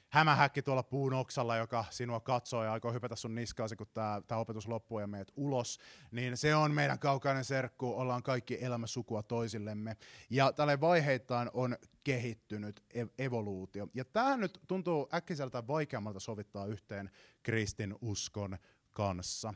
hämähäkki 0.09 0.61
tuolla 0.61 0.83
puun 0.83 1.13
oksalla, 1.13 1.57
joka 1.57 1.85
sinua 1.89 2.19
katsoo 2.19 2.63
ja 2.63 2.73
aikoo 2.73 2.93
hypätä 2.93 3.15
sun 3.15 3.35
niskaasi, 3.35 3.75
kun 3.75 3.87
tämä 3.93 4.39
opetus 4.39 4.67
loppuu 4.67 4.99
ja 4.99 5.07
meet 5.07 5.31
ulos, 5.35 5.79
niin 6.11 6.37
se 6.37 6.55
on 6.55 6.71
meidän 6.71 6.99
kaukainen 6.99 7.45
serkku, 7.45 7.93
ollaan 7.99 8.23
kaikki 8.23 8.63
elämä 8.63 8.87
sukua 8.87 9.23
toisillemme. 9.23 9.97
Ja 10.29 10.53
tälle 10.53 10.81
vaiheittain 10.81 11.49
on 11.53 11.77
kehittynyt 12.05 12.83
evoluutio. 13.17 13.87
Ja 13.93 14.05
tämä 14.05 14.37
nyt 14.37 14.59
tuntuu 14.67 15.09
äkkiseltä 15.13 15.67
vaikeammalta 15.67 16.19
sovittaa 16.19 16.65
yhteen 16.65 17.09
kristin 17.43 17.95
uskon 18.01 18.57
kanssa. 18.91 19.53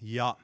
Ja 0.00 0.36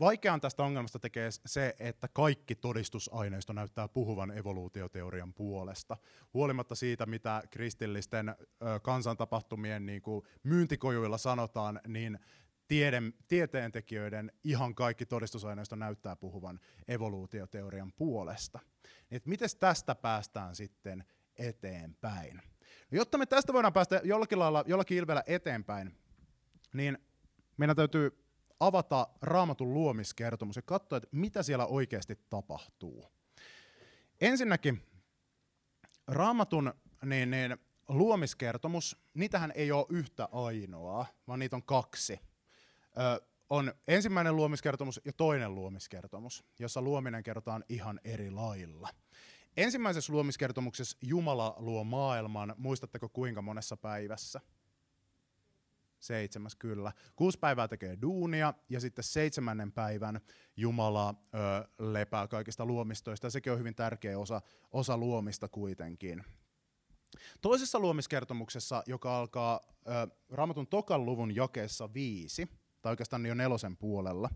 vaikean 0.00 0.40
tästä 0.40 0.62
ongelmasta 0.62 0.98
tekee 0.98 1.30
se, 1.46 1.74
että 1.78 2.08
kaikki 2.08 2.54
todistusaineisto 2.54 3.52
näyttää 3.52 3.88
puhuvan 3.88 4.38
evoluutioteorian 4.38 5.34
puolesta. 5.34 5.96
Huolimatta 6.34 6.74
siitä, 6.74 7.06
mitä 7.06 7.42
kristillisten 7.50 8.34
kansantapahtumien 8.82 9.86
niin 9.86 10.02
kuin 10.02 10.22
myyntikojuilla 10.42 11.18
sanotaan, 11.18 11.80
niin 11.86 12.18
tiede, 12.72 13.02
tieteentekijöiden 13.28 14.32
ihan 14.44 14.74
kaikki 14.74 15.06
todistusaineisto 15.06 15.76
näyttää 15.76 16.16
puhuvan 16.16 16.60
evoluutioteorian 16.88 17.92
puolesta. 17.92 18.58
Et 19.10 19.26
miten 19.26 19.48
tästä 19.60 19.94
päästään 19.94 20.54
sitten 20.54 21.04
eteenpäin? 21.38 22.36
No, 22.36 22.96
jotta 22.96 23.18
me 23.18 23.26
tästä 23.26 23.52
voidaan 23.52 23.72
päästä 23.72 24.00
jollakin 24.04 24.38
lailla, 24.38 24.64
jollakin 24.66 24.98
ilveellä 24.98 25.22
eteenpäin, 25.26 25.98
niin 26.72 26.98
meidän 27.56 27.76
täytyy 27.76 28.24
avata 28.60 29.08
raamatun 29.22 29.74
luomiskertomus 29.74 30.56
ja 30.56 30.62
katsoa, 30.62 30.96
että 30.96 31.08
mitä 31.12 31.42
siellä 31.42 31.66
oikeasti 31.66 32.18
tapahtuu. 32.30 33.06
Ensinnäkin 34.20 34.82
raamatun 36.06 36.74
niin, 37.04 37.30
niin, 37.30 37.56
luomiskertomus, 37.88 38.96
niitähän 39.14 39.52
ei 39.54 39.72
ole 39.72 39.86
yhtä 39.88 40.28
ainoaa, 40.32 41.06
vaan 41.28 41.38
niitä 41.38 41.56
on 41.56 41.62
kaksi. 41.62 42.31
Ö, 42.98 43.26
on 43.50 43.74
ensimmäinen 43.88 44.36
luomiskertomus 44.36 45.00
ja 45.04 45.12
toinen 45.12 45.54
luomiskertomus, 45.54 46.44
jossa 46.58 46.82
luominen 46.82 47.22
kerrotaan 47.22 47.64
ihan 47.68 48.00
eri 48.04 48.30
lailla. 48.30 48.88
Ensimmäisessä 49.56 50.12
luomiskertomuksessa 50.12 50.98
Jumala 51.02 51.54
luo 51.58 51.84
maailman, 51.84 52.54
muistatteko 52.58 53.08
kuinka 53.08 53.42
monessa 53.42 53.76
päivässä? 53.76 54.40
Seitsemäs, 55.98 56.54
kyllä. 56.56 56.92
Kuusi 57.16 57.38
päivää 57.38 57.68
tekee 57.68 57.98
duunia 58.02 58.54
ja 58.68 58.80
sitten 58.80 59.04
seitsemännen 59.04 59.72
päivän 59.72 60.20
Jumala 60.56 61.14
ö, 61.34 61.68
lepää 61.78 62.28
kaikista 62.28 62.66
luomistoista. 62.66 63.26
Ja 63.26 63.30
sekin 63.30 63.52
on 63.52 63.58
hyvin 63.58 63.74
tärkeä 63.74 64.18
osa, 64.18 64.40
osa 64.72 64.96
luomista 64.96 65.48
kuitenkin. 65.48 66.24
Toisessa 67.40 67.78
luomiskertomuksessa, 67.78 68.82
joka 68.86 69.18
alkaa 69.18 69.60
ö, 69.64 69.90
Raamatun 70.30 70.66
tokan 70.66 71.04
luvun 71.04 71.34
jakeessa 71.36 71.94
viisi, 71.94 72.48
tai 72.82 72.92
oikeastaan 72.92 73.26
jo 73.26 73.34
nelosen 73.34 73.76
puolella, 73.76 74.30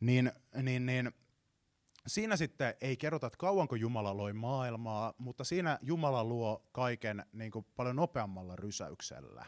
niin, 0.00 0.32
niin, 0.62 0.86
niin 0.86 1.12
siinä 2.06 2.36
sitten 2.36 2.74
ei 2.80 2.96
kerrota, 2.96 3.26
että 3.26 3.36
kauanko 3.36 3.76
Jumala 3.76 4.16
loi 4.16 4.32
maailmaa, 4.32 5.14
mutta 5.18 5.44
siinä 5.44 5.78
Jumala 5.82 6.24
luo 6.24 6.62
kaiken 6.72 7.26
niin 7.32 7.50
kuin 7.50 7.66
paljon 7.76 7.96
nopeammalla 7.96 8.56
rysäyksellä 8.56 9.46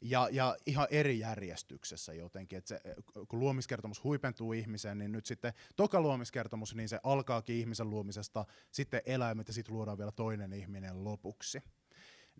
ja, 0.00 0.28
ja 0.32 0.56
ihan 0.66 0.86
eri 0.90 1.18
järjestyksessä 1.18 2.12
jotenkin. 2.14 2.58
Että 2.58 2.80
kun 3.28 3.40
luomiskertomus 3.40 4.04
huipentuu 4.04 4.52
ihmiseen, 4.52 4.98
niin 4.98 5.12
nyt 5.12 5.26
sitten 5.26 5.52
toka 5.76 6.00
luomiskertomus, 6.00 6.74
niin 6.74 6.88
se 6.88 7.00
alkaakin 7.02 7.56
ihmisen 7.56 7.90
luomisesta, 7.90 8.44
sitten 8.70 9.02
eläimet 9.06 9.48
ja 9.48 9.54
sitten 9.54 9.74
luodaan 9.74 9.98
vielä 9.98 10.12
toinen 10.12 10.52
ihminen 10.52 11.04
lopuksi. 11.04 11.62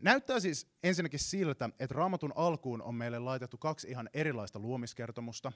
Näyttää 0.00 0.40
siis 0.40 0.66
ensinnäkin 0.82 1.20
siltä, 1.20 1.70
että 1.78 1.94
raamatun 1.94 2.32
alkuun 2.36 2.82
on 2.82 2.94
meille 2.94 3.18
laitettu 3.18 3.58
kaksi 3.58 3.88
ihan 3.88 4.10
erilaista 4.12 4.58
luomiskertomusta. 4.58 5.52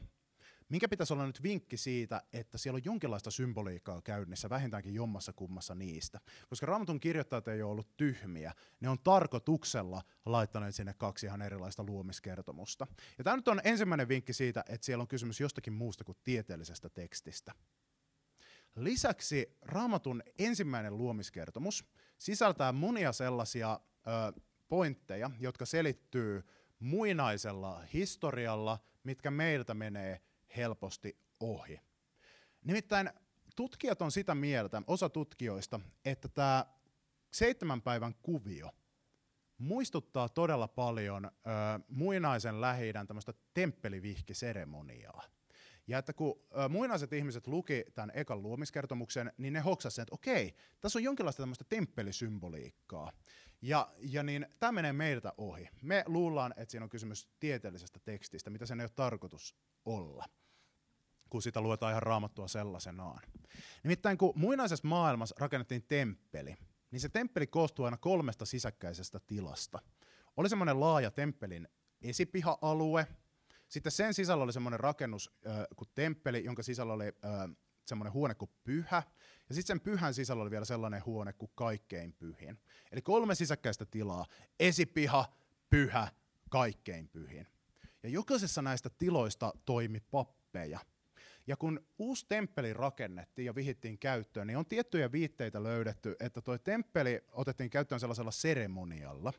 Minkä 0.69 0.89
pitäisi 0.89 1.13
olla 1.13 1.27
nyt 1.27 1.43
vinkki 1.43 1.77
siitä, 1.77 2.23
että 2.33 2.59
siellä 2.59 2.77
on 2.77 2.85
jonkinlaista 2.85 3.31
symboliikkaa 3.31 4.03
käynnissä, 4.03 4.51
vähintäänkin 4.51 4.95
jommassa 4.95 5.33
kummassa 5.33 5.75
niistä. 5.75 6.21
Koska 6.49 6.67
Raamatun 6.67 7.01
kirjoittajat 7.01 7.49
ei 7.49 7.63
ole 7.63 7.71
ollut 7.71 7.97
tyhmiä, 7.97 8.53
ne 8.81 8.89
on 8.89 8.99
tarkoituksella 8.99 10.03
laittaneet 10.27 10.75
sinne 10.75 10.95
kaksi 10.95 11.27
ihan 11.27 11.43
erilaista 11.43 11.85
luomiskertomusta. 11.85 12.87
Ja 13.19 13.25
tämä 13.25 13.37
nyt 13.37 13.49
on 13.49 13.61
ensimmäinen 13.65 14.09
vinkki 14.09 14.33
siitä, 14.33 14.65
että 14.69 14.85
siellä 14.85 15.03
on 15.03 15.09
kysymys 15.09 15.41
jostakin 15.41 15.73
muusta 15.73 16.05
kuin 16.05 16.19
tieteellisestä 16.25 16.89
tekstistä. 16.89 17.53
Lisäksi 18.77 19.57
Raamatun 19.63 20.23
ensimmäinen 20.39 20.99
luomiskertomus 20.99 21.85
sisältää 22.19 22.73
monia 22.73 23.13
sellaisia 23.13 23.81
pointteja, 24.69 25.31
jotka 25.41 25.67
selittyy 25.67 26.43
muinaisella 26.79 27.81
historialla, 27.95 28.79
mitkä 29.05 29.31
meiltä 29.31 29.75
menee 29.75 30.21
helposti 30.57 31.19
ohi. 31.41 31.81
Nimittäin 32.65 33.11
tutkijat 33.57 34.03
on 34.03 34.13
sitä 34.13 34.35
mieltä, 34.35 34.83
osa 34.87 35.09
tutkijoista, 35.09 35.81
että 36.05 36.29
tämä 36.29 36.67
seitsemän 37.33 37.83
päivän 37.83 38.15
kuvio 38.15 38.71
muistuttaa 39.59 40.29
todella 40.29 40.69
paljon 40.69 41.25
ö, 41.25 41.31
muinaisen 41.89 42.61
lähi 42.61 42.93
tämmöistä 42.93 43.35
temppelivihkiseremoniaa. 43.55 45.23
Ja 45.87 45.99
että 45.99 46.13
kun 46.13 46.41
ö, 46.65 46.69
muinaiset 46.69 47.13
ihmiset 47.13 47.47
luki 47.47 47.85
tämän 47.95 48.13
ekan 48.15 48.43
luomiskertomuksen, 48.43 49.33
niin 49.39 49.53
ne 49.53 49.61
hoksasivat, 49.61 50.03
että 50.09 50.15
okei, 50.15 50.55
tässä 50.81 50.99
on 50.99 51.03
jonkinlaista 51.03 51.43
tämmöistä 51.43 51.65
temppelisymboliikkaa. 51.69 53.13
Ja, 53.63 53.93
ja 53.99 54.23
niin, 54.23 54.47
tämä 54.61 54.73
menee 54.73 54.93
meiltä 54.93 55.33
ohi. 55.39 55.69
Me 55.83 56.05
luullaan, 56.07 56.55
että 56.57 56.71
siinä 56.71 56.85
on 56.85 56.91
kysymys 56.91 57.29
tieteellisestä 57.41 58.01
tekstistä, 58.05 58.51
mitä 58.51 58.67
sen 58.67 58.81
ei 58.81 58.85
ole 58.85 58.91
tarkoitus 58.97 59.57
olla 59.85 60.25
kun 61.33 61.43
sitä 61.43 61.61
luetaan 61.61 61.93
ihan 61.93 62.03
raamattua 62.03 62.49
sellaisenaan. 62.49 63.23
Nimittäin 63.83 64.19
kun 64.19 64.33
muinaisessa 64.37 64.89
maailmassa 64.89 65.35
rakennettiin 65.39 65.83
temppeli, 65.83 66.57
niin 66.91 67.01
se 67.01 67.09
temppeli 67.09 67.47
koostuu 67.47 67.85
aina 67.85 67.97
kolmesta 67.97 68.45
sisäkkäisestä 68.45 69.21
tilasta. 69.27 69.79
Oli 70.37 70.49
semmoinen 70.49 70.81
laaja 70.81 71.11
temppelin 71.11 71.69
esipiha-alue, 72.03 73.07
sitten 73.69 73.93
sen 73.93 74.15
sisällä 74.15 74.45
oli 74.45 74.53
semmoinen 74.53 74.81
rakennus 74.81 75.31
äh, 75.47 75.57
kuin 75.77 75.89
temppeli, 75.95 76.45
jonka 76.45 76.63
sisällä 76.63 76.93
oli 76.93 77.05
äh, 77.05 77.57
semmoinen 77.87 78.13
huone 78.13 78.35
kuin 78.35 78.51
pyhä, 78.65 79.03
ja 79.49 79.55
sitten 79.55 79.67
sen 79.67 79.81
pyhän 79.81 80.15
sisällä 80.15 80.43
oli 80.43 80.51
vielä 80.51 80.65
sellainen 80.65 81.07
huone 81.07 81.33
kuin 81.33 81.51
kaikkein 81.55 82.13
pyhin. 82.13 82.59
Eli 82.93 83.03
kolme 83.03 83.35
sisäkkäistä 83.35 83.87
tilaa, 83.87 84.27
esipiha, 84.61 85.33
pyhä, 85.71 86.09
kaikkein 86.51 87.09
pyhin. 87.09 87.47
Ja 88.03 88.09
jokaisessa 88.09 88.63
näistä 88.63 88.91
tiloista 88.91 89.53
toimi 89.65 90.01
pappeja– 90.01 90.79
ja 91.47 91.57
kun 91.57 91.81
uusi 91.99 92.27
temppeli 92.29 92.73
rakennettiin 92.73 93.47
ja 93.47 93.55
vihittiin 93.55 93.99
käyttöön, 93.99 94.47
niin 94.47 94.57
on 94.57 94.67
tiettyjä 94.67 95.13
viitteitä 95.13 95.63
löydetty, 95.63 96.17
että 96.21 96.41
tuo 96.41 96.59
temppeli 96.59 97.25
otettiin 97.33 97.71
käyttöön 97.71 98.01
sellaisella 98.01 98.31
seremonialla, 98.31 99.33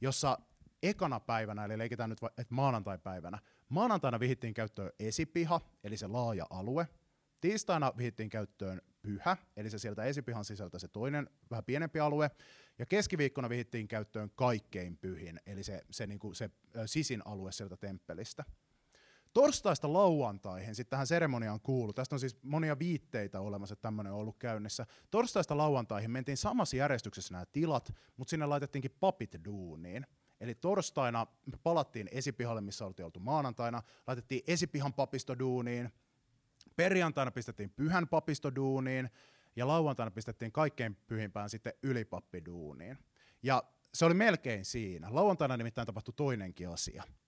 jossa 0.00 0.38
ekana 0.82 1.20
päivänä, 1.20 1.64
eli 1.64 1.78
leikitään 1.78 2.10
nyt 2.10 2.18
että 2.22 2.54
maanantai-päivänä, 2.54 3.38
maanantaina 3.68 4.20
vihittiin 4.20 4.54
käyttöön 4.54 4.92
esipiha, 4.98 5.60
eli 5.84 5.96
se 5.96 6.06
laaja 6.06 6.46
alue, 6.50 6.88
tiistaina 7.40 7.92
vihittiin 7.96 8.28
käyttöön 8.28 8.82
pyhä, 9.02 9.36
eli 9.56 9.70
se 9.70 9.78
sieltä 9.78 10.04
esipihan 10.04 10.44
sisältä 10.44 10.78
se 10.78 10.88
toinen, 10.88 11.30
vähän 11.50 11.64
pienempi 11.64 12.00
alue, 12.00 12.30
ja 12.78 12.86
keskiviikkona 12.86 13.48
vihittiin 13.48 13.88
käyttöön 13.88 14.30
kaikkein 14.34 14.96
pyhin, 14.96 15.40
eli 15.46 15.62
se, 15.62 15.82
se, 15.90 16.06
niin 16.06 16.18
kuin 16.18 16.34
se 16.34 16.50
sisin 16.86 17.22
alue 17.24 17.52
sieltä 17.52 17.76
temppelistä. 17.76 18.44
Torstaista 19.34 19.92
lauantaihin, 19.92 20.74
sitten 20.74 20.90
tähän 20.90 21.06
seremoniaan 21.06 21.60
kuulu, 21.60 21.92
tästä 21.92 22.14
on 22.14 22.20
siis 22.20 22.42
monia 22.42 22.78
viitteitä 22.78 23.40
olemassa, 23.40 23.72
että 23.72 23.82
tämmöinen 23.82 24.12
on 24.12 24.18
ollut 24.18 24.38
käynnissä. 24.38 24.86
Torstaista 25.10 25.56
lauantaihin 25.56 26.10
mentiin 26.10 26.36
samassa 26.36 26.76
järjestyksessä 26.76 27.34
nämä 27.34 27.46
tilat, 27.46 27.94
mutta 28.16 28.30
sinne 28.30 28.46
laitettiinkin 28.46 28.96
papit 29.00 29.36
duuniin. 29.44 30.06
Eli 30.40 30.54
torstaina 30.54 31.26
palattiin 31.62 32.08
esipihalle, 32.12 32.60
missä 32.60 32.86
oltiin 32.86 33.06
oltu 33.06 33.20
maanantaina, 33.20 33.82
laitettiin 34.06 34.42
esipihan 34.46 34.94
papisto 34.94 35.38
duuniin, 35.38 35.92
perjantaina 36.78 37.30
pistettiin 37.30 37.70
pyhän 37.70 38.08
papisto 38.08 38.54
duuniin, 38.54 39.10
ja 39.56 39.68
lauantaina 39.68 40.10
pistettiin 40.10 40.52
kaikkein 40.52 40.96
pyhimpään 41.06 41.50
sitten 41.50 41.72
ylipappiduuniin. 41.82 42.98
Ja 43.42 43.62
se 43.94 44.04
oli 44.04 44.14
melkein 44.14 44.64
siinä. 44.64 45.08
Lauantaina 45.10 45.56
nimittäin 45.56 45.86
tapahtui 45.86 46.14
toinenkin 46.16 46.68
asia– 46.68 47.02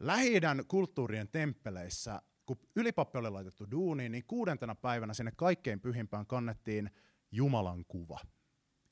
lähi 0.00 0.40
kulttuurien 0.68 1.28
temppeleissä, 1.28 2.22
kun 2.46 2.58
ylipappi 2.76 3.18
oli 3.18 3.30
laitettu 3.30 3.70
duuniin, 3.70 4.12
niin 4.12 4.24
kuudentena 4.26 4.74
päivänä 4.74 5.14
sinne 5.14 5.32
kaikkein 5.36 5.80
pyhimpään 5.80 6.26
kannettiin 6.26 6.90
Jumalan 7.32 7.84
kuva. 7.88 8.18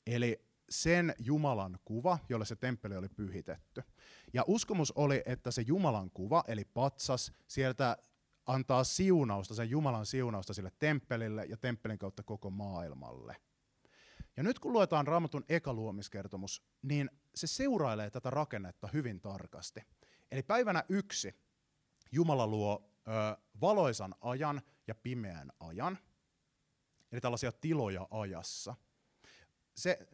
Eli 0.07 0.45
sen 0.69 1.15
Jumalan 1.19 1.79
kuva, 1.85 2.19
jolle 2.29 2.45
se 2.45 2.55
temppeli 2.55 2.95
oli 2.95 3.09
pyhitetty. 3.09 3.83
Ja 4.33 4.43
uskomus 4.47 4.91
oli, 4.91 5.21
että 5.25 5.51
se 5.51 5.61
Jumalan 5.61 6.11
kuva, 6.11 6.43
eli 6.47 6.65
patsas, 6.65 7.33
sieltä 7.47 7.97
antaa 8.49 8.83
siunausta, 8.83 9.53
sen 9.53 9.69
Jumalan 9.69 10.05
siunausta 10.05 10.53
sille 10.53 10.71
temppelille 10.79 11.45
ja 11.45 11.57
temppelin 11.57 11.99
kautta 11.99 12.23
koko 12.23 12.49
maailmalle. 12.49 13.35
Ja 14.37 14.43
nyt 14.43 14.59
kun 14.59 14.73
luetaan 14.73 15.07
Raamatun 15.07 15.45
ekaluomiskertomus, 15.49 16.63
niin 16.81 17.09
se 17.35 17.47
seurailee 17.47 18.09
tätä 18.09 18.29
rakennetta 18.29 18.89
hyvin 18.93 19.21
tarkasti. 19.21 19.81
Eli 20.31 20.43
päivänä 20.43 20.83
yksi 20.89 21.35
Jumala 22.11 22.47
luo 22.47 22.91
ö, 23.07 23.11
valoisan 23.61 24.15
ajan 24.21 24.61
ja 24.87 24.95
pimeän 24.95 25.51
ajan, 25.59 25.97
eli 27.11 27.21
tällaisia 27.21 27.51
tiloja 27.51 28.07
ajassa. 28.11 28.75
Se 29.75 30.07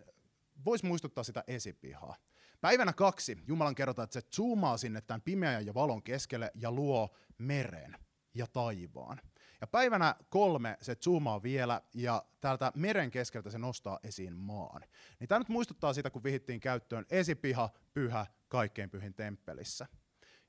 voisi 0.65 0.85
muistuttaa 0.85 1.23
sitä 1.23 1.43
esipihaa. 1.47 2.15
Päivänä 2.61 2.93
kaksi 2.93 3.37
Jumalan 3.47 3.75
kerrotaan, 3.75 4.03
että 4.03 4.21
se 4.21 4.27
zoomaa 4.35 4.77
sinne 4.77 5.01
tämän 5.01 5.21
pimeän 5.21 5.65
ja 5.65 5.73
valon 5.73 6.03
keskelle 6.03 6.51
ja 6.55 6.71
luo 6.71 7.15
meren 7.37 8.04
ja 8.35 8.47
taivaan. 8.47 9.21
Ja 9.61 9.67
päivänä 9.67 10.15
kolme 10.29 10.77
se 10.81 10.95
zoomaa 10.95 11.43
vielä 11.43 11.81
ja 11.93 12.25
täältä 12.41 12.71
meren 12.75 13.11
keskeltä 13.11 13.49
se 13.49 13.57
nostaa 13.57 13.99
esiin 14.03 14.37
maan. 14.37 14.81
Niin 15.19 15.27
tämä 15.27 15.39
nyt 15.39 15.49
muistuttaa 15.49 15.93
sitä, 15.93 16.09
kun 16.09 16.23
vihittiin 16.23 16.59
käyttöön 16.59 17.05
esipiha, 17.09 17.69
pyhä, 17.93 18.25
kaikkein 18.47 18.89
pyhin 18.89 19.13
temppelissä. 19.13 19.87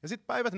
Ja 0.03 0.09
sitten 0.09 0.27
päivät 0.27 0.55
4-6 0.55 0.57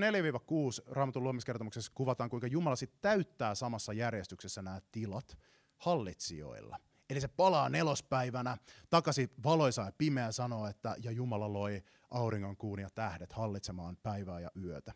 Raamatun 0.86 1.22
luomiskertomuksessa 1.22 1.92
kuvataan, 1.94 2.30
kuinka 2.30 2.46
Jumala 2.46 2.76
sitten 2.76 3.00
täyttää 3.00 3.54
samassa 3.54 3.92
järjestyksessä 3.92 4.62
nämä 4.62 4.80
tilat 4.92 5.38
hallitsijoilla. 5.76 6.76
Eli 7.10 7.20
se 7.20 7.28
palaa 7.28 7.68
nelospäivänä 7.68 8.56
takaisin 8.90 9.30
valoisa 9.44 9.82
ja 9.82 9.92
pimeä 9.98 10.32
sanoo, 10.32 10.66
että 10.66 10.96
ja 11.02 11.10
Jumala 11.10 11.52
loi 11.52 11.82
auringon, 12.10 12.56
kuun 12.56 12.78
ja 12.78 12.90
tähdet 12.90 13.32
hallitsemaan 13.32 13.96
päivää 13.96 14.40
ja 14.40 14.50
yötä. 14.64 14.92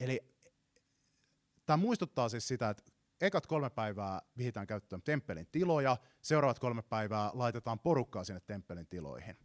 Eli 0.00 0.37
tämä 1.68 1.76
muistuttaa 1.76 2.28
siis 2.28 2.48
sitä, 2.48 2.70
että 2.70 2.82
ekat 3.20 3.46
kolme 3.46 3.70
päivää 3.70 4.22
vihitään 4.38 4.66
käyttöön 4.66 5.02
temppelin 5.02 5.46
tiloja, 5.52 5.96
seuraavat 6.20 6.58
kolme 6.58 6.82
päivää 6.82 7.30
laitetaan 7.34 7.78
porukkaa 7.78 8.24
sinne 8.24 8.40
temppelin 8.40 8.86
tiloihin. 8.86 9.36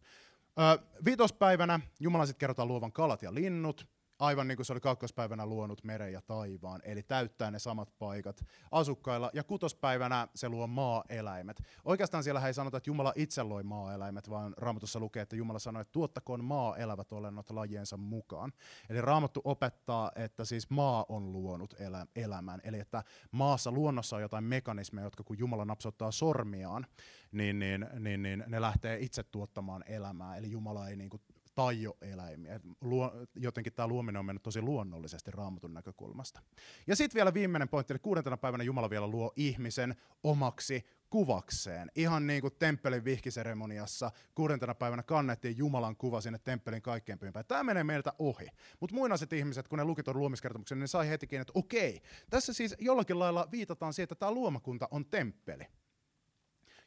Öö, 0.60 0.86
viitospäivänä 1.06 1.80
Jumala 2.00 2.26
sitten 2.26 2.40
kerrotaan 2.40 2.68
luovan 2.68 2.92
kalat 2.92 3.22
ja 3.22 3.34
linnut, 3.34 3.88
aivan 4.24 4.48
niin 4.48 4.56
kuin 4.56 4.66
se 4.66 4.74
oli 4.74 4.80
kakkospäivänä 4.80 5.46
luonut 5.46 5.84
meren 5.84 6.14
ja 6.14 6.22
taivaan, 6.22 6.82
eli 6.84 7.04
täyttää 7.04 7.52
ne 7.52 7.60
samat 7.60 7.94
paikat 8.00 8.46
asukkailla, 8.72 9.32
ja 9.34 9.44
kutospäivänä 9.44 10.28
se 10.36 10.50
luo 10.50 10.68
maa-eläimet. 10.68 11.64
Oikeastaan 11.86 12.24
siellä 12.24 12.48
ei 12.48 12.54
sanota, 12.54 12.78
että 12.78 12.90
Jumala 12.90 13.14
itse 13.16 13.44
loi 13.44 13.64
maa-eläimet, 13.64 14.30
vaan 14.30 14.54
Raamatussa 14.58 15.00
lukee, 15.00 15.22
että 15.22 15.36
Jumala 15.36 15.60
sanoi, 15.60 15.82
että 15.82 15.92
tuottakoon 15.92 16.44
maa-elävät 16.44 17.12
olennot 17.12 17.50
lajiensa 17.50 17.98
mukaan. 17.98 18.54
Eli 18.90 19.02
Raamattu 19.02 19.42
opettaa, 19.44 20.12
että 20.16 20.46
siis 20.46 20.70
maa 20.70 21.06
on 21.10 21.32
luonut 21.32 21.76
elä- 21.80 22.08
elämän, 22.16 22.62
eli 22.64 22.80
että 22.80 23.04
maassa 23.32 23.72
luonnossa 23.72 24.16
on 24.16 24.22
jotain 24.22 24.44
mekanismeja, 24.44 25.06
jotka 25.06 25.24
kun 25.24 25.40
Jumala 25.40 25.66
napsottaa 25.66 26.12
sormiaan, 26.12 26.86
niin, 27.32 27.60
niin, 27.60 27.88
niin, 28.00 28.22
niin 28.24 28.44
ne 28.48 28.62
lähtee 28.62 29.00
itse 29.00 29.24
tuottamaan 29.24 29.84
elämää, 29.88 30.38
eli 30.38 30.52
Jumala 30.52 30.90
ei 30.90 30.96
niin 30.96 31.10
kuin 31.10 31.22
taio-eläimiä. 31.56 32.60
Luo, 32.82 33.12
jotenkin 33.36 33.74
tämä 33.74 33.88
luominen 33.88 34.20
on 34.20 34.26
mennyt 34.26 34.44
tosi 34.44 34.62
luonnollisesti 34.62 35.32
raamatun 35.32 35.74
näkökulmasta. 35.74 36.42
Ja 36.88 36.96
sitten 36.96 37.16
vielä 37.16 37.34
viimeinen 37.34 37.70
pointti, 37.70 37.94
eli 37.94 38.00
kuudentena 38.00 38.38
päivänä 38.38 38.64
Jumala 38.64 38.90
vielä 38.90 39.08
luo 39.08 39.34
ihmisen 39.36 39.96
omaksi 40.24 40.86
kuvakseen. 41.10 41.92
Ihan 41.96 42.28
niin 42.28 42.42
kuin 42.42 42.54
temppelin 42.60 43.06
vihkiseremoniassa 43.06 44.12
kuudentena 44.36 44.76
päivänä 44.76 45.04
kannettiin 45.04 45.58
Jumalan 45.58 45.96
kuva 45.96 46.22
sinne 46.22 46.40
temppelin 46.40 46.82
kaikkein 46.82 47.20
pyhimpään. 47.20 47.46
Tämä 47.46 47.64
menee 47.64 47.84
meiltä 47.84 48.14
ohi. 48.20 48.48
Mutta 48.80 48.96
muinaiset 48.96 49.34
ihmiset, 49.34 49.68
kun 49.68 49.80
ne 49.80 49.86
luki 49.86 50.04
tuon 50.04 50.18
luomiskertomuksen, 50.18 50.80
niin 50.80 50.88
sai 50.88 51.10
hetikin, 51.10 51.42
että 51.42 51.54
okei, 51.56 52.02
tässä 52.30 52.54
siis 52.54 52.76
jollakin 52.80 53.20
lailla 53.20 53.48
viitataan 53.52 53.94
siihen, 53.94 54.04
että 54.04 54.16
tämä 54.16 54.32
luomakunta 54.32 54.88
on 54.92 55.06
temppeli. 55.06 55.64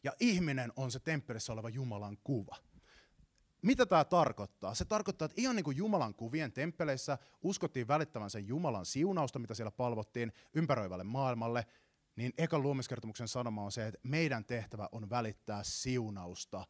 Ja 0.05 0.13
ihminen 0.21 0.73
on 0.77 0.91
se 0.91 1.01
temppelissä 1.01 1.53
oleva 1.53 1.69
Jumalan 1.69 2.17
kuva. 2.25 2.57
Mitä 3.63 3.87
tämä 3.87 4.05
tarkoittaa? 4.05 4.75
Se 4.75 4.85
tarkoittaa, 4.85 5.27
että 5.27 5.41
ihan 5.41 5.57
niin 5.57 5.65
kuin 5.65 5.77
Jumalan 5.77 6.15
kuvien 6.15 6.53
temppeleissä 6.53 7.19
uskottiin 7.43 7.89
välittävän 7.89 8.31
sen 8.31 8.47
Jumalan 8.47 8.87
siunausta, 8.87 9.39
mitä 9.39 9.55
siellä 9.55 9.71
palvottiin 9.71 10.33
ympäröivälle 10.55 11.05
maailmalle, 11.05 11.67
niin 12.17 12.33
ekan 12.39 12.63
luomiskertomuksen 12.63 13.29
sanoma 13.29 13.65
on 13.65 13.73
se, 13.73 13.87
että 13.87 14.01
meidän 14.03 14.45
tehtävä 14.45 14.89
on 14.93 15.11
välittää 15.11 15.63
siunausta 15.63 16.65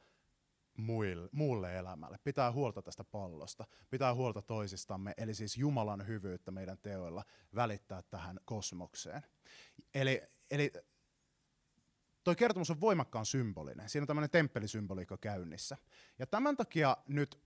muille, 0.77 1.29
muulle 1.33 1.79
elämälle. 1.79 2.19
Pitää 2.25 2.53
huolta 2.53 2.83
tästä 2.83 3.05
pallosta, 3.05 3.65
pitää 3.91 4.15
huolta 4.15 4.43
toisistamme, 4.43 5.15
eli 5.17 5.35
siis 5.35 5.57
Jumalan 5.57 6.07
hyvyyttä 6.07 6.51
meidän 6.51 6.79
teoilla 6.79 7.25
välittää 7.55 8.03
tähän 8.03 8.41
kosmokseen. 8.45 9.23
Eli, 9.95 10.23
eli 10.51 10.73
toi 12.27 12.37
kertomus 12.37 12.71
on 12.71 12.81
voimakkaan 12.81 13.27
symbolinen. 13.27 13.89
Siinä 13.89 14.03
on 14.03 14.07
tämmöinen 14.07 14.31
temppelisymboliikka 14.31 15.17
käynnissä. 15.19 15.77
Ja 16.19 16.27
tämän 16.27 16.57
takia 16.57 16.97
nyt 17.09 17.41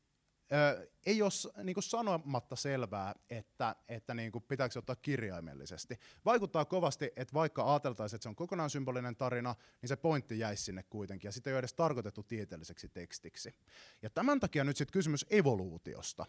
ö, 0.52 0.90
ei 1.06 1.22
ole 1.22 1.64
niin 1.64 1.74
kuin 1.74 1.84
sanomatta 1.84 2.56
selvää, 2.56 3.14
että, 3.30 3.76
että 3.88 4.14
niin 4.14 4.32
kuin 4.32 4.44
pitääkö 4.48 4.72
se 4.72 4.78
ottaa 4.78 4.96
kirjaimellisesti. 4.96 5.98
Vaikuttaa 6.24 6.64
kovasti, 6.64 7.12
että 7.16 7.34
vaikka 7.34 7.72
ajateltaisiin, 7.72 8.16
että 8.16 8.22
se 8.22 8.28
on 8.28 8.36
kokonaan 8.36 8.70
symbolinen 8.70 9.16
tarina, 9.16 9.54
niin 9.82 9.88
se 9.88 9.96
pointti 9.96 10.38
jäisi 10.38 10.64
sinne 10.64 10.82
kuitenkin, 10.82 11.28
ja 11.28 11.32
sitä 11.32 11.50
ei 11.50 11.54
ole 11.54 11.58
edes 11.58 11.74
tarkoitettu 11.74 12.22
tieteelliseksi 12.22 12.88
tekstiksi. 12.88 13.54
Ja 14.02 14.10
tämän 14.10 14.40
takia 14.40 14.64
nyt 14.64 14.76
sitten 14.76 14.92
kysymys 14.92 15.26
evoluutiosta 15.30 16.26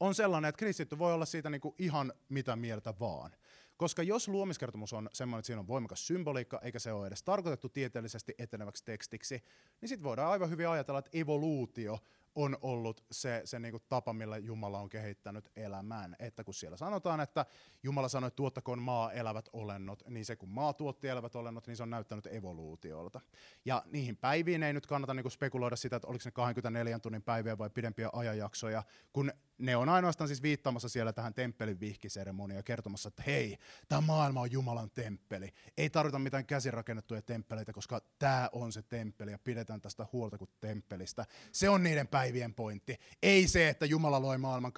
on 0.00 0.14
sellainen, 0.14 0.48
että 0.48 0.58
kristitty 0.58 0.98
voi 0.98 1.14
olla 1.14 1.24
siitä 1.24 1.50
niin 1.50 1.60
kuin 1.60 1.74
ihan 1.78 2.12
mitä 2.28 2.56
mieltä 2.56 2.94
vaan. 3.00 3.30
Koska 3.76 4.02
jos 4.02 4.28
luomiskertomus 4.28 4.92
on 4.92 5.08
semmoinen, 5.12 5.38
että 5.38 5.46
siinä 5.46 5.60
on 5.60 5.66
voimakas 5.66 6.06
symboliikka, 6.06 6.60
eikä 6.62 6.78
se 6.78 6.92
ole 6.92 7.06
edes 7.06 7.22
tarkoitettu 7.22 7.68
tieteellisesti 7.68 8.34
eteneväksi 8.38 8.84
tekstiksi, 8.84 9.42
niin 9.80 9.88
sitten 9.88 10.04
voidaan 10.04 10.30
aivan 10.30 10.50
hyvin 10.50 10.68
ajatella, 10.68 10.98
että 10.98 11.18
evoluutio 11.18 11.98
on 12.34 12.58
ollut 12.62 13.04
se, 13.10 13.42
se 13.44 13.58
niin 13.58 13.72
kuin 13.72 13.82
tapa, 13.88 14.12
millä 14.12 14.38
Jumala 14.38 14.80
on 14.80 14.88
kehittänyt 14.88 15.50
elämän. 15.56 16.16
Että 16.18 16.44
kun 16.44 16.54
siellä 16.54 16.76
sanotaan, 16.76 17.20
että 17.20 17.46
Jumala 17.82 18.08
sanoi, 18.08 18.28
että 18.28 18.36
tuottakoon 18.36 18.82
maa 18.82 19.12
elävät 19.12 19.48
olennot, 19.52 20.02
niin 20.08 20.24
se 20.24 20.36
kun 20.36 20.48
maa 20.48 20.72
tuotti 20.72 21.08
elävät 21.08 21.36
olennot, 21.36 21.66
niin 21.66 21.76
se 21.76 21.82
on 21.82 21.90
näyttänyt 21.90 22.26
evoluutiolta. 22.26 23.20
Ja 23.64 23.82
niihin 23.86 24.16
päiviin 24.16 24.62
ei 24.62 24.72
nyt 24.72 24.86
kannata 24.86 25.14
niin 25.14 25.24
kuin 25.24 25.32
spekuloida 25.32 25.76
sitä, 25.76 25.96
että 25.96 26.08
oliko 26.08 26.22
ne 26.24 26.30
24 26.30 26.98
tunnin 26.98 27.22
päiviä 27.22 27.58
vai 27.58 27.70
pidempiä 27.70 28.10
ajanjaksoja, 28.12 28.82
kun 29.12 29.32
ne 29.58 29.76
on 29.76 29.88
ainoastaan 29.88 30.28
siis 30.28 30.42
viittaamassa 30.42 30.88
siellä 30.88 31.12
tähän 31.12 31.34
temppelin 31.34 31.80
vihkiseremoniaan 31.80 32.64
kertomassa, 32.64 33.08
että 33.08 33.22
hei, 33.26 33.58
tämä 33.88 34.00
maailma 34.00 34.40
on 34.40 34.52
Jumalan 34.52 34.90
temppeli. 34.90 35.52
Ei 35.76 35.90
tarvita 35.90 36.18
mitään 36.18 36.46
käsirakennettuja 36.46 37.22
temppeleitä, 37.22 37.72
koska 37.72 38.00
tämä 38.18 38.48
on 38.52 38.72
se 38.72 38.82
temppeli 38.82 39.30
ja 39.30 39.38
pidetään 39.38 39.80
tästä 39.80 40.06
huolta 40.12 40.38
kuin 40.38 40.50
temppelistä. 40.60 41.26
Se 41.52 41.68
on 41.68 41.82
niiden 41.82 42.08
päivien 42.08 42.54
pointti. 42.54 42.96
Ei 43.22 43.48
se, 43.48 43.68
että 43.68 43.86
Jumala 43.86 44.22
loi 44.22 44.38
maailman 44.38 44.72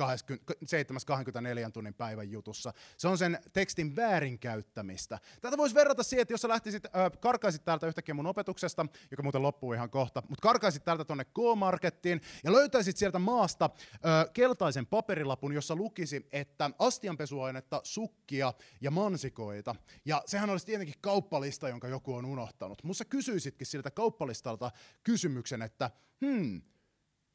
7-24 1.68 1.70
tunnin 1.72 1.94
päivän 1.94 2.30
jutussa. 2.30 2.72
Se 2.96 3.08
on 3.08 3.18
sen 3.18 3.38
tekstin 3.52 3.96
väärinkäyttämistä. 3.96 5.18
Tätä 5.40 5.56
voisi 5.56 5.74
verrata 5.74 6.02
siihen, 6.02 6.22
että 6.22 6.34
jos 6.34 6.40
sä 6.40 6.48
lähtisit, 6.48 6.86
äh, 6.86 6.92
karkaisit 7.20 7.64
täältä 7.64 7.86
yhtäkkiä 7.86 8.14
mun 8.14 8.26
opetuksesta, 8.26 8.86
joka 9.10 9.22
muuten 9.22 9.42
loppuu 9.42 9.72
ihan 9.72 9.90
kohta, 9.90 10.22
mutta 10.28 10.42
karkaisit 10.42 10.84
täältä 10.84 11.04
tuonne 11.04 11.24
K-Markettiin 11.24 12.20
ja 12.44 12.52
löytäisit 12.52 12.96
sieltä 12.96 13.18
maasta 13.18 13.70
äh, 13.92 14.32
keltaisen 14.66 14.86
paperilapun, 14.86 15.52
jossa 15.52 15.76
lukisi, 15.76 16.26
että 16.32 16.70
astianpesuainetta, 16.78 17.80
sukkia 17.84 18.54
ja 18.80 18.90
mansikoita. 18.90 19.74
Ja 20.04 20.22
sehän 20.26 20.50
olisi 20.50 20.66
tietenkin 20.66 20.94
kauppalista, 21.00 21.68
jonka 21.68 21.88
joku 21.88 22.14
on 22.14 22.24
unohtanut. 22.24 22.84
Musta 22.84 23.04
kysyisitkin 23.04 23.66
siltä 23.66 23.90
kauppalistalta 23.90 24.70
kysymyksen, 25.02 25.62
että 25.62 25.90
hmm, 26.20 26.62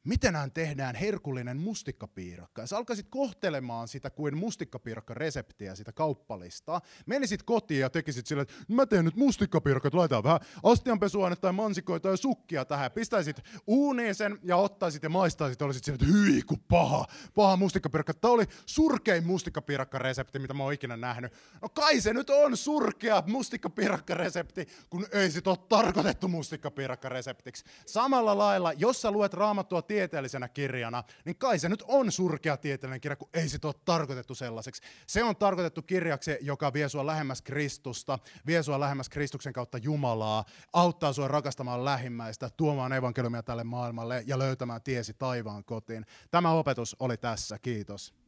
mitenään 0.04 0.52
tehdään 0.52 0.94
herkullinen 0.94 1.56
mustikkapiirakka. 1.56 2.62
Ja 2.62 2.66
sä 2.66 2.76
alkaisit 2.76 3.06
kohtelemaan 3.10 3.88
sitä 3.88 4.10
kuin 4.10 4.36
mustikkapiirakka-reseptiä, 4.36 5.74
sitä 5.74 5.92
kauppalistaa. 5.92 6.80
Menisit 7.06 7.42
kotiin 7.42 7.80
ja 7.80 7.90
tekisit 7.90 8.26
sille, 8.26 8.42
että 8.42 8.54
mä 8.68 8.86
teen 8.86 9.04
nyt 9.04 9.16
mustikkapiirakka, 9.16 9.90
laitetaan 9.92 10.24
vähän 10.24 10.40
astianpesuainetta 10.62 11.46
ja 11.46 11.52
mansikoita 11.52 12.08
ja 12.08 12.16
sukkia 12.16 12.64
tähän. 12.64 12.92
Pistäisit 12.92 13.36
uuniin 13.66 14.14
sen 14.14 14.38
ja 14.44 14.56
ottaisit 14.56 15.02
ja 15.02 15.08
maistaisit 15.08 15.60
ja 15.60 15.66
olisit 15.66 15.84
sille, 15.84 15.94
että 15.94 16.06
hyi 16.06 16.42
ku 16.42 16.56
paha, 16.68 17.06
paha 17.34 17.56
mustikkapiirakka. 17.56 18.14
Tämä 18.14 18.32
oli 18.32 18.44
surkein 18.66 19.26
mustikkapiirakka-resepti, 19.26 20.38
mitä 20.38 20.54
mä 20.54 20.62
oon 20.62 20.72
ikinä 20.72 20.96
nähnyt. 20.96 21.32
No 21.62 21.68
kai 21.68 22.00
se 22.00 22.12
nyt 22.12 22.30
on 22.30 22.56
surkea 22.56 23.22
mustikkapiirakka-resepti, 23.26 24.66
kun 24.90 25.06
ei 25.12 25.30
sit 25.30 25.46
ole 25.46 25.58
tarkoitettu 25.68 26.28
mustikkapiirakka-reseptiksi. 26.28 27.64
Samalla 27.86 28.38
lailla, 28.38 28.72
jos 28.72 29.02
sä 29.02 29.10
luet 29.10 29.34
raamattua 29.34 29.82
tieteellisenä 29.92 30.48
kirjana, 30.48 31.04
niin 31.24 31.36
kai 31.36 31.58
se 31.58 31.68
nyt 31.68 31.84
on 31.88 32.12
surkea 32.12 32.56
tieteellinen 32.56 33.00
kirja, 33.00 33.16
kun 33.16 33.28
ei 33.34 33.48
sit 33.48 33.64
ole 33.64 33.74
tarkoitettu 33.84 34.34
sellaiseksi. 34.34 34.82
Se 35.06 35.24
on 35.24 35.36
tarkoitettu 35.36 35.82
kirjaksi, 35.82 36.38
joka 36.40 36.72
vie 36.72 36.88
sua 36.88 37.06
lähemmäs 37.06 37.42
Kristusta, 37.42 38.18
vie 38.46 38.62
sua 38.62 38.80
lähemmäs 38.80 39.08
Kristuksen 39.08 39.52
kautta 39.52 39.78
Jumalaa, 39.78 40.44
auttaa 40.72 41.12
sua 41.12 41.28
rakastamaan 41.28 41.84
lähimmäistä, 41.84 42.50
tuomaan 42.56 42.92
evankeliumia 42.92 43.42
tälle 43.42 43.64
maailmalle 43.64 44.24
ja 44.26 44.38
löytämään 44.38 44.82
tiesi 44.82 45.14
taivaan 45.14 45.64
kotiin. 45.64 46.06
Tämä 46.30 46.52
opetus 46.52 46.96
oli 46.98 47.16
tässä. 47.16 47.58
Kiitos. 47.58 48.21